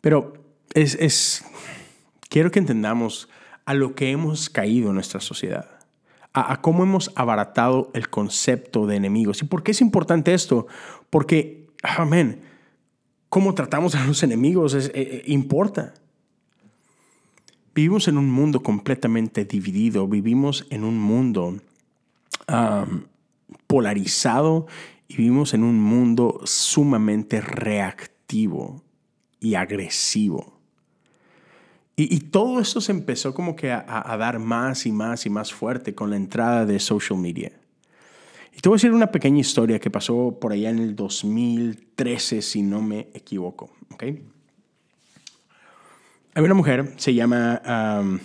Pero 0.00 0.34
es, 0.74 0.94
es, 0.96 1.44
quiero 2.28 2.50
que 2.50 2.58
entendamos 2.58 3.28
a 3.64 3.74
lo 3.74 3.94
que 3.94 4.10
hemos 4.10 4.50
caído 4.50 4.88
en 4.88 4.94
nuestra 4.94 5.20
sociedad, 5.20 5.68
a, 6.32 6.60
cómo 6.60 6.82
hemos 6.82 7.12
abaratado 7.14 7.90
el 7.94 8.08
concepto 8.08 8.86
de 8.86 8.96
enemigos. 8.96 9.42
¿Y 9.42 9.44
por 9.44 9.62
qué 9.62 9.70
es 9.72 9.80
importante 9.80 10.34
esto? 10.34 10.66
Porque, 11.10 11.66
amén, 11.82 12.42
cómo 13.28 13.54
tratamos 13.54 13.94
a 13.94 14.04
los 14.04 14.22
enemigos 14.22 14.74
eh, 14.74 14.90
eh, 14.94 15.22
importa. 15.26 15.94
Vivimos 17.74 18.08
en 18.08 18.18
un 18.18 18.30
mundo 18.30 18.62
completamente 18.62 19.44
dividido, 19.44 20.06
vivimos 20.06 20.66
en 20.70 20.84
un 20.84 20.98
mundo 20.98 21.56
polarizado 23.66 24.66
y 25.08 25.16
vivimos 25.16 25.54
en 25.54 25.64
un 25.64 25.80
mundo 25.80 26.40
sumamente 26.44 27.40
reactivo 27.40 28.82
y 29.40 29.54
agresivo. 29.54 30.60
Y, 31.94 32.20
todo 32.20 32.58
esto 32.58 32.80
se 32.80 32.90
empezó 32.90 33.34
como 33.34 33.54
que 33.54 33.70
a, 33.70 34.16
dar 34.18 34.38
más 34.38 34.86
y 34.86 34.92
más 34.92 35.26
y 35.26 35.30
más 35.30 35.52
fuerte 35.52 35.94
con 35.94 36.10
la 36.10 36.16
entrada 36.16 36.64
de 36.64 36.80
social 36.80 37.18
media. 37.18 37.52
Y 38.56 38.60
te 38.60 38.68
voy 38.68 38.76
a 38.76 38.78
decir 38.78 38.92
una 38.92 39.12
pequeña 39.12 39.40
historia 39.40 39.78
que 39.78 39.90
pasó 39.90 40.38
por 40.40 40.52
allá 40.52 40.70
en 40.70 40.78
el 40.78 40.96
2013, 40.96 42.40
si 42.40 42.62
no 42.62 42.80
me 42.80 43.08
equivoco. 43.14 43.70
¿okay? 43.92 44.22
Hay 46.34 46.42
una 46.42 46.54
mujer, 46.54 46.94
se 46.96 47.14
llama 47.14 47.60
um, 48.00 48.18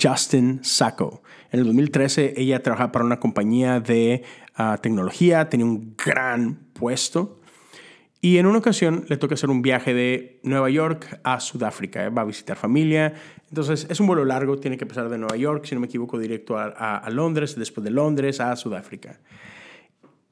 Justin 0.00 0.60
Sacco. 0.64 1.22
En 1.52 1.60
el 1.60 1.66
2013 1.66 2.34
ella 2.36 2.62
trabajaba 2.62 2.92
para 2.92 3.04
una 3.04 3.20
compañía 3.20 3.78
de 3.78 4.24
uh, 4.58 4.76
tecnología, 4.80 5.48
tenía 5.48 5.66
un 5.66 5.94
gran 5.96 6.54
puesto 6.72 7.40
Y 8.20 8.38
en 8.38 8.46
una 8.46 8.58
ocasión 8.58 9.04
le 9.08 9.16
toca 9.16 9.34
hacer 9.34 9.50
un 9.50 9.62
viaje 9.62 9.94
de 9.94 10.40
Nueva 10.42 10.70
York 10.70 11.20
a 11.24 11.40
Sudáfrica. 11.40 12.08
Va 12.10 12.22
a 12.22 12.24
visitar 12.24 12.56
familia. 12.56 13.14
Entonces 13.48 13.86
es 13.90 14.00
un 14.00 14.06
vuelo 14.06 14.24
largo, 14.24 14.58
tiene 14.58 14.78
que 14.78 14.86
pasar 14.86 15.08
de 15.08 15.18
Nueva 15.18 15.36
York, 15.36 15.64
si 15.66 15.74
no 15.74 15.80
me 15.80 15.86
equivoco, 15.86 16.18
directo 16.18 16.56
a, 16.56 16.68
a 16.96 17.10
Londres, 17.10 17.56
después 17.56 17.84
de 17.84 17.90
Londres 17.90 18.40
a 18.40 18.54
Sudáfrica. 18.56 19.18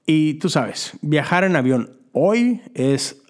Y 0.07 0.35
tú 0.35 0.49
sabes, 0.49 0.93
viajar 1.03 1.45
en 1.45 1.57
avión 1.57 2.01
hoy 2.13 2.63
es... 2.75 3.23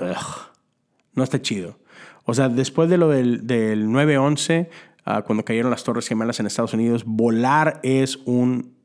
no 1.14 1.22
está 1.22 1.40
chido. 1.42 1.78
O 2.24 2.34
sea, 2.34 2.48
después 2.48 2.88
de 2.88 2.96
lo 2.96 3.08
del, 3.08 3.46
del 3.46 3.86
9-11, 3.86 4.68
ah, 5.04 5.22
cuando 5.22 5.44
cayeron 5.44 5.70
las 5.70 5.84
Torres 5.84 6.06
Gemelas 6.08 6.40
en 6.40 6.46
Estados 6.46 6.74
Unidos, 6.74 7.04
volar 7.04 7.80
es 7.82 8.16
un 8.24 8.79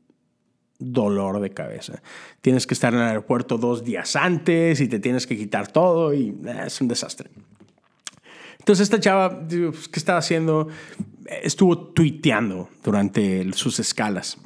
dolor 0.78 1.40
de 1.40 1.50
cabeza. 1.50 2.02
Tienes 2.40 2.66
que 2.66 2.74
estar 2.74 2.92
en 2.92 3.00
el 3.00 3.06
aeropuerto 3.06 3.58
dos 3.58 3.84
días 3.84 4.16
antes 4.16 4.80
y 4.80 4.88
te 4.88 4.98
tienes 4.98 5.26
que 5.26 5.36
quitar 5.36 5.68
todo 5.68 6.14
y 6.14 6.36
eh, 6.46 6.64
es 6.66 6.80
un 6.80 6.88
desastre. 6.88 7.30
Entonces 8.58 8.84
esta 8.84 8.98
chava, 8.98 9.46
¿qué 9.48 9.70
estaba 9.94 10.18
haciendo? 10.18 10.68
Estuvo 11.42 11.78
tuiteando 11.78 12.68
durante 12.82 13.52
sus 13.52 13.78
escalas. 13.78 14.38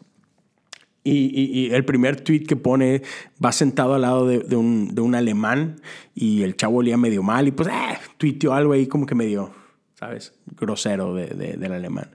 Y, 1.03 1.71
el 1.73 1.87
primer 1.87 2.21
tweet 2.21 2.41
que 2.41 2.57
pone 2.57 3.03
va 3.43 3.53
sentado 3.53 3.95
al 3.95 4.03
lado 4.03 4.27
de, 4.27 4.55
un, 4.55 5.15
alemán 5.15 5.81
y 6.15 6.43
el 6.43 6.57
chavo 6.57 6.79
olía 6.79 6.99
medio 6.99 7.23
mal 7.23 7.49
y 7.49 7.53
pues 7.53 7.71
eh, 7.71 7.99
tuiteó 8.19 8.53
algo 8.53 8.75
ahí 8.75 8.87
como 8.87 9.07
que 9.07 9.15
medio, 9.15 9.51
¿sabes? 9.95 10.35
Grosero 10.59 11.15
del 11.15 11.73
alemán. 11.73 12.11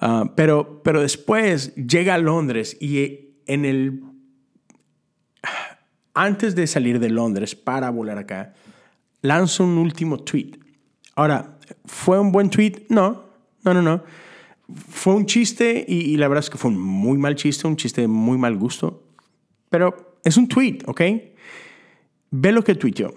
Ah, 0.00 0.32
pero, 0.34 0.82
pero 0.82 1.02
después 1.02 1.74
llega 1.76 2.14
a 2.14 2.18
Londres 2.18 2.76
y 2.80 3.29
en 3.52 3.64
el... 3.64 4.02
Antes 6.14 6.54
de 6.54 6.66
salir 6.66 6.98
de 6.98 7.08
Londres 7.08 7.54
para 7.54 7.90
volar 7.90 8.18
acá, 8.18 8.54
lanza 9.22 9.62
un 9.62 9.78
último 9.78 10.18
tweet. 10.18 10.58
Ahora, 11.14 11.58
¿fue 11.84 12.18
un 12.18 12.32
buen 12.32 12.50
tweet? 12.50 12.86
No, 12.88 13.24
no, 13.62 13.74
no, 13.74 13.82
no 13.82 14.02
fue 14.88 15.14
un 15.14 15.26
chiste 15.26 15.84
y, 15.86 16.16
la 16.16 16.28
verdad 16.28 16.44
es 16.44 16.50
que 16.50 16.58
fue 16.58 16.70
un 16.70 16.78
muy 16.78 17.18
mal 17.18 17.34
chiste, 17.34 17.66
un 17.66 17.76
chiste 17.76 18.02
de 18.02 18.08
muy 18.08 18.38
mal 18.38 18.56
gusto. 18.56 19.04
Pero 19.68 20.18
es 20.24 20.36
un 20.36 20.48
tweet, 20.48 20.78
¿ok? 20.86 21.00
Ve 22.30 22.52
lo 22.52 22.62
que 22.62 22.74
tuiteó. 22.74 23.14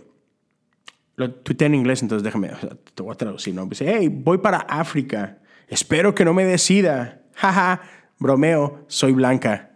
Lo 1.16 1.32
tuiteé 1.32 1.68
en 1.68 1.76
inglés, 1.76 2.02
entonces 2.02 2.24
déjame, 2.24 2.52
te 2.96 3.04
voy 3.04 3.12
a 3.12 3.16
traducir, 3.16 3.54
¿no? 3.54 3.66
Dice, 3.66 3.86
hey, 3.88 4.10
voy 4.10 4.40
para 4.40 4.60
África. 4.60 5.40
Espero 5.68 6.16
que 6.16 6.26
no 6.26 6.34
me 6.34 6.46
decida. 6.46 7.22
Jaja, 7.36 7.82
bromeo, 8.20 8.86
soy 8.88 9.14
blanca. 9.14 9.73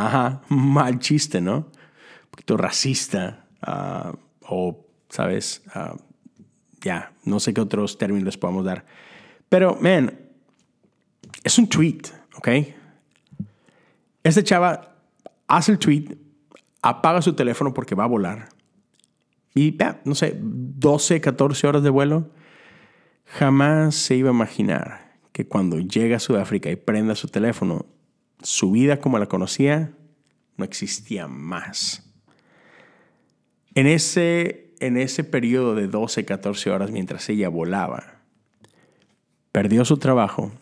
Ajá, 0.00 0.40
mal 0.48 0.98
chiste, 0.98 1.40
¿no? 1.40 1.56
Un 1.56 2.30
poquito 2.30 2.56
racista. 2.56 3.44
Ah, 3.60 4.14
o, 4.42 4.86
¿sabes? 5.10 5.62
Ah, 5.74 5.94
ya, 6.80 7.12
no 7.24 7.38
sé 7.38 7.52
qué 7.52 7.60
otros 7.60 7.98
términos 7.98 8.24
les 8.24 8.38
podemos 8.38 8.64
dar. 8.64 8.86
Pero, 9.50 9.76
man, 9.80 10.18
es 11.44 11.58
un 11.58 11.68
tweet, 11.68 12.02
¿ok? 12.36 12.48
Este 14.22 14.42
chava 14.42 14.96
hace 15.46 15.72
el 15.72 15.78
tweet, 15.78 16.16
apaga 16.80 17.20
su 17.20 17.34
teléfono 17.34 17.74
porque 17.74 17.94
va 17.94 18.04
a 18.04 18.08
volar. 18.08 18.48
Y, 19.54 19.76
no 20.04 20.14
sé, 20.14 20.36
12, 20.40 21.20
14 21.20 21.66
horas 21.66 21.82
de 21.82 21.90
vuelo. 21.90 22.30
Jamás 23.26 23.96
se 23.96 24.16
iba 24.16 24.30
a 24.30 24.32
imaginar 24.32 25.18
que 25.32 25.46
cuando 25.46 25.78
llega 25.78 26.16
a 26.16 26.20
Sudáfrica 26.20 26.70
y 26.70 26.76
prenda 26.76 27.14
su 27.14 27.28
teléfono, 27.28 27.86
su 28.42 28.70
vida 28.70 29.00
como 29.00 29.18
la 29.18 29.26
conocía 29.26 29.92
no 30.56 30.64
existía 30.64 31.26
más. 31.26 32.06
En 33.74 33.86
ese, 33.86 34.74
en 34.80 34.96
ese 34.96 35.24
periodo 35.24 35.74
de 35.74 35.86
12, 35.86 36.24
14 36.24 36.70
horas 36.70 36.90
mientras 36.90 37.28
ella 37.28 37.48
volaba, 37.48 38.20
perdió 39.52 39.84
su 39.84 39.96
trabajo, 39.98 40.52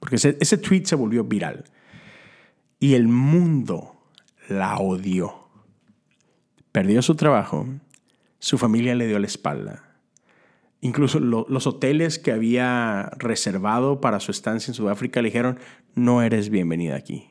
porque 0.00 0.16
ese, 0.16 0.36
ese 0.40 0.58
tweet 0.58 0.84
se 0.84 0.96
volvió 0.96 1.24
viral, 1.24 1.64
y 2.80 2.94
el 2.94 3.08
mundo 3.08 3.96
la 4.48 4.76
odió. 4.78 5.48
Perdió 6.72 7.02
su 7.02 7.14
trabajo, 7.14 7.66
su 8.38 8.58
familia 8.58 8.94
le 8.94 9.06
dio 9.06 9.18
la 9.18 9.26
espalda. 9.26 9.83
Incluso 10.84 11.18
los 11.18 11.66
hoteles 11.66 12.18
que 12.18 12.30
había 12.30 13.10
reservado 13.18 14.00
para 14.00 14.20
su 14.20 14.30
estancia 14.30 14.70
en 14.70 14.74
Sudáfrica 14.74 15.20
le 15.20 15.28
dijeron, 15.28 15.58
no 15.94 16.22
eres 16.22 16.50
bienvenida 16.50 16.94
aquí. 16.94 17.30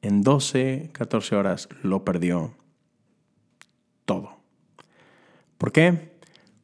En 0.00 0.22
12, 0.22 0.90
14 0.92 1.36
horas 1.36 1.68
lo 1.82 2.04
perdió 2.04 2.54
todo. 4.04 4.36
¿Por 5.58 5.70
qué? 5.70 6.12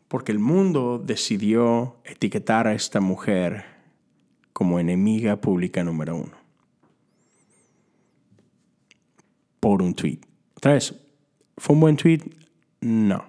porque 0.09 0.33
el 0.33 0.39
mundo 0.39 1.01
decidió 1.05 1.97
etiquetar 2.05 2.67
a 2.67 2.75
esta 2.75 3.01
mujer 3.01 3.65
como 4.53 4.81
enemiga 4.81 5.37
pública 5.37 5.85
número 5.85 6.17
uno. 6.17 6.37
Por 9.61 9.83
un 9.83 9.95
tweet. 9.95 10.21
Otra 10.57 10.73
vez, 10.73 10.95
¿fue 11.59 11.75
un 11.75 11.81
buen 11.81 11.97
tweet? 11.97 12.23
No. 12.81 13.28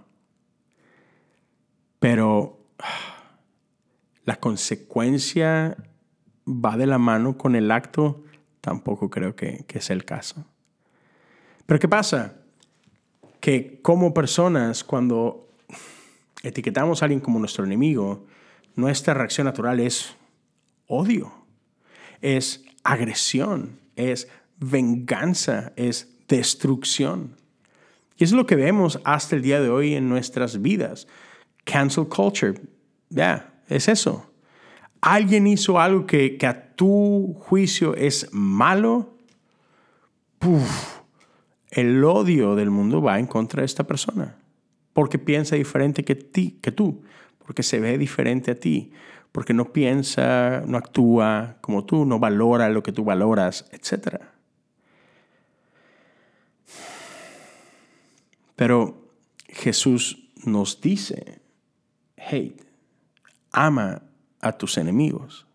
Pero 2.00 2.60
la 4.26 4.40
consecuencia 4.40 5.78
va 6.48 6.78
de 6.78 6.86
la 6.86 6.98
mano 6.98 7.38
con 7.38 7.56
el 7.56 7.72
acto, 7.72 8.24
tampoco 8.62 9.10
creo 9.10 9.36
que, 9.36 9.66
que 9.68 9.82
sea 9.82 9.96
el 9.96 10.06
caso. 10.06 10.46
Pero 11.66 11.80
¿qué 11.80 11.88
pasa? 11.88 12.36
Que 13.40 13.80
como 13.82 14.14
personas, 14.14 14.84
cuando 14.84 15.50
etiquetamos 16.44 17.02
a 17.02 17.06
alguien 17.06 17.22
como 17.22 17.40
nuestro 17.40 17.66
enemigo, 17.66 18.26
nuestra 18.76 19.14
reacción 19.14 19.46
natural 19.46 19.80
es 19.80 20.16
odio, 20.88 21.32
es 22.22 22.66
agresión, 22.84 23.80
es 23.96 24.30
venganza, 24.60 25.74
es 25.76 26.16
destrucción. 26.28 27.36
Y 28.18 28.24
es 28.24 28.32
lo 28.32 28.46
que 28.46 28.56
vemos 28.56 29.00
hasta 29.04 29.36
el 29.36 29.42
día 29.42 29.62
de 29.62 29.70
hoy 29.70 29.96
en 29.96 30.10
nuestras 30.10 30.62
vidas. 30.62 31.08
Cancel 31.70 32.08
culture, 32.08 32.60
ya, 33.10 33.62
es 33.68 33.88
eso. 33.88 34.32
Alguien 35.02 35.48
hizo 35.48 35.80
algo 35.80 36.06
que, 36.06 36.38
a 36.42 36.76
tu 36.76 37.36
juicio 37.40 37.96
es 37.96 38.28
malo, 38.32 39.16
el 41.70 42.04
odio 42.04 42.56
del 42.56 42.72
mundo 42.72 43.02
va 43.02 43.20
en 43.20 43.28
contra 43.28 43.62
de 43.62 43.66
esta 43.66 43.86
persona. 43.86 44.36
Porque 44.94 45.20
piensa 45.20 45.56
diferente 45.56 46.04
que, 46.04 46.16
ti, 46.16 46.58
que 46.62 46.72
tú, 46.72 47.04
porque 47.46 47.64
se 47.64 47.80
ve 47.80 47.98
diferente 47.98 48.52
a 48.52 48.60
ti, 48.60 48.92
porque 49.32 49.54
no 49.54 49.72
piensa, 49.72 50.64
no 50.66 50.78
actúa 50.78 51.58
como 51.62 51.86
tú, 51.86 52.06
no 52.06 52.20
valora 52.20 52.70
lo 52.70 52.82
que 52.82 52.92
tú 52.92 53.04
valoras, 53.04 53.70
etc. 53.72 54.22
Pero 58.56 59.08
Jesús 59.48 60.32
nos 60.44 60.82
dice, 60.82 61.40
hey, 62.20 62.56
ama 63.52 64.02
a 64.42 64.52
tus 64.52 64.78
enemigos, 64.78 65.48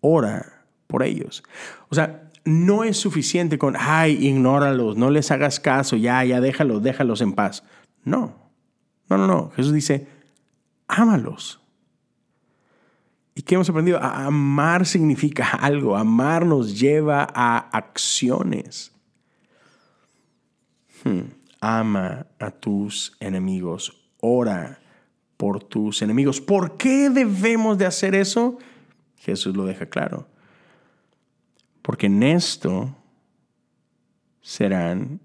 ora 0.00 0.64
por 0.86 1.02
ellos. 1.02 1.42
O 1.88 1.94
sea, 1.94 2.30
no 2.44 2.84
es 2.84 2.96
suficiente 2.96 3.58
con, 3.58 3.76
ay, 3.78 4.26
ignóralos, 4.26 4.96
no 4.96 5.10
les 5.10 5.30
hagas 5.30 5.60
caso, 5.60 5.96
ya, 5.96 6.24
ya 6.24 6.40
déjalos, 6.40 6.82
déjalos 6.82 7.20
en 7.20 7.32
paz. 7.32 7.62
No. 8.04 8.34
No, 9.08 9.16
no, 9.18 9.26
no. 9.26 9.50
Jesús 9.50 9.72
dice, 9.72 10.08
ámalos. 10.86 11.60
¿Y 13.34 13.42
qué 13.42 13.54
hemos 13.54 13.70
aprendido? 13.70 14.02
amar 14.02 14.84
significa 14.84 15.48
algo. 15.50 15.96
Amar 15.96 16.44
nos 16.44 16.78
lleva 16.78 17.26
a 17.32 17.58
acciones. 17.58 18.92
Hmm. 21.04 21.30
Ama 21.60 22.26
a 22.38 22.50
tus 22.50 23.16
enemigos. 23.20 23.96
Ora 24.20 24.80
por 25.38 25.62
tus 25.62 26.02
enemigos. 26.02 26.42
¿Por 26.42 26.76
qué 26.76 27.08
debemos 27.08 27.78
de 27.78 27.86
hacer 27.86 28.14
eso? 28.14 28.58
Jesús 29.16 29.56
lo 29.56 29.64
deja 29.64 29.86
claro. 29.86 30.28
Porque 31.80 32.06
en 32.06 32.22
esto 32.22 32.94
serán 34.42 35.20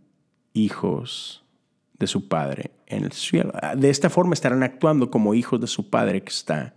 hijos 0.54 1.44
de 1.98 2.08
su 2.08 2.30
Padre 2.30 2.72
en 2.88 3.04
el 3.04 3.12
cielo. 3.12 3.52
De 3.76 3.90
esta 3.90 4.10
forma 4.10 4.34
estarán 4.34 4.64
actuando 4.64 5.12
como 5.12 5.34
hijos 5.34 5.60
de 5.60 5.68
su 5.68 5.90
Padre 5.90 6.24
que 6.24 6.32
está 6.32 6.76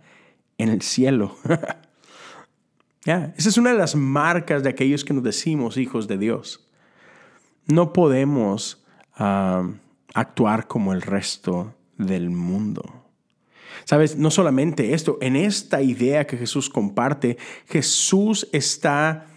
en 0.57 0.69
el 0.69 0.81
cielo. 0.81 1.37
Esa 3.05 3.49
es 3.49 3.57
una 3.57 3.71
de 3.71 3.77
las 3.77 3.95
marcas 3.95 4.63
de 4.63 4.69
aquellos 4.69 5.05
que 5.05 5.13
nos 5.13 5.23
decimos 5.23 5.77
hijos 5.77 6.07
de 6.07 6.17
Dios. 6.17 6.67
No 7.65 7.93
podemos 7.93 8.83
ah, 9.15 9.69
actuar 10.13 10.67
como 10.67 10.91
el 10.91 11.01
resto 11.01 11.75
del 11.97 12.29
mundo. 12.29 13.06
Sabes, 13.85 14.17
no 14.17 14.31
solamente 14.31 14.93
esto, 14.93 15.17
en 15.21 15.35
esta 15.35 15.81
idea 15.81 16.27
que 16.27 16.37
Jesús 16.37 16.69
comparte, 16.69 17.37
Jesús 17.67 18.47
está 18.51 19.27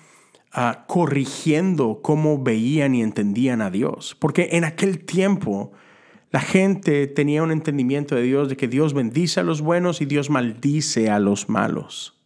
ah, 0.53 0.85
corrigiendo 0.87 2.01
cómo 2.03 2.43
veían 2.43 2.95
y 2.95 3.03
entendían 3.03 3.63
a 3.63 3.71
Dios. 3.71 4.17
Porque 4.19 4.51
en 4.53 4.65
aquel 4.65 5.05
tiempo 5.05 5.73
la 6.31 6.41
gente 6.41 7.09
tenía 7.09 7.43
un 7.43 7.51
entendimiento 7.51 8.15
de 8.15 8.23
Dios 8.23 8.49
de 8.49 8.57
que 8.57 8.69
Dios 8.69 8.95
bendice 8.95 9.41
a 9.41 9.43
los 9.43 9.61
buenos 9.61 10.01
y 10.01 10.05
Dios 10.05 10.31
maldice 10.31 11.11
a 11.11 11.19
los 11.19 11.49
malos. 11.49 12.17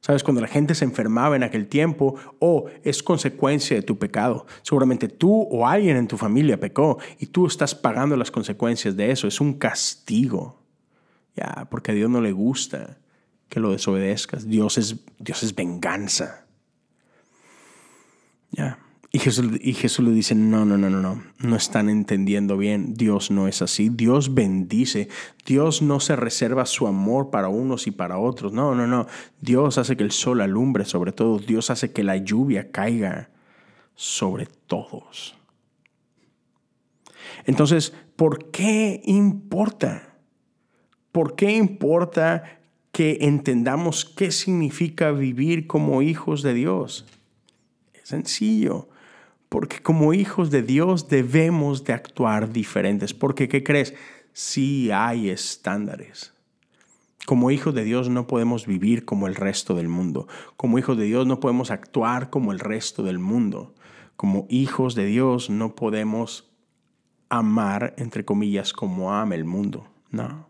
¿Sabes? 0.00 0.24
Cuando 0.24 0.40
la 0.40 0.48
gente 0.48 0.74
se 0.74 0.84
enfermaba 0.84 1.36
en 1.36 1.44
aquel 1.44 1.68
tiempo, 1.68 2.16
o 2.40 2.56
oh, 2.56 2.64
es 2.82 3.04
consecuencia 3.04 3.76
de 3.76 3.82
tu 3.82 3.98
pecado. 3.98 4.46
Seguramente 4.62 5.06
tú 5.08 5.46
o 5.50 5.66
alguien 5.66 5.96
en 5.96 6.08
tu 6.08 6.18
familia 6.18 6.58
pecó 6.58 6.98
y 7.20 7.26
tú 7.26 7.46
estás 7.46 7.74
pagando 7.74 8.16
las 8.16 8.32
consecuencias 8.32 8.96
de 8.96 9.12
eso. 9.12 9.28
Es 9.28 9.40
un 9.40 9.54
castigo. 9.54 10.61
Ya, 11.36 11.66
porque 11.70 11.92
a 11.92 11.94
Dios 11.94 12.10
no 12.10 12.20
le 12.20 12.32
gusta 12.32 12.98
que 13.48 13.60
lo 13.60 13.72
desobedezcas. 13.72 14.46
Dios 14.48 14.78
es, 14.78 15.04
Dios 15.18 15.42
es 15.42 15.54
venganza. 15.54 16.46
Ya. 18.50 18.78
Y 19.14 19.18
Jesús, 19.18 19.58
y 19.60 19.74
Jesús 19.74 20.06
le 20.06 20.10
dice, 20.12 20.34
no, 20.34 20.64
no, 20.64 20.78
no, 20.78 20.88
no, 20.88 21.02
no, 21.02 21.22
no 21.38 21.56
están 21.56 21.90
entendiendo 21.90 22.56
bien, 22.56 22.94
Dios 22.94 23.30
no 23.30 23.46
es 23.46 23.60
así, 23.60 23.90
Dios 23.90 24.32
bendice, 24.32 25.08
Dios 25.44 25.82
no 25.82 26.00
se 26.00 26.16
reserva 26.16 26.64
su 26.64 26.86
amor 26.86 27.28
para 27.28 27.48
unos 27.48 27.86
y 27.86 27.90
para 27.90 28.16
otros, 28.16 28.54
no, 28.54 28.74
no, 28.74 28.86
no, 28.86 29.06
Dios 29.42 29.76
hace 29.76 29.98
que 29.98 30.04
el 30.04 30.12
sol 30.12 30.40
alumbre 30.40 30.86
sobre 30.86 31.12
todos, 31.12 31.46
Dios 31.46 31.68
hace 31.68 31.92
que 31.92 32.02
la 32.02 32.16
lluvia 32.16 32.70
caiga 32.70 33.28
sobre 33.94 34.46
todos. 34.46 35.36
Entonces, 37.44 37.92
¿por 38.16 38.50
qué 38.50 39.02
importa? 39.04 40.11
¿Por 41.12 41.36
qué 41.36 41.52
importa 41.52 42.60
que 42.90 43.18
entendamos 43.20 44.04
qué 44.04 44.30
significa 44.30 45.12
vivir 45.12 45.66
como 45.66 46.02
hijos 46.02 46.42
de 46.42 46.54
Dios? 46.54 47.06
Es 47.94 48.08
sencillo 48.08 48.88
porque 49.52 49.82
como 49.82 50.14
hijos 50.14 50.50
de 50.50 50.62
Dios 50.62 51.08
debemos 51.10 51.84
de 51.84 51.92
actuar 51.92 52.54
diferentes. 52.54 53.12
Porque, 53.12 53.48
¿qué 53.48 53.62
crees? 53.62 53.92
Sí 54.32 54.90
hay 54.90 55.28
estándares. 55.28 56.32
Como 57.26 57.50
hijos 57.50 57.74
de 57.74 57.84
Dios 57.84 58.08
no 58.08 58.26
podemos 58.26 58.66
vivir 58.66 59.04
como 59.04 59.26
el 59.26 59.34
resto 59.34 59.74
del 59.74 59.88
mundo. 59.88 60.26
Como 60.56 60.78
hijos 60.78 60.96
de 60.96 61.04
Dios 61.04 61.26
no 61.26 61.38
podemos 61.38 61.70
actuar 61.70 62.30
como 62.30 62.50
el 62.50 62.60
resto 62.60 63.02
del 63.02 63.18
mundo. 63.18 63.74
Como 64.16 64.46
hijos 64.48 64.94
de 64.94 65.04
Dios 65.04 65.50
no 65.50 65.74
podemos 65.76 66.50
amar, 67.28 67.92
entre 67.98 68.24
comillas, 68.24 68.72
como 68.72 69.12
ama 69.12 69.34
el 69.34 69.44
mundo. 69.44 69.86
No. 70.10 70.48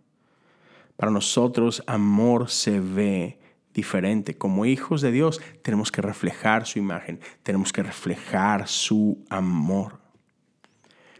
Para 1.02 1.10
nosotros 1.10 1.82
amor 1.88 2.48
se 2.48 2.78
ve 2.78 3.40
diferente. 3.74 4.38
Como 4.38 4.66
hijos 4.66 5.00
de 5.00 5.10
Dios 5.10 5.40
tenemos 5.60 5.90
que 5.90 6.00
reflejar 6.00 6.64
su 6.64 6.78
imagen, 6.78 7.18
tenemos 7.42 7.72
que 7.72 7.82
reflejar 7.82 8.68
su 8.68 9.18
amor. 9.28 9.98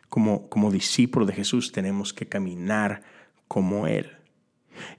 Como, 0.09 0.49
como 0.49 0.71
de 0.71 0.79
Jesús 1.35 1.73
tenemos 1.73 2.13
que 2.13 2.29
caminar 2.29 3.03
como 3.49 3.89
Él. 3.89 4.13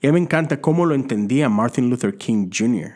Y 0.02 0.08
a 0.08 0.10
mí 0.10 0.20
me 0.20 0.26
encanta 0.26 0.60
cómo 0.60 0.86
lo 0.86 0.96
entendía 0.96 1.48
Martin 1.48 1.90
Luther 1.90 2.18
King 2.18 2.50
Jr. 2.54 2.92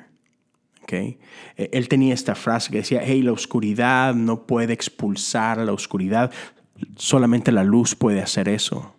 Okay. 0.84 1.20
E, 1.56 1.70
él 1.72 1.88
tenía 1.88 2.14
esta 2.14 2.36
frase 2.36 2.70
que 2.70 2.80
decía, 2.80 3.00
hey, 3.02 3.22
la 3.22 3.32
oscuridad 3.32 4.14
no 4.14 4.46
puede 4.46 4.74
expulsar 4.74 5.58
a 5.58 5.64
la 5.64 5.72
oscuridad, 5.72 6.34
solamente 6.98 7.54
la 7.54 7.64
luz 7.64 7.96
puede 7.96 8.22
hacer 8.22 8.50
eso. 8.50 8.97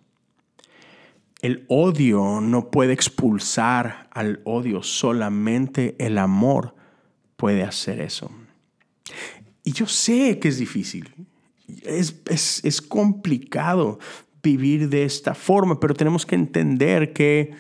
El 1.41 1.65
odio 1.69 2.41
no 2.41 2.71
puede 2.71 2.93
expulsar 2.93 4.09
al 4.11 4.41
odio, 4.45 4.83
solamente 4.83 5.95
el 5.99 6.19
amor 6.19 6.75
puede 7.37 7.63
hacer 7.63 8.01
eso. 8.01 8.31
Y 9.63 9.73
yo 9.73 9.87
sé 9.87 10.41
que 10.41 10.49
es 10.49 10.59
difícil, 10.59 11.15
es, 11.85 12.63
es, 12.65 12.83
complicado 12.83 13.99
vivir 14.43 14.89
de 14.89 15.05
esta 15.05 15.35
forma, 15.35 15.79
pero 15.79 15.95
tenemos 15.95 16.27
que 16.27 16.35
entender 16.35 17.13
que 17.13 17.53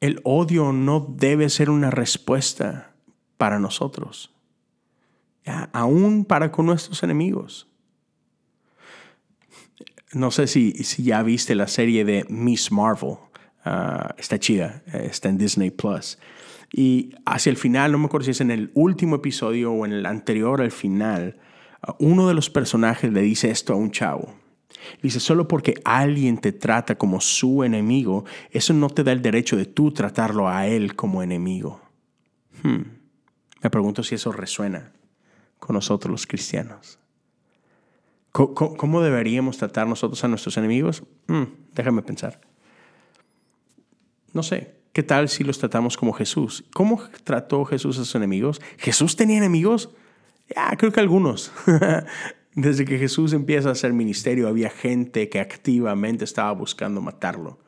el 0.00 0.20
odio 0.24 0.72
no 0.72 1.14
debe 1.16 1.50
ser 1.50 1.70
una 1.70 1.90
respuesta 1.90 2.94
para 3.36 3.60
nosotros, 3.60 4.32
aún 5.72 6.24
para 6.24 6.50
con 6.50 6.66
nuestros 6.66 7.02
enemigos 7.02 7.68
no 10.12 10.30
sé 10.30 10.46
si, 10.46 10.72
si 10.84 11.02
ya 11.02 11.22
viste 11.22 11.54
la 11.54 11.68
serie 11.68 12.04
de 12.04 12.24
Miss 12.28 12.72
Marvel. 12.72 13.16
Ah, 13.64 14.14
está 14.18 14.38
chida, 14.38 14.82
está 14.92 15.28
en 15.28 15.38
Disney 15.38 15.70
Plus. 15.70 16.18
Y 16.72 17.14
hacia 17.24 17.50
el 17.50 17.56
final, 17.56 17.92
no 17.92 17.98
me 17.98 18.06
acuerdo 18.06 18.26
si 18.26 18.30
es 18.32 18.40
en 18.40 18.50
el 18.50 18.70
último 18.74 19.16
episodio 19.16 19.72
o 19.72 19.86
en 19.86 19.92
el 19.92 20.06
anterior 20.06 20.60
al 20.60 20.70
final, 20.70 21.38
uno 21.98 22.28
de 22.28 22.34
los 22.34 22.50
personajes 22.50 23.12
le 23.12 23.22
dice 23.22 23.50
esto 23.50 23.72
a 23.72 23.76
un 23.76 23.90
chavo. 23.90 24.34
Dice, 25.02 25.18
solo 25.20 25.48
porque 25.48 25.74
alguien 25.84 26.38
te 26.38 26.52
trata 26.52 26.96
como 26.96 27.20
su 27.20 27.64
enemigo, 27.64 28.24
eso 28.50 28.74
no 28.74 28.90
te 28.90 29.02
da 29.02 29.12
el 29.12 29.22
derecho 29.22 29.56
de 29.56 29.64
tú 29.64 29.92
tratarlo 29.92 30.48
a 30.48 30.66
él 30.66 30.94
como 30.94 31.22
enemigo. 31.22 31.80
Hmm. 32.62 32.82
Me 33.62 33.70
pregunto 33.70 34.02
si 34.02 34.14
eso 34.14 34.30
resuena 34.30 34.92
con 35.58 35.74
nosotros 35.74 36.10
los 36.10 36.26
cristianos. 36.26 36.98
¿Cómo, 38.46 39.02
deberíamos 39.02 39.58
tratar 39.58 39.88
nosotros 39.88 40.22
a 40.22 40.28
nuestros 40.28 40.56
enemigos? 40.56 41.02
Mm, 41.26 41.42
déjame 41.74 42.02
pensar. 42.02 42.40
No 44.32 44.44
sé, 44.44 44.76
¿qué 44.92 45.02
tal 45.02 45.28
si 45.28 45.42
los 45.42 45.58
tratamos 45.58 45.96
como 45.96 46.12
Jesús? 46.12 46.64
¿Cómo 46.72 47.02
trató 47.24 47.64
Jesús 47.64 47.96
a 47.98 48.04
sus 48.04 48.14
enemigos? 48.14 48.60
¿Jesús 48.76 49.16
tenía 49.16 49.38
enemigos? 49.38 49.90
Ya, 50.54 50.76
creo 50.76 50.92
que 50.92 51.00
algunos. 51.00 51.50
Desde 52.54 52.84
que 52.84 52.98
Jesús 52.98 53.32
empieza 53.32 53.70
a 53.70 53.72
hacer 53.72 53.92
ministerio, 53.92 54.46
había 54.46 54.70
gente 54.70 55.28
que 55.28 55.40
activamente 55.40 56.24
estaba 56.24 56.52
buscando 56.52 57.00
matarlo. 57.00 57.58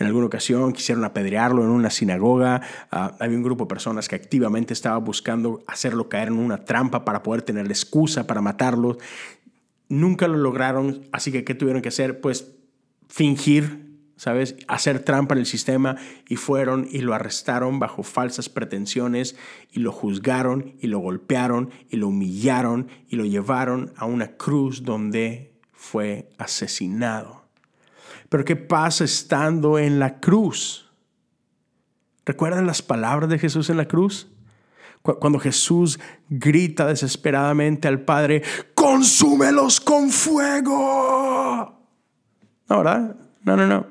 En 0.00 0.06
alguna 0.06 0.26
ocasión 0.26 0.72
quisieron 0.72 1.04
apedrearlo 1.04 1.62
en 1.62 1.68
una 1.68 1.90
sinagoga. 1.90 2.62
Ah, 2.90 3.14
había 3.20 3.36
un 3.36 3.42
grupo 3.42 3.64
de 3.64 3.68
personas 3.68 4.08
que 4.08 4.16
activamente 4.16 4.72
estaba 4.72 4.96
buscando 4.96 5.62
hacerlo 5.66 6.08
caer 6.08 6.28
en 6.28 6.38
una 6.38 6.64
trampa 6.64 7.04
para 7.04 7.22
poder 7.22 7.42
tener 7.42 7.66
excusa 7.66 8.26
para 8.26 8.40
matarlo 8.40 8.96
nunca 9.90 10.26
lo 10.26 10.38
lograron, 10.38 11.06
así 11.12 11.30
que 11.30 11.44
¿qué 11.44 11.54
tuvieron 11.54 11.82
que 11.82 11.90
hacer? 11.90 12.22
Pues 12.22 12.54
fingir, 13.08 13.98
¿sabes? 14.16 14.56
Hacer 14.68 15.00
trampa 15.00 15.34
en 15.34 15.40
el 15.40 15.46
sistema 15.46 15.96
y 16.26 16.36
fueron 16.36 16.88
y 16.90 17.00
lo 17.00 17.12
arrestaron 17.12 17.78
bajo 17.78 18.02
falsas 18.02 18.48
pretensiones 18.48 19.36
y 19.70 19.80
lo 19.80 19.92
juzgaron 19.92 20.76
y 20.80 20.86
lo 20.86 21.00
golpearon 21.00 21.70
y 21.90 21.96
lo 21.96 22.08
humillaron 22.08 22.88
y 23.08 23.16
lo 23.16 23.26
llevaron 23.26 23.92
a 23.96 24.06
una 24.06 24.36
cruz 24.36 24.84
donde 24.84 25.52
fue 25.72 26.30
asesinado. 26.38 27.44
Pero 28.28 28.44
¿qué 28.44 28.56
pasa 28.56 29.04
estando 29.04 29.78
en 29.78 29.98
la 29.98 30.20
cruz? 30.20 30.88
¿Recuerdan 32.24 32.66
las 32.66 32.80
palabras 32.80 33.28
de 33.28 33.38
Jesús 33.38 33.70
en 33.70 33.76
la 33.76 33.88
cruz? 33.88 34.28
Cuando 35.02 35.38
Jesús 35.38 35.98
grita 36.28 36.86
desesperadamente 36.86 37.88
al 37.88 38.02
Padre, 38.02 38.42
consúmelos 38.74 39.80
con 39.80 40.10
fuego. 40.10 41.80
No, 42.68 42.78
¿verdad? 42.78 43.16
No, 43.42 43.56
no, 43.56 43.66
no. 43.66 43.86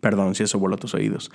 Perdón 0.00 0.34
si 0.34 0.44
eso 0.44 0.58
voló 0.58 0.76
a 0.76 0.78
tus 0.78 0.94
oídos. 0.94 1.32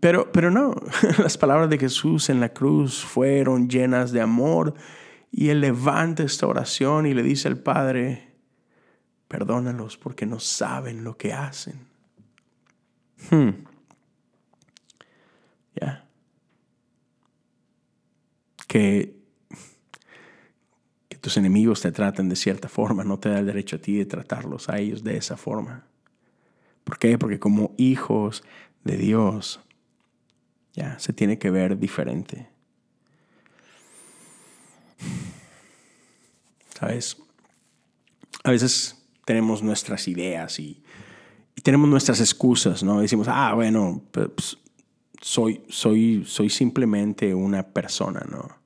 pero, 0.00 0.32
pero 0.32 0.50
no, 0.50 0.74
las 1.18 1.38
palabras 1.38 1.70
de 1.70 1.78
Jesús 1.78 2.30
en 2.30 2.40
la 2.40 2.48
cruz 2.48 3.04
fueron 3.04 3.68
llenas 3.68 4.10
de 4.10 4.20
amor 4.20 4.74
y 5.30 5.50
Él 5.50 5.60
levanta 5.60 6.22
esta 6.22 6.46
oración 6.46 7.06
y 7.06 7.14
le 7.14 7.22
dice 7.22 7.48
al 7.48 7.58
Padre, 7.58 8.32
perdónalos 9.28 9.96
porque 9.96 10.26
no 10.26 10.40
saben 10.40 11.04
lo 11.04 11.16
que 11.16 11.32
hacen. 11.32 11.86
Hmm. 13.30 13.50
Que, 18.72 19.20
tus 21.20 21.36
enemigos 21.36 21.82
te 21.82 21.92
traten 21.92 22.30
de 22.30 22.36
cierta 22.36 22.68
forma, 22.70 23.04
no 23.04 23.18
te 23.18 23.28
da 23.28 23.38
el 23.38 23.46
derecho 23.46 23.76
a 23.76 23.78
ti 23.78 23.96
de 23.98 24.06
tratarlos 24.06 24.70
a 24.70 24.78
ellos 24.78 25.04
de 25.04 25.18
esa 25.18 25.36
forma. 25.36 25.86
¿Por 26.82 26.98
qué? 26.98 27.18
Porque 27.18 27.38
como 27.38 27.74
hijos 27.76 28.42
de 28.82 28.96
Dios, 28.96 29.60
ya 30.72 30.98
se 30.98 31.12
tiene 31.12 31.38
que 31.38 31.50
ver 31.50 31.78
diferente. 31.78 32.48
¿Sabes? 36.74 37.18
A 38.42 38.50
veces 38.50 39.04
tenemos 39.26 39.62
nuestras 39.62 40.08
ideas 40.08 40.58
y, 40.58 40.82
tenemos 41.62 41.88
nuestras 41.90 42.20
excusas, 42.20 42.82
¿no? 42.82 43.00
Decimos, 43.00 43.28
ah, 43.28 43.52
bueno, 43.54 44.02
pues, 44.10 44.56
soy, 45.20 45.62
soy, 45.68 46.24
soy 46.26 46.48
simplemente 46.50 47.32
una 47.34 47.62
persona, 47.62 48.26
¿no? 48.28 48.61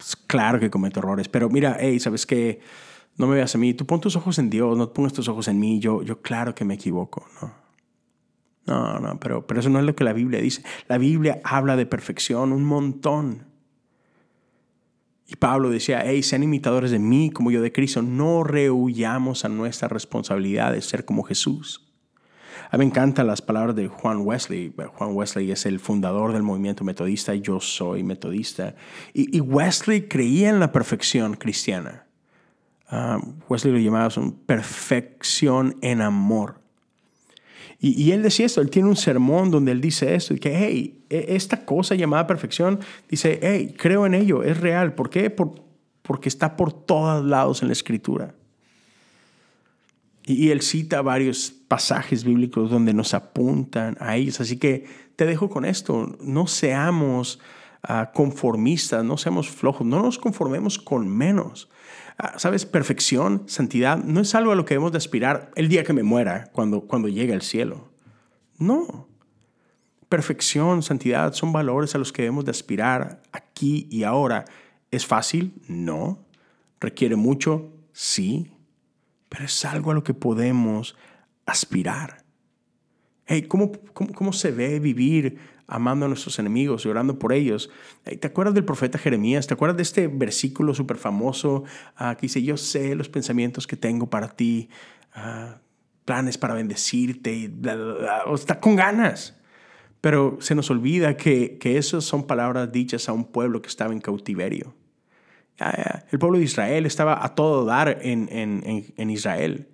Pues, 0.00 0.16
claro 0.16 0.58
que 0.58 0.70
cometo 0.70 1.00
errores, 1.00 1.28
pero 1.28 1.50
mira, 1.50 1.76
hey, 1.78 2.00
¿sabes 2.00 2.24
qué? 2.24 2.60
No 3.18 3.26
me 3.26 3.34
veas 3.34 3.54
a 3.54 3.58
mí, 3.58 3.74
tú 3.74 3.84
pon 3.84 4.00
tus 4.00 4.16
ojos 4.16 4.38
en 4.38 4.48
Dios, 4.48 4.78
no 4.78 4.90
pongas 4.94 5.12
tus 5.12 5.28
ojos 5.28 5.46
en 5.48 5.60
mí, 5.60 5.78
yo, 5.78 6.02
yo 6.02 6.22
claro 6.22 6.54
que 6.54 6.64
me 6.64 6.72
equivoco, 6.72 7.26
¿no? 7.42 7.52
No, 8.66 8.98
no, 8.98 9.20
pero, 9.20 9.46
pero 9.46 9.60
eso 9.60 9.68
no 9.68 9.78
es 9.78 9.84
lo 9.84 9.94
que 9.94 10.04
la 10.04 10.14
Biblia 10.14 10.40
dice. 10.40 10.62
La 10.88 10.96
Biblia 10.96 11.42
habla 11.44 11.76
de 11.76 11.84
perfección 11.84 12.52
un 12.52 12.64
montón. 12.64 13.44
Y 15.26 15.36
Pablo 15.36 15.68
decía, 15.68 16.02
hey, 16.06 16.22
sean 16.22 16.44
imitadores 16.44 16.90
de 16.90 16.98
mí 16.98 17.30
como 17.30 17.50
yo 17.50 17.60
de 17.60 17.72
Cristo, 17.72 18.00
no 18.00 18.42
rehuyamos 18.42 19.44
a 19.44 19.50
nuestra 19.50 19.88
responsabilidad 19.88 20.72
de 20.72 20.80
ser 20.80 21.04
como 21.04 21.24
Jesús. 21.24 21.89
A 22.72 22.76
mí 22.76 22.84
me 22.84 22.90
encantan 22.90 23.26
las 23.26 23.42
palabras 23.42 23.74
de 23.74 23.88
Juan 23.88 24.20
Wesley. 24.20 24.72
Juan 24.94 25.16
Wesley 25.16 25.50
es 25.50 25.66
el 25.66 25.80
fundador 25.80 26.32
del 26.32 26.44
movimiento 26.44 26.84
metodista, 26.84 27.34
yo 27.34 27.58
soy 27.58 28.04
metodista. 28.04 28.76
Y, 29.12 29.40
Wesley 29.40 30.06
creía 30.06 30.50
en 30.50 30.60
la 30.60 30.70
perfección 30.70 31.34
cristiana. 31.34 32.06
Ah, 32.88 33.20
Wesley 33.48 33.72
lo 33.72 33.78
llamaba 33.80 34.08
perfección 34.46 35.76
en 35.82 36.00
amor. 36.00 36.60
Y, 37.80 38.12
él 38.12 38.22
decía 38.22 38.46
esto, 38.46 38.60
él 38.60 38.70
tiene 38.70 38.88
un 38.88 38.96
sermón 38.96 39.50
donde 39.50 39.72
él 39.72 39.80
dice 39.80 40.14
esto, 40.14 40.34
que, 40.36 40.56
hey, 40.56 41.02
e, 41.10 41.34
esta 41.34 41.64
cosa 41.64 41.96
llamada 41.96 42.28
perfección, 42.28 42.78
dice, 43.08 43.40
hey, 43.42 43.74
creo 43.76 44.06
en 44.06 44.14
ello, 44.14 44.44
es 44.44 44.60
real. 44.60 44.94
¿Por 44.94 45.10
qué? 45.10 45.30
porque 45.30 46.28
está 46.28 46.56
por 46.56 46.72
todos 46.72 47.24
lados 47.24 47.62
en 47.62 47.68
la 47.68 47.72
escritura. 47.72 48.34
Y 50.24 50.50
él 50.50 50.60
cita 50.60 51.02
varios 51.02 51.50
pasajes 51.50 52.24
bíblicos 52.24 52.70
donde 52.70 52.92
nos 52.92 53.14
apuntan 53.14 53.96
a 54.00 54.16
ellos. 54.16 54.40
Así 54.40 54.58
que 54.58 54.86
te 55.16 55.26
dejo 55.26 55.48
con 55.48 55.64
esto. 55.64 56.16
No 56.20 56.46
seamos 56.46 57.40
ah, 57.82 58.12
conformistas, 58.14 59.04
no 59.04 59.16
seamos 59.16 59.48
flojos, 59.48 59.86
no 59.86 60.02
nos 60.02 60.18
conformemos 60.18 60.78
con 60.78 61.08
menos. 61.08 61.70
Ah, 62.18 62.38
Sabes, 62.38 62.66
perfección, 62.66 63.44
santidad, 63.46 63.96
no 63.96 64.20
es 64.20 64.34
algo 64.34 64.52
a 64.52 64.54
lo 64.54 64.64
que 64.64 64.74
debemos 64.74 64.92
de 64.92 64.98
aspirar 64.98 65.50
el 65.56 65.68
día 65.68 65.84
que 65.84 65.92
me 65.92 66.02
muera, 66.02 66.50
cuando, 66.52 66.82
cuando 66.82 67.08
llegue 67.08 67.32
al 67.32 67.42
cielo. 67.42 67.90
No. 68.58 69.08
Perfección, 70.08 70.82
santidad 70.82 71.32
son 71.32 71.52
valores 71.52 71.94
a 71.94 71.98
los 71.98 72.12
que 72.12 72.22
debemos 72.22 72.44
de 72.44 72.50
aspirar 72.50 73.22
aquí 73.32 73.86
y 73.90 74.02
ahora. 74.02 74.44
¿Es 74.90 75.06
fácil? 75.06 75.54
No. 75.66 76.18
¿Requiere 76.80 77.16
mucho? 77.16 77.72
Sí 77.92 78.50
pero 79.30 79.44
es 79.46 79.64
algo 79.64 79.92
a 79.92 79.94
lo 79.94 80.04
que 80.04 80.12
podemos 80.12 80.96
aspirar. 81.46 82.24
Hey, 83.24 83.42
¿cómo, 83.42 83.72
cómo, 83.94 84.32
se 84.32 84.50
ve 84.50 84.80
vivir 84.80 85.38
amando 85.68 86.04
a 86.04 86.08
nuestros 86.08 86.40
enemigos 86.40 86.84
y 86.84 86.88
orando 86.88 87.18
por 87.18 87.32
ellos? 87.32 87.70
¿Te 88.02 88.26
acuerdas 88.26 88.54
del 88.54 88.64
profeta 88.64 88.98
Jeremías? 88.98 89.46
¿Te 89.46 89.54
acuerdas 89.54 89.76
de 89.76 89.84
este 89.84 90.08
versículo 90.08 90.74
súper 90.74 90.96
famoso 90.96 91.62
ah, 91.96 92.16
que 92.16 92.22
dice, 92.22 92.42
yo 92.42 92.56
sé 92.56 92.96
los 92.96 93.08
pensamientos 93.08 93.68
que 93.68 93.76
tengo 93.76 94.10
para 94.10 94.30
ti, 94.30 94.68
ah, 95.14 95.60
planes 96.04 96.36
para 96.36 96.54
bendecirte, 96.54 97.32
y 97.32 97.54
está 98.34 98.58
con 98.58 98.74
ganas. 98.74 99.38
Pero 100.00 100.38
se 100.40 100.56
nos 100.56 100.70
olvida 100.70 101.16
que, 101.16 101.56
que 101.58 101.78
esas 101.78 102.02
son 102.02 102.26
palabras 102.26 102.72
dichas 102.72 103.08
a 103.08 103.12
un 103.12 103.24
pueblo 103.24 103.62
que 103.62 103.68
estaba 103.68 103.92
en 103.92 104.00
cautiverio. 104.00 104.74
El 106.10 106.18
pueblo 106.18 106.38
de 106.38 106.44
Israel 106.44 106.86
estaba 106.86 107.24
a 107.24 107.34
todo 107.34 107.64
dar 107.64 107.98
en, 108.02 108.28
en, 108.96 109.10
Israel. 109.10 109.68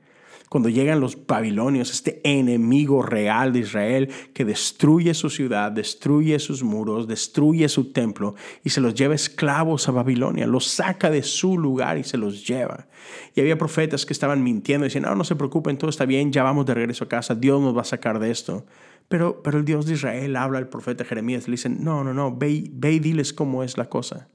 Cuando 0.48 0.68
llegan 0.68 1.00
los 1.00 1.26
babilonios, 1.26 1.90
este 1.90 2.20
enemigo 2.24 3.02
real 3.02 3.52
de 3.52 3.60
Israel 3.60 4.10
que 4.32 4.44
destruye 4.44 5.12
su 5.14 5.28
ciudad, 5.30 5.72
destruye 5.72 6.38
sus 6.38 6.62
muros, 6.62 7.06
destruye 7.06 7.68
su 7.68 7.92
templo 7.92 8.34
y 8.64 8.70
se 8.70 8.80
los 8.80 8.94
lleva 8.94 9.14
esclavos 9.14 9.88
a 9.88 9.92
Babilonia, 9.92 10.46
los 10.46 10.66
saca 10.66 11.10
de 11.10 11.22
su 11.22 11.58
lugar 11.58 11.98
y 11.98 12.04
se 12.04 12.16
los 12.16 12.46
lleva. 12.46 12.86
Y 13.34 13.40
había 13.40 13.58
profetas 13.58 14.06
que 14.06 14.12
estaban 14.12 14.42
mintiendo, 14.42 14.84
diciendo, 14.84 15.10
no, 15.10 15.16
no 15.16 15.24
se 15.24 15.36
preocupen, 15.36 15.78
todo 15.78 15.90
está 15.90 16.04
bien, 16.04 16.32
ya 16.32 16.42
vamos 16.42 16.66
de 16.66 16.74
regreso 16.74 17.04
a 17.04 17.08
casa, 17.08 17.34
Dios 17.34 17.60
nos 17.60 17.76
va 17.76 17.82
a 17.82 17.84
sacar 17.84 18.18
de 18.18 18.30
esto. 18.30 18.66
Pero, 19.08 19.42
pero 19.42 19.58
el 19.58 19.64
Dios 19.64 19.86
de 19.86 19.94
Israel 19.94 20.36
habla 20.36 20.58
al 20.58 20.68
profeta 20.68 21.04
Jeremías, 21.04 21.46
le 21.46 21.52
dicen, 21.52 21.78
no, 21.80 22.02
no, 22.02 22.14
no, 22.14 22.36
ve, 22.36 22.70
ve 22.72 22.92
y 22.92 22.98
diles 22.98 23.32
cómo 23.32 23.62
es 23.62 23.78
la 23.78 23.88
cosa 23.88 24.28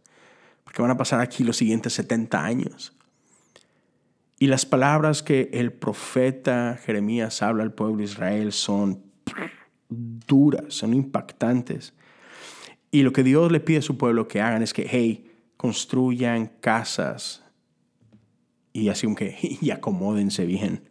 porque 0.71 0.83
van 0.83 0.91
a 0.91 0.97
pasar 0.97 1.19
aquí 1.19 1.43
los 1.43 1.57
siguientes 1.57 1.91
70 1.95 2.45
años. 2.45 2.95
Y 4.39 4.47
las 4.47 4.65
palabras 4.65 5.21
que 5.21 5.49
el 5.51 5.73
profeta 5.73 6.79
Jeremías 6.81 7.41
habla 7.41 7.63
al 7.63 7.73
pueblo 7.73 7.97
de 7.97 8.05
Israel 8.05 8.53
son 8.53 9.03
duras, 9.89 10.73
son 10.73 10.93
impactantes. 10.93 11.93
Y 12.89 13.03
lo 13.03 13.11
que 13.11 13.21
Dios 13.21 13.51
le 13.51 13.59
pide 13.59 13.79
a 13.79 13.81
su 13.81 13.97
pueblo 13.97 14.29
que 14.29 14.39
hagan 14.39 14.63
es 14.63 14.71
que, 14.71 14.87
hey, 14.89 15.29
construyan 15.57 16.53
casas 16.61 17.43
y 18.71 18.87
así 18.87 19.13
que 19.13 19.37
y 19.61 19.71
acomódense 19.71 20.45
bien. 20.45 20.89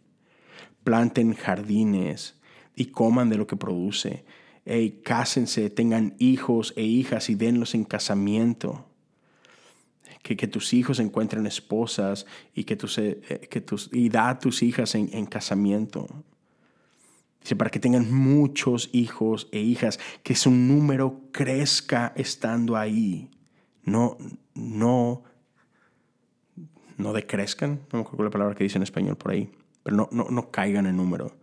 Planten 0.83 1.33
jardines 1.33 2.39
y 2.75 2.85
coman 2.85 3.29
de 3.29 3.37
lo 3.37 3.47
que 3.47 3.55
produce. 3.55 4.25
Hey, 4.63 5.01
cásense, 5.03 5.71
tengan 5.71 6.13
hijos 6.19 6.71
e 6.75 6.83
hijas 6.83 7.31
y 7.31 7.35
denlos 7.35 7.73
en 7.73 7.83
casamiento 7.83 8.90
que, 10.21 10.47
tus 10.47 10.73
hijos 10.73 10.99
encuentren 10.99 11.45
esposas 11.47 12.25
y 12.53 12.63
que, 12.63 12.75
tus, 12.75 12.97
eh, 12.97 13.21
que 13.49 13.61
tus, 13.61 13.89
y 13.91 14.09
da 14.09 14.29
a 14.29 14.39
tus 14.39 14.63
hijas 14.63 14.95
en, 14.95 15.09
en 15.13 15.25
casamiento. 15.25 16.07
Dice, 17.41 17.55
para 17.55 17.71
que 17.71 17.79
tengan 17.79 18.13
muchos 18.13 18.89
hijos 18.93 19.47
e 19.51 19.59
hijas, 19.59 19.99
que 20.23 20.35
su 20.35 20.51
número 20.51 21.21
crezca 21.31 22.13
estando 22.15 22.77
ahí. 22.77 23.29
No, 23.83 24.17
no, 24.53 25.23
no 26.97 27.13
decrezcan, 27.13 27.81
no 27.91 27.99
me 27.99 28.01
acuerdo 28.01 28.25
la 28.25 28.29
palabra 28.29 28.55
que 28.55 28.63
dice 28.63 28.77
en 28.77 28.83
español 28.83 29.17
por 29.17 29.31
ahí, 29.31 29.49
pero 29.81 29.97
no, 29.97 30.09
no, 30.11 30.27
no 30.29 30.51
caigan 30.51 30.85
en 30.85 30.97
número. 30.97 31.35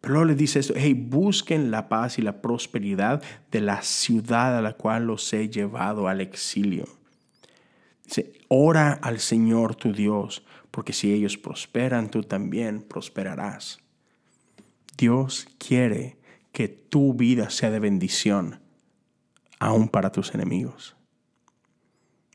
Pero 0.00 0.14
luego 0.14 0.26
les 0.26 0.36
dice 0.36 0.58
esto, 0.58 0.74
hey, 0.76 0.94
busquen 0.94 1.70
la 1.70 1.88
paz 1.88 2.18
y 2.18 2.22
la 2.22 2.40
prosperidad 2.40 3.22
de 3.52 3.60
la 3.60 3.82
ciudad 3.82 4.56
a 4.58 4.62
la 4.62 4.72
cual 4.72 5.06
los 5.06 5.32
he 5.32 5.48
llevado 5.48 6.08
al 6.08 6.20
exilio. 6.20 6.86
Ora 8.48 8.92
al 8.92 9.20
Señor 9.20 9.76
tu 9.76 9.92
Dios, 9.92 10.44
porque 10.70 10.92
si 10.92 11.12
ellos 11.12 11.38
prosperan, 11.38 12.10
tú 12.10 12.22
también 12.22 12.82
prosperarás. 12.82 13.78
Dios 14.96 15.46
quiere 15.58 16.18
que 16.52 16.68
tu 16.68 17.14
vida 17.14 17.50
sea 17.50 17.70
de 17.70 17.78
bendición, 17.78 18.60
aún 19.58 19.88
para 19.88 20.10
tus 20.10 20.34
enemigos. 20.34 20.96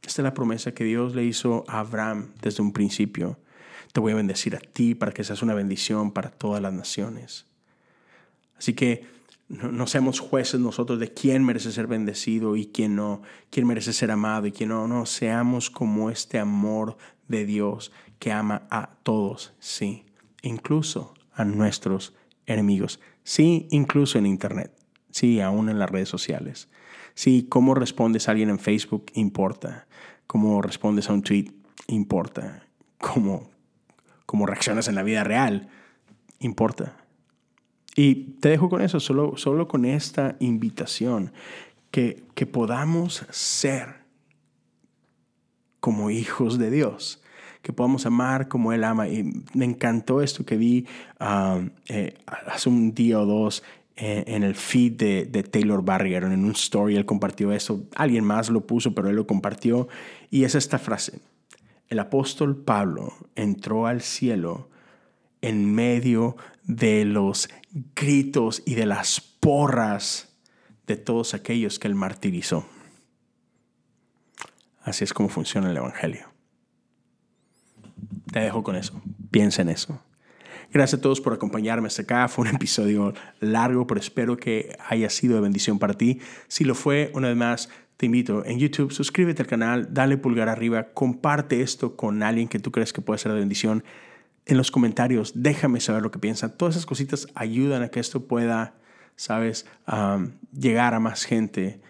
Esta 0.01 0.21
es 0.21 0.23
la 0.23 0.33
promesa 0.33 0.73
que 0.73 0.83
Dios 0.83 1.15
le 1.15 1.23
hizo 1.23 1.65
a 1.67 1.79
Abraham 1.79 2.31
desde 2.41 2.61
un 2.61 2.71
principio. 2.71 3.39
Te 3.91 3.99
voy 3.99 4.13
a 4.13 4.15
bendecir 4.15 4.55
a 4.55 4.59
ti 4.59 4.95
para 4.95 5.11
que 5.11 5.23
seas 5.23 5.41
una 5.41 5.53
bendición 5.53 6.11
para 6.11 6.29
todas 6.29 6.61
las 6.61 6.73
naciones. 6.73 7.45
Así 8.57 8.73
que 8.73 9.05
no, 9.47 9.85
seamos 9.85 10.19
jueces 10.19 10.59
nosotros 10.59 10.99
de 10.99 11.13
quién 11.13 11.43
merece 11.43 11.71
ser 11.71 11.85
bendecido 11.85 12.55
y 12.55 12.65
quién 12.65 12.95
no, 12.95 13.21
quién 13.51 13.67
merece 13.67 13.93
ser 13.93 14.09
amado 14.09 14.47
y 14.47 14.51
quién 14.51 14.69
no. 14.69 14.87
No, 14.87 15.05
seamos 15.05 15.69
como 15.69 16.09
este 16.09 16.39
amor 16.39 16.97
de 17.27 17.45
Dios 17.45 17.91
que 18.17 18.31
ama 18.31 18.67
a 18.71 18.95
todos, 19.03 19.53
sí, 19.59 20.05
incluso 20.41 21.13
a 21.33 21.45
nuestros 21.45 22.15
enemigos, 22.45 22.99
sí, 23.23 23.67
incluso 23.69 24.17
en 24.17 24.25
Internet, 24.25 24.71
sí, 25.11 25.39
aún 25.41 25.69
en 25.69 25.79
las 25.79 25.89
redes 25.89 26.09
sociales. 26.09 26.69
Sí, 27.13 27.45
cómo 27.47 27.75
respondes 27.75 28.27
a 28.27 28.31
alguien 28.31 28.49
en 28.49 28.59
Facebook 28.59 29.05
importa, 29.13 29.87
cómo 30.27 30.61
respondes 30.61 31.09
a 31.09 31.13
un 31.13 31.21
tweet 31.21 31.51
importa, 31.87 32.67
cómo, 32.99 33.49
cómo 34.25 34.45
reaccionas 34.45 34.87
en 34.87 34.95
la 34.95 35.03
vida 35.03 35.23
real 35.23 35.69
importa. 36.39 37.04
Y 37.95 38.15
te 38.41 38.49
dejo 38.49 38.69
con 38.69 38.81
eso, 38.81 38.99
solo, 38.99 39.37
solo 39.37 39.67
con 39.67 39.85
esta 39.85 40.35
invitación, 40.39 41.31
que, 41.91 42.23
que 42.35 42.45
podamos 42.45 43.25
ser 43.31 43.95
como 45.79 46.09
hijos 46.09 46.57
de 46.57 46.71
Dios, 46.71 47.23
que 47.61 47.71
podamos 47.71 48.05
amar 48.05 48.49
como 48.49 48.73
Él 48.73 48.83
ama. 48.83 49.07
Y 49.07 49.45
me 49.53 49.65
encantó 49.65 50.21
esto 50.21 50.45
que 50.45 50.57
vi 50.57 50.85
um, 51.21 51.69
eh, 51.87 52.15
hace 52.47 52.67
un 52.69 52.93
día 52.93 53.19
o 53.19 53.25
dos 53.25 53.63
en 53.97 54.43
el 54.43 54.55
feed 54.55 54.93
de, 54.93 55.25
de, 55.25 55.43
Taylor 55.43 55.81
Barrier, 55.81 56.23
en 56.23 56.43
un 56.43 56.51
story, 56.51 56.97
él 56.97 57.05
compartió 57.05 57.53
eso, 57.53 57.85
alguien 57.95 58.25
más 58.25 58.49
lo 58.49 58.67
puso, 58.67 58.93
pero 58.93 59.09
él 59.09 59.15
lo 59.15 59.25
compartió, 59.25 59.87
y 60.29 60.43
es 60.43 60.53
esta 60.53 60.79
frase, 60.79 61.19
el 61.87 61.99
apóstol 61.99 62.57
Pablo 62.57 63.13
entró 63.35 63.87
al 63.87 64.01
cielo 64.01 64.69
en 65.41 65.73
medio 65.73 66.35
de 66.63 67.05
los 67.05 67.47
gritos 67.95 68.63
y 68.65 68.75
de 68.75 68.85
las 68.85 69.19
porras 69.19 70.29
de 70.87 70.95
todos 70.95 71.33
aquellos 71.33 71.77
que 71.77 71.87
él 71.87 71.95
martirizó. 71.95 72.65
Así 74.81 75.03
es 75.03 75.13
como 75.13 75.29
funciona 75.29 75.69
el 75.69 75.77
Evangelio. 75.77 76.27
Te 78.31 78.39
dejo 78.39 78.63
con 78.63 78.75
eso. 78.75 79.01
Piensa 79.31 79.61
en 79.61 79.69
eso. 79.69 79.99
Gracias 80.71 80.99
a 80.99 81.01
todos 81.01 81.21
por 81.21 81.33
acompañarme 81.33 81.87
hasta 81.87 82.03
acá. 82.03 82.27
Fue 82.27 82.47
un 82.47 82.55
episodio 82.55 83.13
largo, 83.39 83.87
pero 83.87 83.99
espero 83.99 84.37
que 84.37 84.77
haya 84.87 85.09
sido 85.09 85.35
de 85.35 85.41
bendición 85.41 85.79
para 85.79 85.93
ti. 85.93 86.19
Si 86.47 86.63
lo 86.63 86.75
fue, 86.75 87.11
una 87.13 87.29
vez 87.29 87.37
más, 87.37 87.69
te 87.97 88.05
invito 88.05 88.45
en 88.45 88.59
YouTube, 88.59 88.91
suscríbete 88.91 89.41
al 89.41 89.47
canal, 89.47 89.93
dale 89.93 90.17
pulgar 90.17 90.49
arriba, 90.49 90.91
comparte 90.93 91.61
esto 91.61 91.95
con 91.95 92.23
alguien 92.23 92.47
que 92.47 92.59
tú 92.59 92.71
crees 92.71 92.91
que 92.91 93.01
puede 93.01 93.19
ser 93.19 93.31
de 93.31 93.39
bendición 93.39 93.83
en 94.45 94.57
los 94.57 94.71
comentarios, 94.71 95.31
déjame 95.35 95.79
saber 95.79 96.01
lo 96.01 96.11
que 96.11 96.19
piensan. 96.19 96.55
Todas 96.55 96.75
esas 96.75 96.85
cositas 96.85 97.27
ayudan 97.35 97.83
a 97.83 97.89
que 97.89 97.99
esto 97.99 98.27
pueda, 98.27 98.75
sabes, 99.15 99.65
llegar 100.51 100.93
a 100.93 100.99
más 100.99 101.23
gente. 101.23 101.81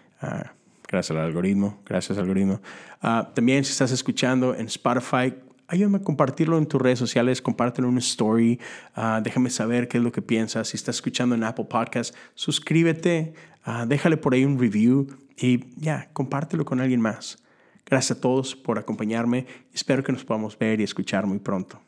Gracias 0.88 1.16
al 1.16 1.24
algoritmo. 1.24 1.80
Gracias 1.84 2.16
algoritmo. 2.18 2.60
Ah, 3.02 3.30
también 3.34 3.64
si 3.64 3.72
estás 3.72 3.92
escuchando 3.92 4.54
en 4.54 4.66
Spotify, 4.66 5.34
ayúdame 5.68 5.98
a 5.98 6.02
compartirlo 6.02 6.58
en 6.58 6.66
tus 6.66 6.80
redes 6.80 6.98
sociales, 6.98 7.42
compártelo 7.42 7.88
en 7.88 7.92
una 7.92 8.00
story, 8.00 8.60
uh, 8.96 9.20
déjame 9.22 9.50
saber 9.50 9.88
qué 9.88 9.98
es 9.98 10.04
lo 10.04 10.12
que 10.12 10.22
piensas. 10.22 10.68
Si 10.68 10.76
estás 10.76 10.96
escuchando 10.96 11.34
en 11.34 11.44
Apple 11.44 11.66
Podcast, 11.68 12.14
suscríbete, 12.34 13.34
uh, 13.66 13.86
déjale 13.86 14.16
por 14.16 14.34
ahí 14.34 14.44
un 14.44 14.58
review 14.58 15.08
y 15.36 15.64
ya, 15.76 16.08
compártelo 16.12 16.64
con 16.64 16.80
alguien 16.80 17.00
más. 17.00 17.38
Gracias 17.84 18.18
a 18.18 18.20
todos 18.20 18.56
por 18.56 18.78
acompañarme. 18.78 19.46
Espero 19.72 20.02
que 20.02 20.12
nos 20.12 20.24
podamos 20.24 20.58
ver 20.58 20.80
y 20.80 20.84
escuchar 20.84 21.26
muy 21.26 21.38
pronto. 21.38 21.80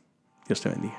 Dios 0.48 0.62
te 0.62 0.70
bendiga. 0.70 0.98